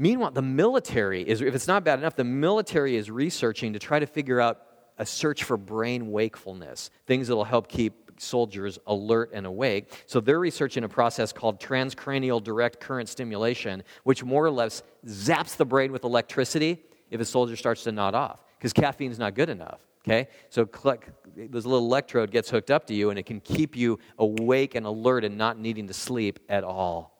Meanwhile, 0.00 0.30
the 0.30 0.40
military 0.40 1.28
is, 1.28 1.42
if 1.42 1.54
it's 1.54 1.68
not 1.68 1.84
bad 1.84 1.98
enough, 1.98 2.16
the 2.16 2.24
military 2.24 2.96
is 2.96 3.10
researching 3.10 3.74
to 3.74 3.78
try 3.78 3.98
to 3.98 4.06
figure 4.06 4.40
out 4.40 4.62
a 4.96 5.04
search 5.04 5.44
for 5.44 5.58
brain 5.58 6.10
wakefulness, 6.10 6.88
things 7.06 7.28
that 7.28 7.36
will 7.36 7.44
help 7.44 7.68
keep 7.68 8.10
soldiers 8.18 8.78
alert 8.86 9.28
and 9.34 9.44
awake. 9.44 9.92
So 10.06 10.20
they're 10.20 10.40
researching 10.40 10.84
a 10.84 10.88
process 10.88 11.34
called 11.34 11.60
transcranial 11.60 12.42
direct 12.42 12.80
current 12.80 13.10
stimulation, 13.10 13.82
which 14.04 14.24
more 14.24 14.42
or 14.42 14.50
less 14.50 14.82
zaps 15.06 15.58
the 15.58 15.66
brain 15.66 15.92
with 15.92 16.04
electricity 16.04 16.82
if 17.10 17.20
a 17.20 17.24
soldier 17.26 17.54
starts 17.54 17.84
to 17.84 17.92
nod 17.92 18.14
off, 18.14 18.40
because 18.56 18.72
caffeine's 18.72 19.18
not 19.18 19.34
good 19.34 19.50
enough. 19.50 19.80
Okay? 20.06 20.28
So 20.48 20.64
this 21.36 21.66
little 21.66 21.86
electrode 21.86 22.30
gets 22.30 22.48
hooked 22.48 22.70
up 22.70 22.86
to 22.86 22.94
you 22.94 23.10
and 23.10 23.18
it 23.18 23.26
can 23.26 23.40
keep 23.40 23.76
you 23.76 23.98
awake 24.18 24.76
and 24.76 24.86
alert 24.86 25.24
and 25.24 25.36
not 25.36 25.58
needing 25.58 25.88
to 25.88 25.94
sleep 25.94 26.38
at 26.48 26.64
all. 26.64 27.19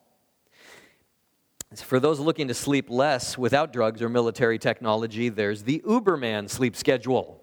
For 1.77 2.01
those 2.01 2.19
looking 2.19 2.49
to 2.49 2.55
sleep 2.55 2.91
less 2.91 3.39
without 3.39 3.73
drugs 3.73 4.03
or 4.03 4.09
military 4.09 4.59
technology, 4.59 5.29
there's 5.29 5.63
the 5.63 5.81
Uberman 5.87 6.51
sleep 6.51 6.75
schedule. 6.75 7.41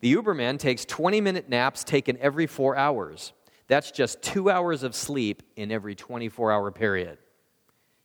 The 0.00 0.14
Uberman 0.14 0.58
takes 0.58 0.84
20 0.84 1.22
minute 1.22 1.48
naps 1.48 1.82
taken 1.82 2.18
every 2.18 2.46
four 2.46 2.76
hours. 2.76 3.32
That's 3.66 3.90
just 3.90 4.20
two 4.20 4.50
hours 4.50 4.82
of 4.82 4.94
sleep 4.94 5.42
in 5.56 5.72
every 5.72 5.94
24 5.94 6.52
hour 6.52 6.70
period. 6.70 7.16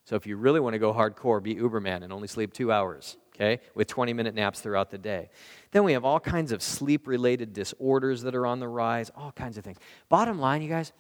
So 0.06 0.16
if 0.16 0.26
you 0.26 0.38
really 0.38 0.62
want 0.62 0.76
to 0.76 0.80
go 0.80 0.94
hardcore, 0.94 1.44
be 1.44 1.56
Uberman 1.56 2.04
and 2.04 2.14
only 2.14 2.30
sleep 2.30 2.54
two 2.54 2.72
hours, 2.72 3.18
okay, 3.36 3.60
with 3.76 3.88
20 3.88 4.14
minute 4.14 4.34
naps 4.34 4.62
throughout 4.62 4.90
the 4.90 4.98
day. 4.98 5.30
Then 5.72 5.84
we 5.84 5.92
have 5.92 6.06
all 6.06 6.22
kinds 6.22 6.54
of 6.54 6.64
sleep 6.64 7.06
related 7.06 7.52
disorders 7.52 8.22
that 8.22 8.34
are 8.34 8.48
on 8.48 8.62
the 8.62 8.68
rise, 8.70 9.12
all 9.14 9.34
kinds 9.34 9.58
of 9.58 9.66
things. 9.66 9.78
Bottom 10.08 10.40
line, 10.40 10.62
you 10.62 10.70
guys, 10.70 10.94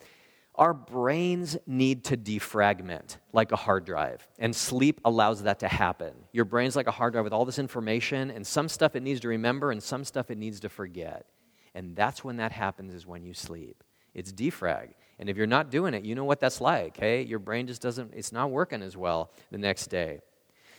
our 0.59 0.73
brains 0.73 1.57
need 1.65 2.03
to 2.03 2.17
defragment 2.17 3.15
like 3.31 3.53
a 3.53 3.55
hard 3.55 3.85
drive, 3.85 4.27
and 4.37 4.53
sleep 4.53 4.99
allows 5.05 5.43
that 5.43 5.59
to 5.59 5.69
happen. 5.69 6.11
Your 6.33 6.43
brain's 6.43 6.75
like 6.75 6.87
a 6.87 6.91
hard 6.91 7.13
drive 7.13 7.23
with 7.23 7.31
all 7.31 7.45
this 7.45 7.59
information, 7.59 8.29
and 8.29 8.45
some 8.45 8.67
stuff 8.67 8.93
it 8.97 9.01
needs 9.01 9.21
to 9.21 9.29
remember, 9.29 9.71
and 9.71 9.81
some 9.81 10.03
stuff 10.03 10.29
it 10.29 10.37
needs 10.37 10.59
to 10.59 10.69
forget. 10.69 11.25
And 11.73 11.95
that's 11.95 12.25
when 12.25 12.37
that 12.37 12.51
happens, 12.51 12.93
is 12.93 13.07
when 13.07 13.23
you 13.23 13.33
sleep. 13.33 13.85
It's 14.13 14.33
defrag. 14.33 14.89
And 15.17 15.29
if 15.29 15.37
you're 15.37 15.47
not 15.47 15.71
doing 15.71 15.93
it, 15.93 16.03
you 16.03 16.13
know 16.13 16.25
what 16.25 16.41
that's 16.41 16.59
like, 16.59 16.97
hey? 16.97 17.21
Your 17.21 17.39
brain 17.39 17.65
just 17.65 17.81
doesn't, 17.81 18.13
it's 18.13 18.33
not 18.33 18.51
working 18.51 18.81
as 18.81 18.97
well 18.97 19.31
the 19.51 19.57
next 19.57 19.87
day. 19.87 20.19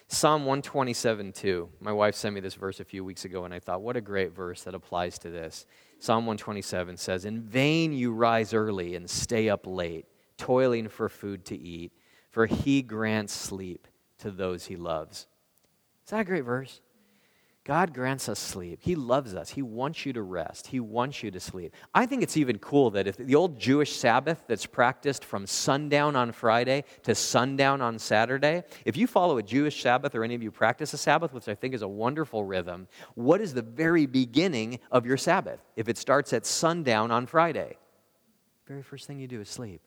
Psalm 0.08 0.44
127 0.44 1.32
2. 1.32 1.68
My 1.80 1.92
wife 1.92 2.16
sent 2.16 2.34
me 2.34 2.40
this 2.40 2.54
verse 2.54 2.80
a 2.80 2.84
few 2.84 3.02
weeks 3.04 3.24
ago, 3.24 3.44
and 3.44 3.54
I 3.54 3.60
thought, 3.60 3.80
what 3.80 3.96
a 3.96 4.00
great 4.00 4.32
verse 4.32 4.62
that 4.64 4.74
applies 4.74 5.18
to 5.20 5.30
this. 5.30 5.64
Psalm 6.00 6.24
127 6.24 6.96
says, 6.96 7.26
In 7.26 7.42
vain 7.42 7.92
you 7.92 8.10
rise 8.10 8.54
early 8.54 8.96
and 8.96 9.08
stay 9.08 9.50
up 9.50 9.66
late, 9.66 10.06
toiling 10.38 10.88
for 10.88 11.10
food 11.10 11.44
to 11.44 11.56
eat, 11.56 11.92
for 12.30 12.46
he 12.46 12.80
grants 12.80 13.34
sleep 13.34 13.86
to 14.18 14.30
those 14.30 14.64
he 14.64 14.76
loves. 14.76 15.26
Is 16.06 16.10
that 16.10 16.20
a 16.20 16.24
great 16.24 16.44
verse? 16.44 16.80
God 17.70 17.94
grants 17.94 18.28
us 18.28 18.40
sleep. 18.40 18.80
He 18.82 18.96
loves 18.96 19.32
us. 19.32 19.50
He 19.50 19.62
wants 19.62 20.04
you 20.04 20.12
to 20.14 20.22
rest. 20.22 20.66
He 20.66 20.80
wants 20.80 21.22
you 21.22 21.30
to 21.30 21.38
sleep. 21.38 21.72
I 21.94 22.04
think 22.04 22.24
it's 22.24 22.36
even 22.36 22.58
cool 22.58 22.90
that 22.90 23.06
if 23.06 23.16
the 23.16 23.36
old 23.36 23.60
Jewish 23.60 23.94
Sabbath 23.94 24.42
that's 24.48 24.66
practiced 24.66 25.24
from 25.24 25.46
sundown 25.46 26.16
on 26.16 26.32
Friday 26.32 26.82
to 27.04 27.14
sundown 27.14 27.80
on 27.80 28.00
Saturday, 28.00 28.64
if 28.84 28.96
you 28.96 29.06
follow 29.06 29.38
a 29.38 29.42
Jewish 29.44 29.80
Sabbath 29.80 30.16
or 30.16 30.24
any 30.24 30.34
of 30.34 30.42
you 30.42 30.50
practice 30.50 30.92
a 30.94 30.98
Sabbath, 30.98 31.32
which 31.32 31.46
I 31.46 31.54
think 31.54 31.72
is 31.72 31.82
a 31.82 31.86
wonderful 31.86 32.42
rhythm, 32.42 32.88
what 33.14 33.40
is 33.40 33.54
the 33.54 33.62
very 33.62 34.04
beginning 34.04 34.80
of 34.90 35.06
your 35.06 35.16
Sabbath 35.16 35.60
if 35.76 35.88
it 35.88 35.96
starts 35.96 36.32
at 36.32 36.46
sundown 36.46 37.12
on 37.12 37.24
Friday? 37.24 37.76
Very 38.66 38.82
first 38.82 39.06
thing 39.06 39.20
you 39.20 39.28
do 39.28 39.40
is 39.40 39.48
sleep. 39.48 39.80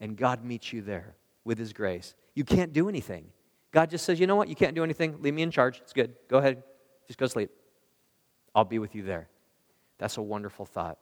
And 0.00 0.16
God 0.16 0.44
meets 0.44 0.72
you 0.72 0.82
there 0.82 1.14
with 1.44 1.58
His 1.58 1.72
grace. 1.72 2.16
You 2.34 2.42
can't 2.42 2.72
do 2.72 2.88
anything. 2.88 3.26
God 3.70 3.88
just 3.88 4.04
says, 4.04 4.18
you 4.18 4.26
know 4.26 4.34
what? 4.34 4.48
You 4.48 4.56
can't 4.56 4.74
do 4.74 4.82
anything. 4.82 5.22
Leave 5.22 5.34
me 5.34 5.42
in 5.42 5.52
charge. 5.52 5.78
It's 5.78 5.92
good. 5.92 6.16
Go 6.26 6.38
ahead. 6.38 6.64
Just 7.06 7.18
go 7.18 7.26
sleep. 7.26 7.50
I'll 8.54 8.64
be 8.64 8.78
with 8.78 8.94
you 8.94 9.02
there. 9.02 9.28
That's 9.98 10.16
a 10.16 10.22
wonderful 10.22 10.64
thought. 10.64 10.98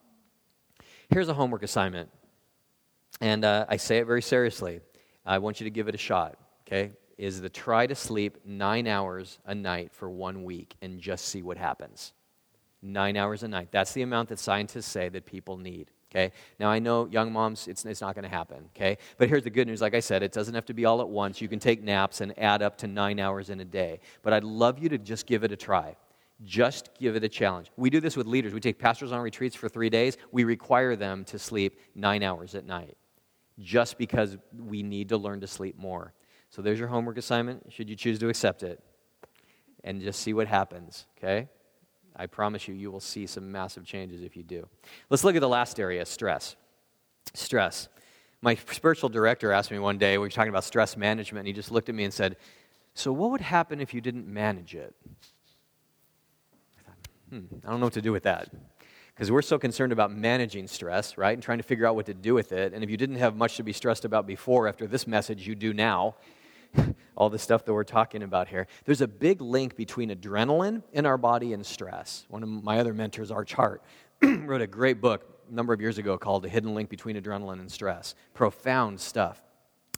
Here's 1.11 1.29
a 1.29 1.35
homework 1.35 1.63
assignment. 1.63 2.11
And 3.21 3.45
uh, 3.45 3.67
I 3.69 3.77
say 3.77 3.99
it 3.99 4.07
very 4.07 4.23
seriously. 4.23 4.81
I 5.25 5.39
want 5.39 5.61
you 5.61 5.65
to 5.65 5.71
give 5.71 5.89
it 5.89 5.95
a 5.95 5.99
shot, 5.99 6.37
okay? 6.67 6.93
Is 7.19 7.41
to 7.41 7.49
try 7.49 7.87
to 7.87 7.95
sleep 7.95 8.39
nine 8.45 8.87
hours 8.87 9.39
a 9.45 9.55
night 9.55 9.93
for 9.93 10.11
one 10.11 10.45
week 10.45 10.75
and 10.83 11.01
just 11.01 11.27
see 11.27 11.43
what 11.43 11.57
happens. 11.57 12.13
Nine 12.81 13.17
hours 13.17 13.43
a 13.43 13.49
night. 13.49 13.69
That's 13.71 13.93
the 13.93 14.03
amount 14.03 14.31
that 14.31 14.39
scientists 14.39 14.87
say 14.87 15.09
that 15.11 15.27
people 15.27 15.57
need. 15.57 15.91
Okay? 16.13 16.31
Now, 16.61 16.71
I 16.71 16.79
know 16.79 17.07
young 17.07 17.33
moms, 17.33 17.67
it's, 17.69 17.87
it's 17.87 18.03
not 18.03 18.15
going 18.15 18.25
to 18.25 18.29
happen. 18.29 18.69
Okay? 18.77 18.99
But 19.17 19.31
here's 19.31 19.45
the 19.45 19.51
good 19.51 19.67
news. 19.67 19.81
Like 19.81 19.95
I 19.95 20.01
said, 20.01 20.23
it 20.23 20.31
doesn't 20.31 20.55
have 20.55 20.67
to 20.67 20.75
be 20.75 20.85
all 20.85 21.01
at 21.01 21.09
once. 21.09 21.41
You 21.41 21.49
can 21.49 21.59
take 21.59 21.83
naps 21.83 22.21
and 22.21 22.39
add 22.39 22.61
up 22.61 22.77
to 22.79 22.87
nine 22.87 23.19
hours 23.19 23.49
in 23.49 23.61
a 23.61 23.65
day. 23.65 24.01
But 24.23 24.35
I'd 24.35 24.45
love 24.45 24.79
you 24.79 24.91
to 24.91 24.99
just 24.99 25.27
give 25.27 25.43
it 25.43 25.53
a 25.53 25.57
try. 25.57 25.97
Just 26.45 26.91
give 26.99 27.17
it 27.17 27.25
a 27.25 27.29
challenge. 27.29 27.71
We 27.77 27.89
do 27.89 28.01
this 28.01 28.17
with 28.17 28.27
leaders. 28.27 28.53
We 28.53 28.61
take 28.61 28.79
pastors 28.79 29.11
on 29.11 29.21
retreats 29.21 29.57
for 29.57 29.69
three 29.69 29.89
days. 29.89 30.19
We 30.33 30.45
require 30.45 30.97
them 30.97 31.25
to 31.27 31.39
sleep 31.39 31.79
nine 31.95 32.23
hours 32.23 32.55
at 32.55 32.67
night 32.67 32.97
just 33.59 33.97
because 33.97 34.37
we 34.57 34.83
need 34.83 35.09
to 35.11 35.17
learn 35.17 35.41
to 35.41 35.47
sleep 35.47 35.79
more. 35.79 36.13
So 36.51 36.61
there's 36.61 36.79
your 36.79 36.89
homework 36.89 37.17
assignment, 37.17 37.73
should 37.73 37.89
you 37.89 37.97
choose 37.97 38.19
to 38.19 38.29
accept 38.29 38.63
it. 38.63 38.83
And 39.85 40.03
just 40.03 40.21
see 40.21 40.35
what 40.35 40.47
happens, 40.47 41.07
okay? 41.19 41.49
I 42.17 42.27
promise 42.27 42.69
you, 42.69 42.75
you 42.75 42.91
will 42.91 43.01
see 43.01 43.27
some 43.27 43.51
massive 43.51 43.85
changes 43.85 44.23
if 44.23 44.37
you 44.37 44.43
do. 44.43 44.69
Let's 45.11 45.25
look 45.25 45.35
at 45.35 45.41
the 45.41 45.49
last 45.49 45.81
area 45.81 46.05
stress. 46.05 46.57
Stress. 47.35 47.89
My 48.43 48.55
spiritual 48.55 49.09
director 49.09 49.53
asked 49.53 49.71
me 49.71 49.79
one 49.79 49.99
day, 49.99 50.19
we 50.19 50.23
were 50.23 50.29
talking 50.29 50.51
about 50.51 50.65
stress 50.65 50.97
management, 50.97 51.41
and 51.41 51.47
he 51.47 51.53
just 51.53 51.71
looked 51.71 51.89
at 51.89 51.95
me 51.95 52.05
and 52.05 52.13
said, 52.13 52.37
So, 52.95 53.13
what 53.13 53.31
would 53.31 53.41
happen 53.41 53.81
if 53.81 53.95
you 53.95 54.01
didn't 54.01 54.27
manage 54.27 54.75
it? 54.75 54.95
I 56.79 56.83
thought, 56.83 56.97
hmm, 57.31 57.45
I 57.65 57.71
don't 57.71 57.81
know 57.81 57.87
what 57.87 57.93
to 57.95 58.03
do 58.03 58.13
with 58.13 58.25
that. 58.25 58.51
Because 59.15 59.31
we're 59.31 59.43
so 59.43 59.59
concerned 59.59 59.93
about 59.93 60.11
managing 60.11 60.67
stress, 60.67 61.17
right? 61.17 61.33
And 61.33 61.43
trying 61.43 61.59
to 61.59 61.65
figure 61.65 61.87
out 61.87 61.95
what 61.95 62.07
to 62.07 62.15
do 62.15 62.35
with 62.35 62.51
it. 62.53 62.73
And 62.73 62.83
if 62.83 62.91
you 62.91 62.97
didn't 62.97 63.17
have 63.17 63.37
much 63.37 63.57
to 63.59 63.63
be 63.63 63.73
stressed 63.73 64.05
about 64.05 64.27
before, 64.27 64.67
after 64.67 64.87
this 64.87 65.07
message, 65.07 65.47
you 65.47 65.55
do 65.55 65.73
now. 65.73 66.17
all 67.17 67.31
the 67.31 67.39
stuff 67.39 67.65
that 67.65 67.73
we're 67.73 67.85
talking 67.85 68.23
about 68.23 68.49
here. 68.49 68.67
There's 68.85 69.01
a 69.01 69.09
big 69.09 69.41
link 69.41 69.77
between 69.77 70.11
adrenaline 70.11 70.83
in 70.93 71.07
our 71.07 71.19
body 71.19 71.53
and 71.53 71.65
stress. 71.65 72.25
One 72.29 72.43
of 72.43 72.49
my 72.49 72.79
other 72.79 72.95
mentors, 72.95 73.31
Arch 73.31 73.53
Hart, 73.53 73.83
wrote 74.23 74.63
a 74.63 74.67
great 74.67 75.01
book 75.01 75.25
a 75.51 75.55
number 75.55 75.73
of 75.73 75.81
years 75.81 75.99
ago 75.99 76.17
called 76.19 76.43
The 76.43 76.49
Hidden 76.49 76.75
Link 76.75 76.89
Between 76.89 77.17
Adrenaline 77.17 77.61
and 77.61 77.71
Stress. 77.71 78.15
Profound 78.35 79.01
stuff. 79.01 79.43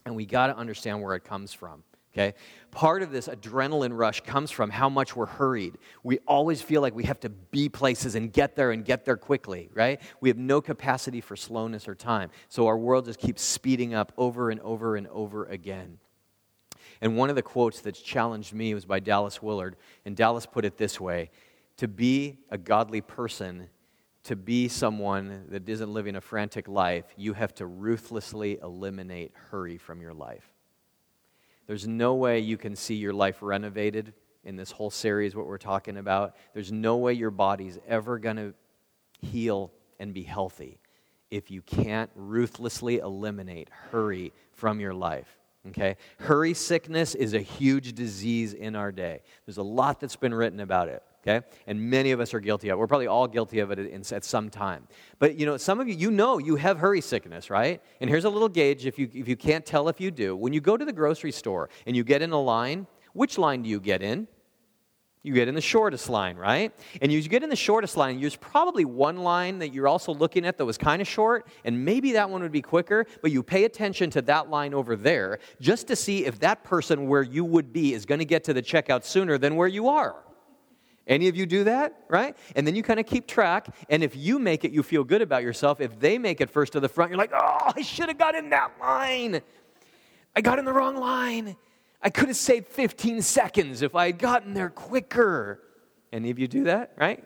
And 0.07 0.17
we 0.17 0.27
got 0.27 0.49
to 0.49 0.57
understand 0.57 1.03
where 1.03 1.15
it 1.15 1.25
comes 1.25 1.53
from. 1.53 1.83
Okay? 2.15 2.35
Part 2.71 3.03
of 3.03 3.11
this 3.11 3.27
adrenaline 3.27 3.97
rush 3.97 4.21
comes 4.21 4.51
from 4.51 4.71
how 4.71 4.89
much 4.89 5.17
we're 5.17 5.27
hurried. 5.27 5.79
We 6.05 6.19
always 6.29 6.63
feel 6.63 6.81
like 6.81 6.95
we 6.95 7.05
have 7.05 7.19
to 7.21 7.29
be 7.29 7.69
places 7.69 8.15
and 8.15 8.33
get 8.33 8.55
there 8.55 8.71
and 8.71 8.85
get 8.85 9.05
there 9.05 9.17
quickly, 9.17 9.69
right? 9.75 10.01
We 10.21 10.29
have 10.29 10.39
no 10.39 10.61
capacity 10.61 11.21
for 11.21 11.35
slowness 11.35 11.89
or 11.89 11.97
time. 11.97 12.31
So 12.49 12.69
our 12.69 12.79
world 12.79 13.07
just 13.07 13.19
keeps 13.19 13.43
speeding 13.43 13.95
up 13.95 14.13
over 14.17 14.51
and 14.51 14.61
over 14.61 14.95
and 14.95 15.09
over 15.09 15.47
again. 15.47 15.99
And 17.01 17.17
one 17.17 17.31
of 17.31 17.37
the 17.37 17.43
quotes 17.43 17.81
that's 17.81 18.01
challenged 18.01 18.53
me 18.53 18.75
was 18.75 18.85
by 18.85 19.01
Dallas 19.01 19.43
Willard. 19.43 19.77
And 20.05 20.17
Dallas 20.17 20.47
put 20.47 20.65
it 20.65 20.77
this 20.77 21.01
way 21.01 21.31
To 21.79 21.89
be 21.89 22.39
a 22.51 22.59
godly 22.59 23.01
person, 23.01 23.69
to 24.25 24.37
be 24.37 24.69
someone 24.69 25.45
that 25.49 25.69
isn't 25.69 25.93
living 25.93 26.17
a 26.17 26.21
frantic 26.21 26.69
life, 26.69 27.05
you 27.17 27.35
have 27.35 27.55
to 27.57 27.67
ruthlessly 27.67 28.59
eliminate 28.63 29.33
hurry 29.51 29.79
from 29.79 30.01
your 30.01 30.15
life. 30.15 30.51
There's 31.67 31.87
no 31.87 32.15
way 32.15 32.41
you 32.41 32.57
can 32.57 32.77
see 32.77 32.95
your 32.95 33.13
life 33.13 33.39
renovated 33.41 34.13
in 34.45 34.57
this 34.57 34.71
whole 34.71 34.91
series, 34.91 35.35
what 35.35 35.47
we're 35.47 35.59
talking 35.59 35.97
about. 35.97 36.37
There's 36.53 36.73
no 36.73 36.97
way 36.97 37.15
your 37.15 37.31
body's 37.31 37.79
ever 37.89 38.19
going 38.19 38.37
to 38.37 38.55
heal 39.23 39.73
and 39.99 40.13
be 40.13 40.23
healthy 40.23 40.79
if 41.31 41.51
you 41.51 41.63
can't 41.63 42.11
ruthlessly 42.15 42.99
eliminate 42.99 43.69
hurry 43.91 44.33
from 44.53 44.81
your 44.81 44.95
life. 44.95 45.39
Okay? 45.69 45.97
Hurry 46.19 46.55
sickness 46.55 47.15
is 47.15 47.35
a 47.35 47.41
huge 47.41 47.95
disease 47.95 48.53
in 48.53 48.77
our 48.77 48.93
day. 48.93 49.23
There's 49.47 49.57
a 49.57 49.63
lot 49.63 50.01
that's 50.01 50.17
been 50.17 50.35
written 50.35 50.61
about 50.61 50.89
it. 50.89 51.03
Okay? 51.27 51.47
And 51.67 51.81
many 51.81 52.11
of 52.11 52.21
us 52.21 52.35
are 52.35 52.41
guilty 52.41 52.69
of 52.69 52.77
it. 52.77 52.79
We're 52.79 52.87
probably 52.87 53.07
all 53.07 53.27
guilty 53.27 53.61
of 53.61 53.71
it 53.71 53.79
at 53.79 54.25
some 54.25 54.51
time. 54.51 54.87
But 55.19 55.37
you 55.37 55.47
know, 55.47 55.57
some 55.57 55.81
of 55.81 55.89
you, 55.89 55.95
you 55.95 56.11
know 56.11 56.37
you 56.37 56.57
have 56.57 56.79
hurry 56.79 57.01
sickness, 57.01 57.49
right? 57.49 57.83
And 58.01 58.11
here's 58.11 58.27
a 58.27 58.31
little 58.31 58.49
gauge 58.49 58.85
if 58.85 58.99
you, 58.99 59.09
if 59.15 59.27
you 59.27 59.37
can't 59.37 59.65
tell 59.65 59.89
if 59.89 60.01
you 60.01 60.11
do. 60.11 60.37
When 60.37 60.53
you 60.53 60.61
go 60.61 60.77
to 60.77 60.85
the 60.85 60.93
grocery 60.93 61.33
store 61.33 61.71
and 61.87 61.97
you 61.97 62.05
get 62.05 62.21
in 62.21 62.33
a 62.33 62.41
line, 62.41 62.87
which 63.15 63.39
line 63.39 63.63
do 63.63 63.71
you 63.71 63.81
get 63.81 64.03
in? 64.03 64.29
You 65.25 65.33
get 65.33 65.49
in 65.49 65.55
the 65.55 65.61
shortest 65.61 66.11
line, 66.11 66.37
right? 66.37 66.71
And 67.01 67.11
you 67.11 67.21
get 67.23 67.43
in 67.43 67.49
the 67.49 67.57
shortest 67.57 67.97
line, 67.97 68.21
there's 68.21 68.37
probably 68.37 68.85
one 68.85 69.17
line 69.17 69.59
that 69.59 69.73
you're 69.73 69.89
also 69.89 70.13
looking 70.13 70.45
at 70.45 70.59
that 70.59 70.67
was 70.67 70.77
kind 70.77 71.01
of 71.01 71.09
short, 71.09 71.49
and 71.65 71.83
maybe 71.85 72.13
that 72.13 72.29
one 72.29 72.43
would 72.43 72.53
be 72.53 72.61
quicker, 72.61 73.07
but 73.23 73.33
you 73.33 73.43
pay 73.43 73.65
attention 73.65 74.11
to 74.11 74.23
that 74.23 74.51
line 74.51 74.75
over 74.75 74.95
there 74.95 75.39
just 75.61 75.89
to 75.89 75.97
see 75.97 76.27
if 76.27 76.39
that 76.41 76.63
person 76.63 77.09
where 77.09 77.23
you 77.23 77.43
would 77.43 77.73
be 77.73 77.95
is 77.95 78.05
going 78.05 78.19
to 78.19 78.27
get 78.27 78.45
to 78.45 78.53
the 78.53 78.63
checkout 78.63 79.03
sooner 79.03 79.39
than 79.39 79.57
where 79.57 79.67
you 79.67 79.89
are. 79.89 80.15
Any 81.07 81.29
of 81.29 81.37
you 81.37 81.47
do 81.47 81.65
that, 81.65 82.01
right? 82.09 82.37
And 82.55 82.67
then 82.67 82.77
you 82.77 82.83
kind 82.83 83.01
of 83.01 83.07
keep 83.07 83.27
track, 83.27 83.75
and 83.89 84.05
if 84.05 84.15
you 84.15 84.39
make 84.39 84.65
it, 84.65 84.73
you 84.73 84.83
feel 84.83 85.05
good 85.05 85.23
about 85.23 85.43
yourself. 85.43 85.81
If 85.81 85.99
they 85.99 86.19
make 86.19 86.43
it 86.43 86.51
first 86.51 86.75
to 86.75 86.81
the 86.81 86.89
front, 86.89 87.11
you're 87.11 87.19
like, 87.19 87.33
oh, 87.35 87.73
I 87.75 87.81
should 87.81 88.09
have 88.09 88.19
got 88.19 88.35
in 88.35 88.51
that 88.51 88.73
line. 88.79 89.41
I 90.37 90.43
got 90.43 90.59
in 90.59 90.67
the 90.67 90.73
wrong 90.73 90.97
line. 90.97 91.57
I 92.05 92.11
could 92.11 92.29
have 92.29 92.37
saved 92.37 92.69
15 92.69 93.23
seconds 93.23 93.81
if 93.81 93.95
I 93.95 94.07
had 94.07 94.19
gotten 94.19 94.53
there 94.53 94.69
quicker. 94.69 95.61
Any 96.13 96.31
of 96.31 96.39
you 96.39 96.47
do 96.47 96.65
that, 96.65 96.93
right? 96.99 97.25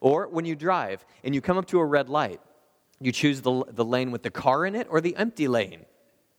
Or 0.00 0.28
when 0.28 0.44
you 0.44 0.54
drive 0.54 1.04
and 1.24 1.34
you 1.34 1.40
come 1.40 1.56
up 1.56 1.66
to 1.68 1.80
a 1.80 1.84
red 1.84 2.10
light, 2.10 2.40
you 3.00 3.10
choose 3.10 3.40
the, 3.40 3.64
the 3.70 3.84
lane 3.84 4.10
with 4.10 4.22
the 4.22 4.30
car 4.30 4.66
in 4.66 4.74
it 4.74 4.86
or 4.90 5.00
the 5.00 5.16
empty 5.16 5.48
lane. 5.48 5.86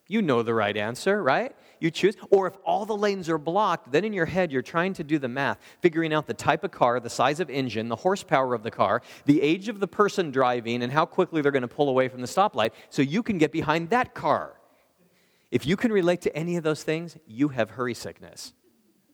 You 0.08 0.22
know 0.22 0.44
the 0.44 0.54
right 0.54 0.76
answer, 0.76 1.22
right? 1.22 1.56
You 1.80 1.92
choose. 1.92 2.16
Or 2.32 2.48
if 2.48 2.54
all 2.64 2.86
the 2.86 2.96
lanes 2.96 3.28
are 3.28 3.38
blocked, 3.38 3.92
then 3.92 4.04
in 4.04 4.14
your 4.14 4.26
head 4.26 4.52
you're 4.52 4.62
trying 4.62 4.94
to 4.94 5.04
do 5.04 5.18
the 5.18 5.28
math, 5.28 5.60
figuring 5.82 6.14
out 6.14 6.28
the 6.28 6.34
type 6.34 6.64
of 6.64 6.72
car, 6.72 7.00
the 7.00 7.10
size 7.10 7.40
of 7.40 7.50
engine, 7.50 7.90
the 7.90 7.96
horsepower 7.96 8.54
of 8.54 8.62
the 8.62 8.72
car, 8.72 9.02
the 9.26 9.42
age 9.42 9.68
of 9.68 9.80
the 9.80 9.88
person 9.88 10.30
driving, 10.32 10.84
and 10.84 10.92
how 10.92 11.06
quickly 11.06 11.42
they're 11.42 11.52
going 11.52 11.62
to 11.62 11.68
pull 11.68 11.90
away 11.90 12.08
from 12.08 12.22
the 12.22 12.28
stoplight 12.28 12.72
so 12.90 13.02
you 13.02 13.24
can 13.24 13.38
get 13.38 13.52
behind 13.52 13.90
that 13.90 14.14
car. 14.14 14.59
If 15.52 15.66
you 15.66 15.76
can 15.76 15.92
relate 15.92 16.22
to 16.22 16.36
any 16.36 16.58
of 16.58 16.64
those 16.64 16.84
things, 16.84 17.18
you 17.26 17.50
have 17.50 17.72
hurry 17.72 17.94
sickness. 17.94 18.54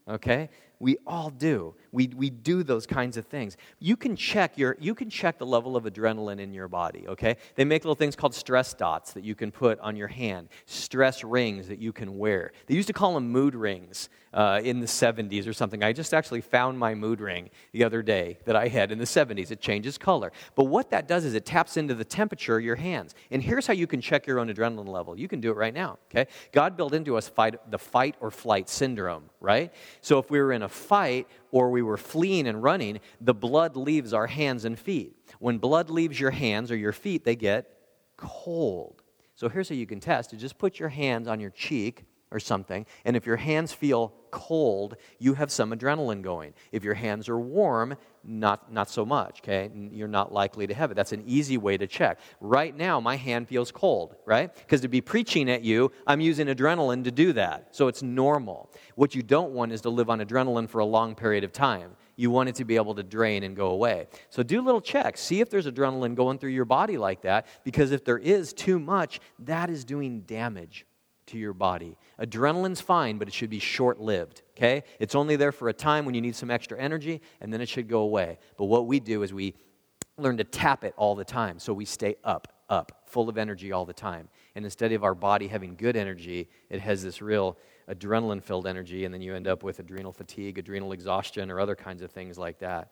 Okay? 0.08 0.50
We 0.80 0.98
all 1.08 1.30
do. 1.30 1.76
We, 1.92 2.08
we 2.16 2.30
do 2.30 2.62
those 2.64 2.86
kinds 2.86 3.18
of 3.18 3.26
things. 3.26 3.58
You 3.80 3.96
can 3.96 4.16
check 4.16 4.58
your 4.58 4.78
you 4.80 4.94
can 4.94 5.10
check 5.10 5.38
the 5.38 5.46
level 5.46 5.76
of 5.78 5.86
adrenaline 5.86 6.40
in 6.40 6.54
your 6.54 6.68
body, 6.68 7.08
okay? 7.08 7.38
They 7.56 7.64
make 7.64 7.84
little 7.84 7.96
things 7.96 8.16
called 8.16 8.36
stress 8.36 8.74
dots 8.74 9.14
that 9.14 9.24
you 9.24 9.36
can 9.36 9.52
put 9.52 9.80
on 9.80 9.96
your 9.96 10.10
hand, 10.10 10.50
stress 10.66 11.24
rings 11.24 11.70
that 11.70 11.80
you 11.80 11.94
can 11.94 12.18
wear. 12.18 12.52
They 12.68 12.76
used 12.76 12.88
to 12.88 12.94
call 12.94 13.14
them 13.14 13.32
mood 13.32 13.56
rings 13.56 14.10
uh, 14.36 14.60
in 14.62 14.82
the 14.82 14.86
70s 14.86 15.48
or 15.48 15.54
something. 15.54 15.82
I 15.82 15.94
just 15.94 16.14
actually 16.14 16.42
found 16.42 16.78
my 16.78 16.94
mood 16.94 17.22
ring 17.22 17.50
the 17.72 17.86
other 17.86 18.04
day 18.04 18.38
that 18.44 18.56
I 18.56 18.68
had 18.68 18.92
in 18.92 19.00
the 19.00 19.06
70s. 19.06 19.50
It 19.50 19.62
changes 19.62 19.98
color. 19.98 20.34
But 20.56 20.66
what 20.66 20.92
that 20.92 21.08
does 21.08 21.24
is 21.24 21.34
it 21.34 21.46
taps 21.46 21.78
into 21.78 21.96
the 21.96 22.04
temperature 22.04 22.58
of 22.58 22.64
your 22.64 22.76
hands. 22.76 23.16
And 23.32 23.42
here's 23.42 23.66
how 23.66 23.74
you 23.74 23.88
can 23.88 24.02
check 24.02 24.28
your 24.28 24.40
own 24.40 24.54
adrenaline 24.54 24.90
level. 24.90 25.18
You 25.18 25.30
can 25.30 25.40
do 25.40 25.52
it 25.52 25.56
right 25.56 25.74
now, 25.74 26.00
okay? 26.12 26.30
God 26.52 26.76
built 26.76 26.94
into 26.94 27.16
us 27.16 27.30
fight, 27.30 27.56
the 27.72 27.80
fight 27.80 28.16
or 28.20 28.30
flight 28.30 28.68
syndrome, 28.68 29.30
right? 29.40 29.74
So 30.02 30.20
if 30.20 30.30
we 30.30 30.40
were 30.40 30.52
in 30.52 30.64
a 30.64 30.70
fight 30.70 31.28
or 31.52 31.72
we 31.72 31.82
were 31.82 31.98
fleeing 31.98 32.46
and 32.48 32.62
running, 32.62 33.00
the 33.22 33.34
blood 33.34 33.78
leaves 33.78 34.14
our 34.14 34.28
hands 34.28 34.66
and 34.66 34.78
feet. 34.78 35.16
When 35.40 35.60
blood 35.60 35.90
leaves 35.90 36.20
your 36.20 36.32
hands 36.32 36.72
or 36.72 36.76
your 36.76 36.92
feet, 36.92 37.24
they 37.24 37.38
get 37.38 37.72
cold. 38.18 39.02
So 39.36 39.48
here's 39.48 39.70
how 39.70 39.76
you 39.76 39.86
can 39.86 40.00
test: 40.00 40.34
is 40.34 40.42
just 40.42 40.58
put 40.58 40.80
your 40.80 40.90
hands 40.90 41.28
on 41.28 41.40
your 41.40 41.50
cheek 41.50 42.06
or 42.32 42.40
something, 42.40 42.86
and 43.06 43.16
if 43.16 43.26
your 43.26 43.38
hands 43.38 43.72
feel 43.72 44.14
cold, 44.32 44.98
you 45.20 45.34
have 45.36 45.50
some 45.50 45.72
adrenaline 45.72 46.22
going. 46.22 46.54
If 46.72 46.84
your 46.84 46.94
hands 46.94 47.30
are 47.30 47.40
warm, 47.40 47.96
not, 48.24 48.74
not 48.74 48.90
so 48.90 49.06
much, 49.06 49.40
okay? 49.42 49.72
You're 49.92 50.10
not 50.10 50.34
likely 50.34 50.68
to 50.68 50.74
have 50.74 50.92
it. 50.92 50.96
That's 50.96 51.14
an 51.14 51.24
easy 51.26 51.58
way 51.58 51.78
to 51.78 51.88
check. 51.88 52.20
Right 52.42 52.76
now, 52.76 53.00
my 53.00 53.16
hand 53.16 53.48
feels 53.48 53.72
cold, 53.72 54.16
right? 54.26 54.54
Because 54.54 54.82
to 54.82 54.90
be 54.90 55.00
preaching 55.00 55.50
at 55.50 55.64
you, 55.64 55.92
I'm 56.06 56.20
using 56.20 56.48
adrenaline 56.48 57.06
to 57.06 57.12
do 57.12 57.32
that. 57.34 57.74
So 57.74 57.88
it's 57.88 58.04
normal. 58.04 58.70
What 58.96 59.16
you 59.16 59.24
don't 59.24 59.52
want 59.52 59.72
is 59.72 59.82
to 59.82 59.90
live 59.90 60.10
on 60.10 60.20
adrenaline 60.20 60.68
for 60.68 60.80
a 60.80 60.86
long 60.86 61.16
period 61.16 61.46
of 61.46 61.54
time. 61.54 61.96
You 62.18 62.32
want 62.32 62.50
it 62.50 62.56
to 62.56 62.66
be 62.66 62.76
able 62.76 62.96
to 62.96 63.04
drain 63.04 63.44
and 63.44 63.56
go 63.56 63.68
away. 63.68 64.08
So 64.30 64.44
do 64.44 64.62
little 64.62 64.82
checks. 64.82 65.22
See 65.22 65.40
if 65.40 65.50
there's 65.50 65.68
adrenaline 65.68 66.16
going 66.16 66.40
through 66.40 66.52
your 66.52 66.66
body 66.66 66.98
like 66.98 67.22
that, 67.22 67.48
because 67.64 67.92
if 67.92 68.04
there 68.04 68.18
is 68.18 68.52
too 68.52 68.80
much, 68.80 69.22
that 69.40 69.70
is 69.70 69.86
doing 69.86 70.22
damage 70.22 70.86
to 71.28 71.38
your 71.38 71.54
body. 71.54 71.98
Adrenaline's 72.20 72.82
fine, 72.82 73.18
but 73.18 73.28
it 73.28 73.34
should 73.34 73.50
be 73.50 73.60
short 73.60 74.00
lived, 74.00 74.42
okay? 74.56 74.84
It's 75.00 75.16
only 75.16 75.36
there 75.36 75.52
for 75.52 75.70
a 75.70 75.74
time 75.74 76.06
when 76.06 76.16
you 76.16 76.22
need 76.22 76.36
some 76.36 76.52
extra 76.52 76.80
energy, 76.80 77.22
and 77.42 77.52
then 77.52 77.62
it 77.62 77.70
should 77.70 77.88
go 77.88 78.02
away. 78.02 78.38
But 78.58 78.66
what 78.66 78.88
we 78.88 79.00
do 79.00 79.24
is 79.24 79.34
we 79.34 79.56
learn 80.18 80.38
to 80.38 80.44
tap 80.44 80.84
it 80.84 80.94
all 80.98 81.16
the 81.16 81.26
time, 81.26 81.60
so 81.60 81.74
we 81.74 81.86
stay 81.86 82.16
up, 82.24 82.48
up, 82.70 83.04
full 83.06 83.30
of 83.30 83.38
energy 83.38 83.72
all 83.72 83.86
the 83.86 83.94
time. 83.94 84.30
And 84.56 84.64
instead 84.64 84.92
of 84.92 85.04
our 85.04 85.16
body 85.16 85.48
having 85.48 85.76
good 85.76 85.96
energy, 85.96 86.50
it 86.70 86.80
has 86.82 87.04
this 87.04 87.22
real 87.22 87.58
adrenaline 87.90 88.42
filled 88.42 88.68
energy, 88.68 89.06
and 89.06 89.14
then 89.14 89.22
you 89.22 89.36
end 89.36 89.48
up 89.48 89.64
with 89.64 89.80
adrenal 89.80 90.12
fatigue, 90.12 90.58
adrenal 90.58 90.92
exhaustion, 90.92 91.52
or 91.52 91.60
other 91.60 91.76
kinds 91.76 92.02
of 92.02 92.12
things 92.12 92.38
like 92.38 92.60
that. 92.60 92.92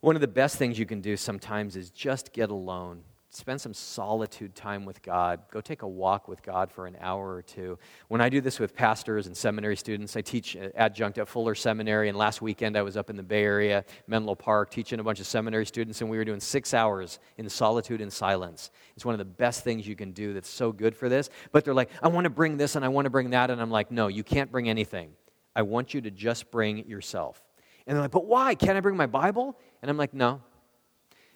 One 0.00 0.14
of 0.14 0.20
the 0.20 0.28
best 0.28 0.56
things 0.56 0.78
you 0.78 0.86
can 0.86 1.00
do 1.00 1.16
sometimes 1.16 1.74
is 1.74 1.90
just 1.90 2.32
get 2.32 2.50
alone 2.50 3.02
spend 3.30 3.60
some 3.60 3.74
solitude 3.74 4.54
time 4.54 4.86
with 4.86 5.02
God. 5.02 5.40
Go 5.50 5.60
take 5.60 5.82
a 5.82 5.88
walk 5.88 6.28
with 6.28 6.42
God 6.42 6.70
for 6.70 6.86
an 6.86 6.96
hour 6.98 7.34
or 7.34 7.42
two. 7.42 7.78
When 8.08 8.22
I 8.22 8.30
do 8.30 8.40
this 8.40 8.58
with 8.58 8.74
pastors 8.74 9.26
and 9.26 9.36
seminary 9.36 9.76
students, 9.76 10.16
I 10.16 10.22
teach 10.22 10.56
adjunct 10.56 11.18
at 11.18 11.28
Fuller 11.28 11.54
Seminary, 11.54 12.08
and 12.08 12.16
last 12.16 12.40
weekend 12.40 12.76
I 12.76 12.82
was 12.82 12.96
up 12.96 13.10
in 13.10 13.16
the 13.16 13.22
Bay 13.22 13.44
Area, 13.44 13.84
Menlo 14.06 14.34
Park, 14.34 14.70
teaching 14.70 14.98
a 14.98 15.02
bunch 15.02 15.20
of 15.20 15.26
seminary 15.26 15.66
students, 15.66 16.00
and 16.00 16.08
we 16.08 16.16
were 16.16 16.24
doing 16.24 16.40
six 16.40 16.72
hours 16.72 17.18
in 17.36 17.48
solitude 17.50 18.00
and 18.00 18.12
silence. 18.12 18.70
It's 18.96 19.04
one 19.04 19.14
of 19.14 19.18
the 19.18 19.26
best 19.26 19.62
things 19.62 19.86
you 19.86 19.94
can 19.94 20.12
do 20.12 20.32
that's 20.32 20.48
so 20.48 20.72
good 20.72 20.96
for 20.96 21.10
this. 21.10 21.28
But 21.52 21.64
they're 21.66 21.74
like, 21.74 21.90
I 22.02 22.08
want 22.08 22.24
to 22.24 22.30
bring 22.30 22.56
this 22.56 22.76
and 22.76 22.84
I 22.84 22.88
want 22.88 23.04
to 23.04 23.10
bring 23.10 23.30
that, 23.30 23.50
and 23.50 23.60
I'm 23.60 23.70
like, 23.70 23.90
no, 23.90 24.08
you 24.08 24.24
can't 24.24 24.50
bring 24.50 24.70
anything. 24.70 25.10
I 25.54 25.62
want 25.62 25.92
you 25.92 26.00
to 26.00 26.10
just 26.10 26.50
bring 26.50 26.88
yourself. 26.88 27.42
And 27.86 27.94
they're 27.94 28.02
like, 28.02 28.10
but 28.10 28.26
why? 28.26 28.54
Can't 28.54 28.76
I 28.76 28.80
bring 28.80 28.96
my 28.96 29.06
Bible? 29.06 29.58
And 29.82 29.90
I'm 29.90 29.96
like, 29.96 30.14
no, 30.14 30.40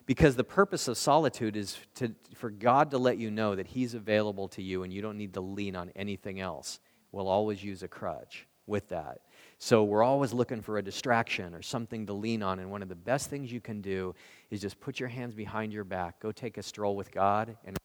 because 0.07 0.37
the 0.37 0.45
purpose 0.45 0.89
of 0.89 0.99
solitude 0.99 1.57
is 1.57 1.77
to, 1.97 2.15
for 2.35 2.51
God 2.51 2.91
to 2.91 2.99
let 2.99 3.19
you 3.19 3.31
know 3.31 3.55
that 3.55 3.67
He's 3.67 3.95
available 3.95 4.49
to 4.49 4.63
you 4.63 4.83
and 4.83 4.93
you 4.93 5.03
don't 5.03 5.19
need 5.19 5.35
to 5.35 5.41
lean 5.41 5.77
on 5.77 5.91
anything 5.95 6.41
else. 6.41 6.81
We'll 7.13 7.29
always 7.29 7.63
use 7.63 7.83
a 7.83 7.89
crutch 7.89 8.47
with 8.67 8.89
that. 8.89 9.21
So 9.59 9.85
we're 9.85 10.03
always 10.03 10.33
looking 10.33 10.61
for 10.61 10.79
a 10.79 10.83
distraction 10.83 11.55
or 11.55 11.63
something 11.63 12.07
to 12.07 12.13
lean 12.13 12.43
on. 12.43 12.59
And 12.59 12.71
one 12.71 12.83
of 12.83 12.89
the 12.89 12.95
best 12.95 13.31
things 13.31 13.53
you 13.53 13.61
can 13.61 13.81
do 13.81 14.15
is 14.51 14.61
just 14.61 14.81
put 14.81 14.99
your 14.99 15.09
hands 15.09 15.35
behind 15.35 15.73
your 15.73 15.85
back, 15.85 16.21
go 16.21 16.33
take 16.33 16.59
a 16.59 16.63
stroll 16.63 16.97
with 16.97 17.13
God, 17.13 17.57
and 17.65 17.77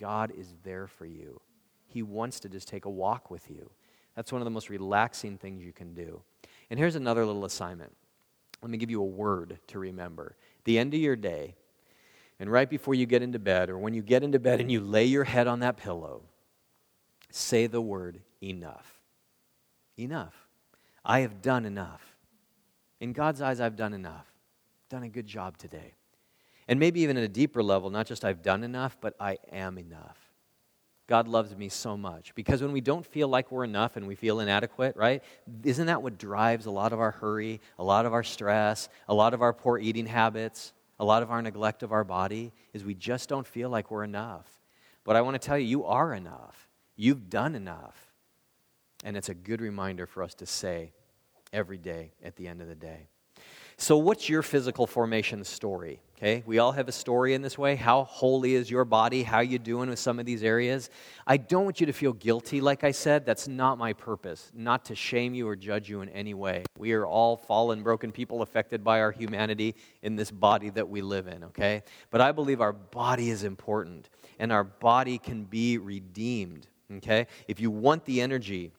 God 0.00 0.32
is 0.36 0.54
there 0.64 0.86
for 0.86 1.06
you. 1.06 1.40
He 1.86 2.02
wants 2.02 2.40
to 2.40 2.48
just 2.48 2.66
take 2.66 2.86
a 2.86 2.90
walk 2.90 3.30
with 3.30 3.50
you. 3.50 3.70
That's 4.16 4.32
one 4.32 4.40
of 4.40 4.44
the 4.44 4.50
most 4.50 4.68
relaxing 4.68 5.38
things 5.38 5.62
you 5.62 5.72
can 5.72 5.94
do. 5.94 6.22
And 6.70 6.78
here's 6.78 6.96
another 6.96 7.24
little 7.24 7.44
assignment. 7.44 7.92
Let 8.62 8.70
me 8.70 8.78
give 8.78 8.90
you 8.90 9.02
a 9.02 9.06
word 9.06 9.58
to 9.68 9.78
remember 9.78 10.36
the 10.64 10.78
end 10.78 10.94
of 10.94 11.00
your 11.00 11.16
day, 11.16 11.54
and 12.38 12.50
right 12.50 12.68
before 12.68 12.94
you 12.94 13.06
get 13.06 13.22
into 13.22 13.38
bed, 13.38 13.70
or 13.70 13.78
when 13.78 13.94
you 13.94 14.02
get 14.02 14.22
into 14.22 14.38
bed 14.38 14.60
and 14.60 14.70
you 14.70 14.80
lay 14.80 15.04
your 15.04 15.24
head 15.24 15.46
on 15.46 15.60
that 15.60 15.76
pillow, 15.76 16.22
say 17.30 17.66
the 17.66 17.80
word 17.80 18.20
enough. 18.42 19.00
Enough. 19.96 20.34
I 21.04 21.20
have 21.20 21.42
done 21.42 21.64
enough. 21.64 22.16
In 23.00 23.12
God's 23.12 23.40
eyes, 23.40 23.60
I've 23.60 23.76
done 23.76 23.92
enough. 23.92 24.26
Done 24.88 25.02
a 25.02 25.08
good 25.08 25.26
job 25.26 25.58
today. 25.58 25.94
And 26.68 26.78
maybe 26.78 27.00
even 27.00 27.16
at 27.16 27.24
a 27.24 27.28
deeper 27.28 27.62
level, 27.62 27.90
not 27.90 28.06
just 28.06 28.24
I've 28.24 28.42
done 28.42 28.62
enough, 28.62 28.96
but 29.00 29.14
I 29.18 29.38
am 29.50 29.78
enough. 29.78 30.21
God 31.12 31.28
loves 31.28 31.54
me 31.54 31.68
so 31.68 31.94
much. 31.94 32.34
Because 32.34 32.62
when 32.62 32.72
we 32.72 32.80
don't 32.80 33.04
feel 33.04 33.28
like 33.28 33.52
we're 33.52 33.64
enough 33.64 33.98
and 33.98 34.06
we 34.06 34.14
feel 34.14 34.40
inadequate, 34.40 34.96
right? 34.96 35.22
Isn't 35.62 35.88
that 35.88 36.02
what 36.02 36.16
drives 36.16 36.64
a 36.64 36.70
lot 36.70 36.94
of 36.94 37.00
our 37.00 37.10
hurry, 37.10 37.60
a 37.78 37.84
lot 37.84 38.06
of 38.06 38.14
our 38.14 38.22
stress, 38.22 38.88
a 39.06 39.12
lot 39.12 39.34
of 39.34 39.42
our 39.42 39.52
poor 39.52 39.78
eating 39.78 40.06
habits, 40.06 40.72
a 40.98 41.04
lot 41.04 41.22
of 41.22 41.30
our 41.30 41.42
neglect 41.42 41.82
of 41.82 41.92
our 41.92 42.02
body? 42.02 42.50
Is 42.72 42.82
we 42.82 42.94
just 42.94 43.28
don't 43.28 43.46
feel 43.46 43.68
like 43.68 43.90
we're 43.90 44.04
enough. 44.04 44.46
But 45.04 45.16
I 45.16 45.20
want 45.20 45.34
to 45.34 45.38
tell 45.38 45.58
you, 45.58 45.66
you 45.66 45.84
are 45.84 46.14
enough. 46.14 46.66
You've 46.96 47.28
done 47.28 47.54
enough. 47.54 48.10
And 49.04 49.14
it's 49.14 49.28
a 49.28 49.34
good 49.34 49.60
reminder 49.60 50.06
for 50.06 50.22
us 50.22 50.32
to 50.36 50.46
say 50.46 50.94
every 51.52 51.76
day 51.76 52.12
at 52.24 52.36
the 52.36 52.48
end 52.48 52.62
of 52.62 52.68
the 52.68 52.74
day. 52.74 53.10
So, 53.82 53.96
what's 53.96 54.28
your 54.28 54.42
physical 54.42 54.86
formation 54.86 55.42
story? 55.42 55.98
Okay, 56.16 56.44
we 56.46 56.60
all 56.60 56.70
have 56.70 56.86
a 56.86 56.92
story 56.92 57.34
in 57.34 57.42
this 57.42 57.58
way. 57.58 57.74
How 57.74 58.04
holy 58.04 58.54
is 58.54 58.70
your 58.70 58.84
body? 58.84 59.24
How 59.24 59.40
you 59.40 59.58
doing 59.58 59.90
with 59.90 59.98
some 59.98 60.20
of 60.20 60.24
these 60.24 60.44
areas? 60.44 60.88
I 61.26 61.36
don't 61.36 61.64
want 61.64 61.80
you 61.80 61.86
to 61.86 61.92
feel 61.92 62.12
guilty, 62.12 62.60
like 62.60 62.84
I 62.84 62.92
said. 62.92 63.26
That's 63.26 63.48
not 63.48 63.78
my 63.78 63.92
purpose. 63.92 64.52
Not 64.54 64.84
to 64.84 64.94
shame 64.94 65.34
you 65.34 65.48
or 65.48 65.56
judge 65.56 65.90
you 65.90 66.00
in 66.00 66.08
any 66.10 66.32
way. 66.32 66.62
We 66.78 66.92
are 66.92 67.04
all 67.04 67.36
fallen, 67.36 67.82
broken 67.82 68.12
people 68.12 68.42
affected 68.42 68.84
by 68.84 69.00
our 69.00 69.10
humanity 69.10 69.74
in 70.02 70.14
this 70.14 70.30
body 70.30 70.70
that 70.70 70.88
we 70.88 71.02
live 71.02 71.26
in, 71.26 71.42
okay? 71.42 71.82
But 72.12 72.20
I 72.20 72.30
believe 72.30 72.60
our 72.60 72.72
body 72.72 73.30
is 73.30 73.42
important 73.42 74.10
and 74.38 74.52
our 74.52 74.62
body 74.62 75.18
can 75.18 75.42
be 75.42 75.78
redeemed, 75.78 76.68
okay? 76.98 77.26
If 77.48 77.58
you 77.58 77.72
want 77.72 78.04
the 78.04 78.20
energy 78.20 78.70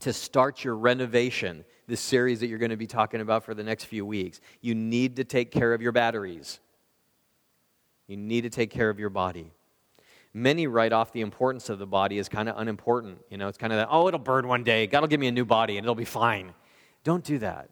to 0.00 0.14
start 0.14 0.64
your 0.64 0.76
renovation, 0.76 1.64
this 1.90 2.00
series 2.00 2.40
that 2.40 2.46
you're 2.46 2.58
going 2.58 2.70
to 2.70 2.76
be 2.76 2.86
talking 2.86 3.20
about 3.20 3.44
for 3.44 3.52
the 3.52 3.62
next 3.62 3.84
few 3.84 4.06
weeks, 4.06 4.40
you 4.62 4.74
need 4.74 5.16
to 5.16 5.24
take 5.24 5.50
care 5.50 5.74
of 5.74 5.82
your 5.82 5.92
batteries. 5.92 6.60
You 8.06 8.16
need 8.16 8.42
to 8.42 8.50
take 8.50 8.70
care 8.70 8.88
of 8.88 8.98
your 8.98 9.10
body. 9.10 9.52
Many 10.32 10.66
write 10.66 10.92
off 10.92 11.12
the 11.12 11.20
importance 11.20 11.68
of 11.68 11.78
the 11.78 11.86
body 11.86 12.18
as 12.18 12.28
kind 12.28 12.48
of 12.48 12.56
unimportant. 12.56 13.18
You 13.28 13.36
know, 13.36 13.48
it's 13.48 13.58
kind 13.58 13.72
of 13.72 13.78
that, 13.78 13.88
oh, 13.90 14.08
it'll 14.08 14.20
burn 14.20 14.48
one 14.48 14.64
day. 14.64 14.86
God 14.86 15.00
will 15.00 15.08
give 15.08 15.20
me 15.20 15.26
a 15.26 15.32
new 15.32 15.44
body 15.44 15.76
and 15.76 15.84
it'll 15.84 15.94
be 15.94 16.04
fine. 16.04 16.54
Don't 17.04 17.24
do 17.24 17.38
that. 17.38 17.68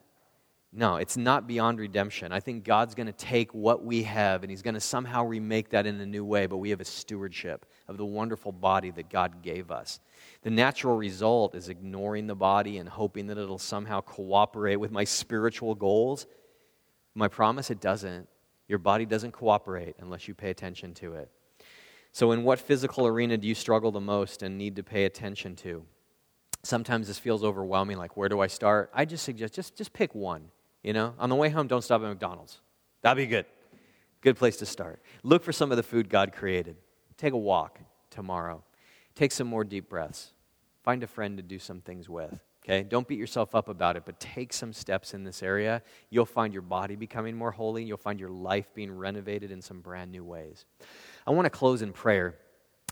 No, 0.79 0.95
it's 0.95 1.17
not 1.17 1.49
beyond 1.49 1.81
redemption. 1.81 2.31
I 2.31 2.39
think 2.39 2.63
God's 2.63 2.95
going 2.95 3.09
to 3.09 3.13
take 3.13 3.53
what 3.53 3.85
we 3.85 4.05
have 4.05 4.45
and 4.45 4.51
He's 4.51 4.63
going 4.63 4.75
to 4.75 4.81
somehow 4.81 5.25
remake 5.25 5.71
that 5.71 5.89
in 5.89 6.01
a 6.01 6.07
new 6.07 6.25
way, 6.25 6.47
but 6.47 6.59
we 6.59 6.71
have 6.71 6.81
a 6.81 6.85
stewardship 6.85 7.67
of 7.89 7.97
the 7.97 8.05
wonderful 8.05 8.53
body 8.53 8.93
that 8.93 9.11
God 9.11 9.43
gave 9.43 9.73
us. 9.73 9.99
The 10.43 10.51
natural 10.51 10.97
result 10.97 11.57
is 11.57 11.69
ignoring 11.69 12.29
the 12.29 12.37
body 12.37 12.79
and 12.79 12.89
hoping 12.89 13.27
that 13.27 13.39
it'll 13.39 13.59
somehow 13.59 14.03
cooperate 14.03 14.77
with 14.77 14.93
my 14.93 15.03
spiritual 15.03 15.75
goals. 15.75 16.29
My 17.13 17.27
promise, 17.27 17.73
it 17.73 17.81
doesn't. 17.81 18.29
Your 18.69 18.79
body 18.79 19.05
doesn't 19.05 19.33
cooperate 19.33 19.97
unless 19.99 20.29
you 20.29 20.35
pay 20.35 20.51
attention 20.51 20.95
to 20.95 21.15
it. 21.15 21.29
So, 22.13 22.31
in 22.31 22.45
what 22.45 22.61
physical 22.61 23.05
arena 23.05 23.37
do 23.37 23.49
you 23.49 23.57
struggle 23.57 23.91
the 23.91 24.01
most 24.01 24.45
and 24.45 24.57
need 24.57 24.77
to 24.77 24.85
pay 24.85 25.07
attention 25.07 25.57
to? 25.57 25.85
Sometimes 26.63 27.09
this 27.09 27.19
feels 27.19 27.43
overwhelming, 27.43 27.99
like, 27.99 28.17
where 28.17 28.29
do 28.29 28.39
I 28.39 28.47
start? 28.47 28.93
I 28.95 29.07
just 29.07 29.25
suggest 29.25 29.55
just, 29.55 29.75
just 29.75 29.93
pick 29.93 30.15
one. 30.15 30.53
You 30.83 30.93
know, 30.93 31.15
on 31.19 31.29
the 31.29 31.35
way 31.35 31.49
home, 31.51 31.67
don't 31.67 31.83
stop 31.83 32.03
at 32.03 32.09
McDonald's. 32.09 32.61
That'd 33.03 33.17
be 33.17 33.27
good. 33.27 33.47
Good 34.21 34.37
place 34.37 34.57
to 34.59 34.67
start. 34.67 35.01
Look 35.23 35.45
for 35.45 35.53
some 35.53 35.71
of 35.71 35.77
the 35.77 35.83
food 35.83 36.09
God 36.09 36.33
created. 36.33 36.77
Take 37.17 37.33
a 37.33 37.39
walk 37.39 37.81
tomorrow. 38.11 38.63
Take 39.15 39.33
some 39.33 39.47
more 39.47 39.65
deep 39.65 39.89
breaths. 39.89 40.33
Find 40.85 41.03
a 41.03 41.07
friend 41.07 41.37
to 41.37 41.43
do 41.43 41.59
some 41.59 41.81
things 41.81 42.09
with. 42.09 42.41
Okay? 42.65 42.83
Don't 42.83 43.09
beat 43.09 43.19
yourself 43.19 43.55
up 43.55 43.69
about 43.69 43.97
it, 43.97 44.05
but 44.05 44.21
take 44.21 44.53
some 44.53 44.73
steps 44.73 45.15
in 45.15 45.25
this 45.25 45.43
area. 45.43 45.83
You'll 46.11 46.27
find 46.27 46.53
your 46.53 46.63
body 46.63 46.97
becoming 46.97 47.37
more 47.37 47.51
holy. 47.51 47.85
You'll 47.85 47.97
find 47.97 48.21
your 48.21 48.29
life 48.31 48.73
being 48.75 48.93
renovated 48.93 49.51
in 49.51 49.63
some 49.63 49.81
brand 49.81 50.13
new 50.13 50.25
ways. 50.25 50.67
I 51.27 51.31
want 51.31 51.47
to 51.47 51.51
close 51.51 51.83
in 51.83 51.93
prayer, 51.93 52.37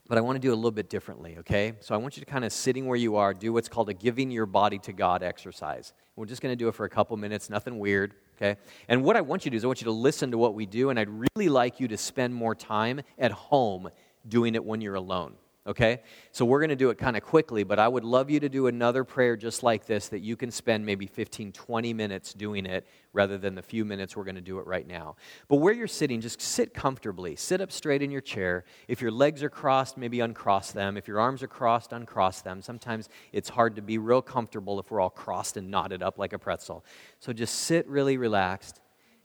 but 0.09 0.19
I 0.19 0.21
want 0.21 0.37
to 0.37 0.41
do 0.41 0.51
it 0.51 0.53
a 0.53 0.57
little 0.57 0.71
bit 0.71 0.89
differently, 0.89 1.37
okay? 1.39 1.75
So 1.81 1.95
I 1.95 1.99
want 1.99 2.17
you 2.17 2.25
to 2.25 2.31
kind 2.31 2.45
of 2.45 2.53
sitting 2.53 2.87
where 2.87 2.97
you 2.97 3.17
are, 3.17 3.35
do 3.35 3.53
what's 3.53 3.69
called 3.69 3.89
a 3.89 3.95
giving 3.95 4.31
your 4.31 4.47
body 4.47 4.79
to 4.81 4.93
God 4.93 5.23
exercise. 5.23 5.93
We're 6.15 6.27
just 6.27 6.43
going 6.43 6.53
to 6.53 6.57
do 6.57 6.69
it 6.69 6.75
for 6.75 6.85
a 6.85 6.91
couple 6.91 7.17
minutes, 7.17 7.51
nothing 7.51 7.79
weird, 7.79 8.15
okay? 8.37 8.59
And 8.89 9.05
what 9.05 9.17
I 9.17 9.21
want 9.21 9.45
you 9.45 9.51
to 9.51 9.55
do 9.55 9.59
is 9.59 9.65
I 9.65 9.67
want 9.67 9.81
you 9.81 9.87
to 9.87 9.93
listen 9.93 10.31
to 10.31 10.39
what 10.39 10.55
we 10.55 10.67
do, 10.67 10.91
and 10.91 10.99
I'd 10.99 11.09
really 11.09 11.49
like 11.49 11.81
you 11.81 11.89
to 11.89 11.97
spend 11.97 12.35
more 12.35 12.55
time 12.55 13.03
at 13.19 13.33
home 13.33 13.89
doing 14.29 14.55
it 14.55 14.65
when 14.65 14.81
you're 14.81 14.95
alone 14.95 15.35
okay? 15.67 16.01
So 16.31 16.45
we're 16.45 16.61
going 16.61 16.71
to 16.71 16.77
do 16.77 16.91
it 16.91 16.99
kind 16.99 17.17
of 17.17 17.23
quickly, 17.23 17.65
but 17.65 17.79
I 17.79 17.89
would 17.89 18.05
love 18.05 18.31
you 18.31 18.41
to 18.41 18.49
do 18.49 18.69
another 18.69 19.05
prayer 19.05 19.37
just 19.37 19.63
like 19.63 19.87
this 19.87 20.09
that 20.09 20.21
you 20.21 20.37
can 20.37 20.51
spend 20.51 20.87
maybe 20.87 21.07
15, 21.07 21.53
20 21.53 21.93
minutes 21.93 22.33
doing 22.33 22.67
it 22.67 22.87
rather 23.13 23.37
than 23.37 23.55
the 23.55 23.63
few 23.63 23.85
minutes 23.85 24.17
we're 24.17 24.25
going 24.25 24.37
to 24.37 24.41
do 24.41 24.59
it 24.59 24.67
right 24.67 24.87
now. 24.87 25.17
But 25.49 25.57
where 25.57 25.73
you're 25.73 25.87
sitting, 25.87 26.21
just 26.21 26.41
sit 26.41 26.75
comfortably. 26.75 27.37
Sit 27.37 27.61
up 27.61 27.73
straight 27.73 28.03
in 28.03 28.11
your 28.11 28.21
chair. 28.21 28.65
If 28.89 29.01
your 29.01 29.11
legs 29.11 29.43
are 29.43 29.51
crossed, 29.51 29.97
maybe 29.97 30.21
uncross 30.21 30.73
them. 30.73 30.97
If 30.97 31.09
your 31.09 31.19
arms 31.19 31.43
are 31.43 31.49
crossed, 31.49 31.93
uncross 31.93 32.43
them. 32.43 32.63
Sometimes 32.63 33.09
it's 33.33 33.49
hard 33.49 33.77
to 33.77 33.83
be 33.83 33.99
real 33.99 34.23
comfortable 34.23 34.79
if 34.79 34.91
we're 34.91 35.01
all 35.01 35.11
crossed 35.11 35.57
and 35.57 35.71
knotted 35.71 36.03
up 36.03 36.19
like 36.19 36.33
a 36.33 36.39
pretzel. 36.39 36.85
So 37.19 37.33
just 37.33 37.55
sit 37.55 37.87
really 37.89 38.17
relaxed. 38.17 38.81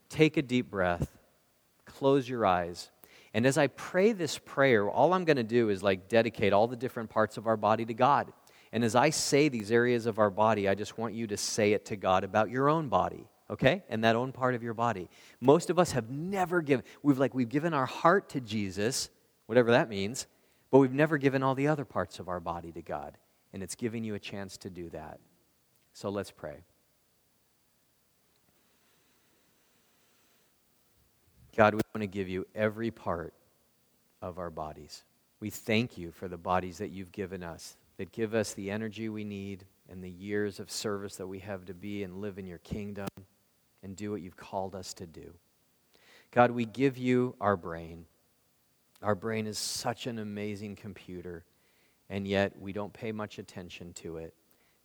Take 0.08 0.36
a 0.36 0.42
deep 0.42 0.70
breath. 0.70 1.18
Close 1.84 2.28
your 2.28 2.46
eyes 2.46 2.91
and 3.34 3.46
as 3.46 3.56
I 3.56 3.68
pray 3.68 4.12
this 4.12 4.38
prayer, 4.38 4.88
all 4.88 5.14
I'm 5.14 5.24
going 5.24 5.36
to 5.36 5.42
do 5.42 5.70
is 5.70 5.82
like 5.82 6.08
dedicate 6.08 6.52
all 6.52 6.68
the 6.68 6.76
different 6.76 7.10
parts 7.10 7.36
of 7.36 7.46
our 7.46 7.56
body 7.56 7.84
to 7.86 7.94
God. 7.94 8.32
And 8.72 8.84
as 8.84 8.94
I 8.94 9.10
say 9.10 9.48
these 9.48 9.70
areas 9.70 10.06
of 10.06 10.18
our 10.18 10.30
body, 10.30 10.68
I 10.68 10.74
just 10.74 10.98
want 10.98 11.14
you 11.14 11.26
to 11.28 11.36
say 11.36 11.72
it 11.72 11.86
to 11.86 11.96
God 11.96 12.24
about 12.24 12.50
your 12.50 12.68
own 12.68 12.88
body, 12.88 13.28
okay? 13.50 13.84
And 13.88 14.04
that 14.04 14.16
own 14.16 14.32
part 14.32 14.54
of 14.54 14.62
your 14.62 14.74
body. 14.74 15.08
Most 15.40 15.70
of 15.70 15.78
us 15.78 15.92
have 15.92 16.10
never 16.10 16.62
given, 16.62 16.84
we've 17.02 17.18
like, 17.18 17.34
we've 17.34 17.48
given 17.48 17.74
our 17.74 17.86
heart 17.86 18.30
to 18.30 18.40
Jesus, 18.40 19.10
whatever 19.46 19.72
that 19.72 19.88
means, 19.88 20.26
but 20.70 20.78
we've 20.78 20.92
never 20.92 21.18
given 21.18 21.42
all 21.42 21.54
the 21.54 21.68
other 21.68 21.84
parts 21.84 22.18
of 22.18 22.28
our 22.28 22.40
body 22.40 22.72
to 22.72 22.82
God. 22.82 23.18
And 23.52 23.62
it's 23.62 23.74
giving 23.74 24.04
you 24.04 24.14
a 24.14 24.18
chance 24.18 24.56
to 24.58 24.70
do 24.70 24.88
that. 24.90 25.20
So 25.92 26.08
let's 26.08 26.30
pray. 26.30 26.64
God, 31.56 31.74
we 31.74 31.80
want 31.94 32.02
to 32.02 32.06
give 32.06 32.28
you 32.28 32.46
every 32.54 32.90
part 32.90 33.34
of 34.22 34.38
our 34.38 34.50
bodies. 34.50 35.04
We 35.38 35.50
thank 35.50 35.98
you 35.98 36.10
for 36.10 36.28
the 36.28 36.38
bodies 36.38 36.78
that 36.78 36.90
you've 36.90 37.12
given 37.12 37.42
us, 37.42 37.76
that 37.98 38.12
give 38.12 38.34
us 38.34 38.54
the 38.54 38.70
energy 38.70 39.08
we 39.08 39.24
need 39.24 39.66
and 39.90 40.02
the 40.02 40.10
years 40.10 40.60
of 40.60 40.70
service 40.70 41.16
that 41.16 41.26
we 41.26 41.40
have 41.40 41.66
to 41.66 41.74
be 41.74 42.04
and 42.04 42.20
live 42.20 42.38
in 42.38 42.46
your 42.46 42.58
kingdom 42.58 43.08
and 43.82 43.96
do 43.96 44.10
what 44.10 44.22
you've 44.22 44.36
called 44.36 44.74
us 44.74 44.94
to 44.94 45.06
do. 45.06 45.34
God, 46.30 46.52
we 46.52 46.64
give 46.64 46.96
you 46.96 47.34
our 47.40 47.56
brain. 47.56 48.06
Our 49.02 49.14
brain 49.14 49.46
is 49.46 49.58
such 49.58 50.06
an 50.06 50.18
amazing 50.18 50.76
computer, 50.76 51.44
and 52.08 52.26
yet 52.26 52.58
we 52.58 52.72
don't 52.72 52.92
pay 52.92 53.12
much 53.12 53.38
attention 53.38 53.92
to 53.94 54.16
it. 54.16 54.32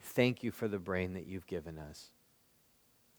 Thank 0.02 0.44
you 0.44 0.52
for 0.52 0.68
the 0.68 0.80
brain 0.80 1.14
that 1.14 1.28
you've 1.28 1.48
given 1.48 1.78
us. 1.78 2.10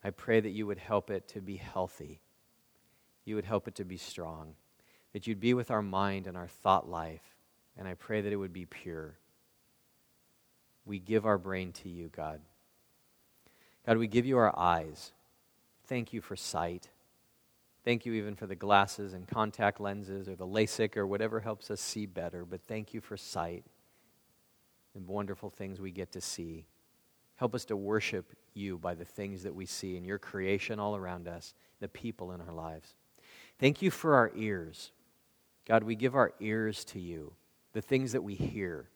I 0.04 0.10
pray 0.10 0.40
that 0.40 0.50
you 0.50 0.66
would 0.66 0.78
help 0.78 1.10
it 1.10 1.26
to 1.28 1.40
be 1.40 1.56
healthy 1.56 2.20
you 3.28 3.36
would 3.36 3.44
help 3.44 3.68
it 3.68 3.76
to 3.76 3.84
be 3.84 3.96
strong, 3.96 4.54
that 5.12 5.26
you'd 5.26 5.40
be 5.40 5.54
with 5.54 5.70
our 5.70 5.82
mind 5.82 6.26
and 6.26 6.36
our 6.36 6.48
thought 6.48 6.88
life, 6.88 7.36
and 7.76 7.86
I 7.86 7.94
pray 7.94 8.20
that 8.20 8.32
it 8.32 8.36
would 8.36 8.52
be 8.52 8.66
pure. 8.66 9.14
We 10.84 10.98
give 10.98 11.26
our 11.26 11.38
brain 11.38 11.72
to 11.72 11.88
you, 11.88 12.08
God. 12.08 12.40
God, 13.86 13.98
we 13.98 14.06
give 14.08 14.26
you 14.26 14.38
our 14.38 14.58
eyes. 14.58 15.12
Thank 15.86 16.12
you 16.12 16.20
for 16.20 16.36
sight. 16.36 16.88
Thank 17.84 18.04
you 18.04 18.12
even 18.14 18.34
for 18.34 18.46
the 18.46 18.56
glasses 18.56 19.14
and 19.14 19.26
contact 19.26 19.80
lenses 19.80 20.28
or 20.28 20.34
the 20.34 20.46
LASIK 20.46 20.96
or 20.96 21.06
whatever 21.06 21.40
helps 21.40 21.70
us 21.70 21.80
see 21.80 22.04
better. 22.04 22.44
But 22.44 22.62
thank 22.62 22.92
you 22.92 23.00
for 23.00 23.16
sight 23.16 23.64
and 24.94 25.06
wonderful 25.06 25.48
things 25.48 25.80
we 25.80 25.90
get 25.90 26.12
to 26.12 26.20
see. 26.20 26.66
Help 27.36 27.54
us 27.54 27.64
to 27.66 27.76
worship 27.76 28.34
you 28.52 28.76
by 28.76 28.94
the 28.94 29.04
things 29.04 29.44
that 29.44 29.54
we 29.54 29.64
see 29.64 29.96
in 29.96 30.04
your 30.04 30.18
creation 30.18 30.78
all 30.80 30.96
around 30.96 31.28
us, 31.28 31.54
the 31.80 31.88
people 31.88 32.32
in 32.32 32.40
our 32.40 32.52
lives. 32.52 32.94
Thank 33.58 33.82
you 33.82 33.90
for 33.90 34.14
our 34.14 34.30
ears. 34.36 34.92
God, 35.66 35.82
we 35.82 35.96
give 35.96 36.14
our 36.14 36.32
ears 36.40 36.84
to 36.86 37.00
you, 37.00 37.32
the 37.72 37.82
things 37.82 38.12
that 38.12 38.22
we 38.22 38.34
hear. 38.34 38.88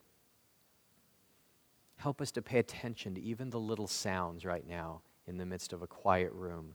Help 1.97 2.21
us 2.21 2.31
to 2.33 2.43
pay 2.43 2.59
attention 2.59 3.15
to 3.15 3.21
even 3.21 3.51
the 3.51 3.61
little 3.61 3.87
sounds 3.87 4.45
right 4.45 4.67
now 4.67 5.03
in 5.27 5.37
the 5.37 5.47
midst 5.47 5.73
of 5.73 5.83
a 5.83 5.87
quiet 5.87 6.33
room, 6.33 6.75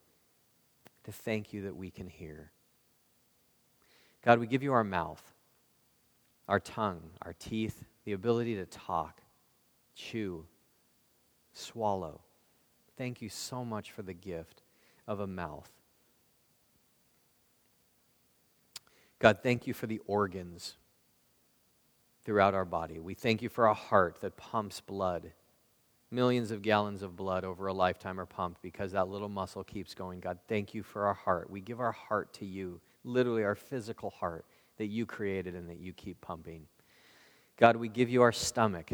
to 1.04 1.12
thank 1.12 1.54
you 1.54 1.64
that 1.64 1.76
we 1.76 1.90
can 1.90 2.08
hear. 2.08 2.52
God, 4.24 4.40
we 4.40 4.48
give 4.48 4.64
you 4.64 4.74
our 4.74 4.84
mouth, 4.84 5.24
our 6.48 6.60
tongue, 6.60 7.02
our 7.22 7.34
teeth, 7.34 7.86
the 8.06 8.14
ability 8.14 8.56
to 8.56 8.66
talk, 8.66 9.22
chew, 9.96 10.46
swallow. 11.54 12.22
Thank 12.98 13.22
you 13.22 13.30
so 13.30 13.66
much 13.66 13.92
for 13.92 14.02
the 14.02 14.14
gift 14.14 14.64
of 15.08 15.20
a 15.20 15.28
mouth. 15.28 15.72
God, 19.20 19.40
thank 19.42 19.66
you 19.68 19.74
for 19.74 19.88
the 19.88 20.00
organs 20.06 20.76
throughout 22.24 22.54
our 22.54 22.66
body. 22.66 23.00
We 23.00 23.14
thank 23.14 23.42
you 23.42 23.50
for 23.50 23.66
a 23.66 23.74
heart 23.74 24.22
that 24.22 24.38
pumps 24.38 24.82
blood. 24.82 25.32
Millions 26.12 26.52
of 26.52 26.62
gallons 26.62 27.02
of 27.02 27.16
blood 27.16 27.44
over 27.44 27.68
a 27.68 27.74
lifetime 27.74 28.20
are 28.20 28.26
pumped 28.26 28.62
because 28.62 28.92
that 28.92 29.08
little 29.08 29.30
muscle 29.30 29.64
keeps 29.64 29.94
going. 29.94 30.20
God, 30.20 30.40
thank 30.48 30.74
you 30.74 30.84
for 30.84 31.06
our 31.06 31.14
heart. 31.14 31.50
We 31.50 31.62
give 31.62 31.80
our 31.80 31.92
heart 31.92 32.34
to 32.36 32.46
you, 32.46 32.80
literally 33.04 33.44
our 33.44 33.56
physical 33.56 34.10
heart 34.10 34.46
that 34.78 34.88
you 34.88 35.06
created 35.06 35.56
and 35.56 35.70
that 35.70 35.80
you 35.80 35.94
keep 35.94 36.22
pumping. 36.22 36.68
God, 37.58 37.76
we 37.76 37.90
give 37.90 38.10
you 38.10 38.22
our 38.22 38.32
stomach, 38.32 38.92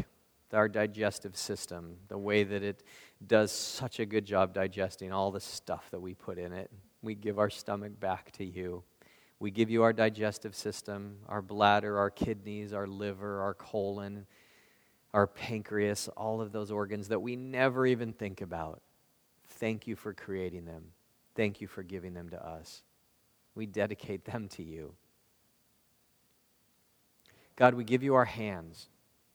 our 0.52 0.68
digestive 0.68 1.36
system, 1.36 1.96
the 2.08 2.18
way 2.18 2.44
that 2.44 2.62
it 2.62 2.82
does 3.26 3.52
such 3.52 4.00
a 4.00 4.06
good 4.06 4.24
job 4.24 4.54
digesting 4.54 5.12
all 5.12 5.30
the 5.30 5.40
stuff 5.40 5.90
that 5.90 6.00
we 6.00 6.14
put 6.14 6.38
in 6.38 6.52
it. 6.52 6.70
We 7.02 7.14
give 7.14 7.38
our 7.38 7.50
stomach 7.50 7.98
back 8.00 8.32
to 8.32 8.44
you. 8.44 8.82
We 9.40 9.50
give 9.50 9.70
you 9.70 9.82
our 9.82 9.92
digestive 9.92 10.54
system, 10.54 11.18
our 11.28 11.42
bladder, 11.42 11.98
our 11.98 12.10
kidneys, 12.10 12.72
our 12.72 12.86
liver, 12.86 13.40
our 13.40 13.54
colon, 13.54 14.26
our 15.12 15.26
pancreas, 15.26 16.08
all 16.16 16.40
of 16.40 16.52
those 16.52 16.70
organs 16.70 17.08
that 17.08 17.20
we 17.20 17.36
never 17.36 17.86
even 17.86 18.12
think 18.12 18.40
about. 18.40 18.80
Thank 19.46 19.86
you 19.86 19.96
for 19.96 20.12
creating 20.12 20.64
them. 20.64 20.84
Thank 21.34 21.60
you 21.60 21.66
for 21.66 21.82
giving 21.82 22.14
them 22.14 22.30
to 22.30 22.46
us. 22.46 22.82
We 23.54 23.66
dedicate 23.66 24.24
them 24.32 24.48
to 24.50 24.62
you. 24.62 24.94
God, 27.56 27.74
we 27.74 27.84
give 27.84 28.02
you 28.02 28.14
our 28.14 28.24
hands 28.24 28.88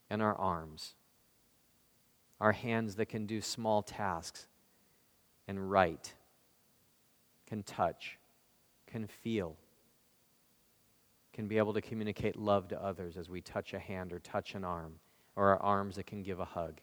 and 0.09 0.21
our 0.21 0.35
arms, 0.35 0.95
our 2.41 2.51
hands 2.51 2.95
that 2.95 3.05
can 3.05 3.25
do 3.25 3.41
small 3.41 3.81
tasks 3.81 4.47
and 5.47 5.71
write, 5.71 6.13
can 7.47 7.63
touch, 7.63 8.17
can 8.87 9.07
feel 9.07 9.55
can 11.39 11.47
be 11.47 11.57
able 11.57 11.73
to 11.73 11.79
communicate 11.79 12.35
love 12.35 12.67
to 12.67 12.83
others 12.83 13.15
as 13.15 13.29
we 13.29 13.39
touch 13.39 13.73
a 13.73 13.79
hand 13.79 14.11
or 14.11 14.19
touch 14.19 14.55
an 14.55 14.65
arm, 14.65 14.95
or 15.37 15.51
our 15.51 15.63
arms 15.63 15.95
that 15.95 16.05
can 16.05 16.21
give 16.21 16.41
a 16.41 16.43
hug, 16.43 16.81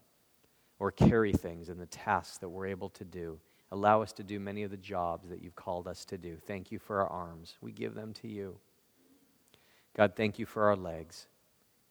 or 0.79 0.91
carry 0.91 1.31
things 1.31 1.69
in 1.69 1.77
the 1.77 1.85
tasks 1.85 2.39
that 2.39 2.49
we're 2.49 2.65
able 2.65 2.89
to 2.89 3.05
do. 3.05 3.39
Allow 3.71 4.01
us 4.01 4.15
to 4.15 4.23
do 4.23 4.41
many 4.41 4.63
of 4.63 4.71
the 4.71 4.79
jobs 4.79 5.29
that 5.29 5.43
you've 5.43 5.57
called 5.57 5.87
us 5.87 6.07
to 6.07 6.17
do. 6.17 6.39
Thank 6.47 6.73
you 6.73 6.79
for 6.79 7.03
our 7.03 7.07
arms. 7.07 7.59
We 7.61 7.71
give 7.71 7.95
them 7.95 8.15
to 8.15 8.29
you. 8.29 8.57
God, 9.95 10.15
thank 10.17 10.39
you 10.39 10.47
for 10.47 10.65
our 10.65 10.77
legs, 10.77 11.27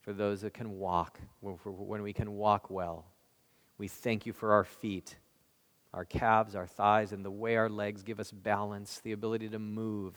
for 0.01 0.11
those 0.11 0.41
that 0.41 0.55
can 0.55 0.79
walk, 0.79 1.19
when 1.41 2.01
we 2.01 2.13
can 2.13 2.31
walk 2.31 2.71
well. 2.71 3.05
We 3.77 3.87
thank 3.87 4.25
you 4.25 4.33
for 4.33 4.53
our 4.53 4.63
feet, 4.63 5.17
our 5.93 6.03
calves, 6.03 6.55
our 6.55 6.65
thighs, 6.65 7.11
and 7.11 7.23
the 7.23 7.29
way 7.29 7.57
our 7.57 7.69
legs 7.69 8.01
give 8.01 8.19
us 8.19 8.31
balance, 8.31 9.01
the 9.03 9.11
ability 9.11 9.49
to 9.49 9.59
move 9.59 10.15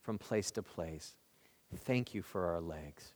from 0.00 0.16
place 0.16 0.50
to 0.52 0.62
place. 0.62 1.14
Thank 1.76 2.14
you 2.14 2.22
for 2.22 2.46
our 2.46 2.60
legs. 2.60 3.12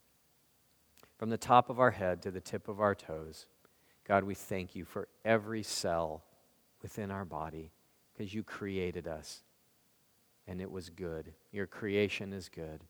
From 1.18 1.30
the 1.30 1.38
top 1.38 1.70
of 1.70 1.80
our 1.80 1.92
head 1.92 2.22
to 2.22 2.30
the 2.30 2.40
tip 2.40 2.68
of 2.68 2.80
our 2.80 2.94
toes, 2.94 3.46
God, 4.06 4.24
we 4.24 4.34
thank 4.34 4.74
you 4.74 4.84
for 4.84 5.08
every 5.24 5.62
cell 5.62 6.24
within 6.82 7.10
our 7.10 7.24
body 7.24 7.70
because 8.12 8.34
you 8.34 8.42
created 8.42 9.06
us 9.06 9.42
and 10.46 10.60
it 10.60 10.70
was 10.70 10.90
good. 10.90 11.32
Your 11.52 11.66
creation 11.66 12.32
is 12.32 12.48
good. 12.48 12.82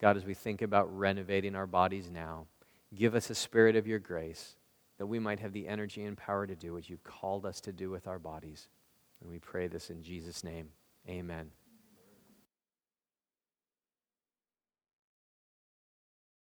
God, 0.00 0.16
as 0.16 0.24
we 0.24 0.34
think 0.34 0.62
about 0.62 0.96
renovating 0.96 1.54
our 1.54 1.66
bodies 1.66 2.08
now, 2.10 2.46
give 2.94 3.14
us 3.14 3.28
a 3.28 3.34
spirit 3.34 3.76
of 3.76 3.86
your 3.86 3.98
grace 3.98 4.56
that 4.98 5.06
we 5.06 5.18
might 5.18 5.40
have 5.40 5.52
the 5.52 5.68
energy 5.68 6.04
and 6.04 6.16
power 6.16 6.46
to 6.46 6.54
do 6.54 6.72
what 6.72 6.88
you've 6.88 7.04
called 7.04 7.44
us 7.44 7.60
to 7.62 7.72
do 7.72 7.90
with 7.90 8.06
our 8.06 8.18
bodies. 8.18 8.68
And 9.20 9.30
we 9.30 9.38
pray 9.38 9.66
this 9.66 9.90
in 9.90 10.02
Jesus' 10.02 10.44
name. 10.44 10.68
Amen. 11.08 11.50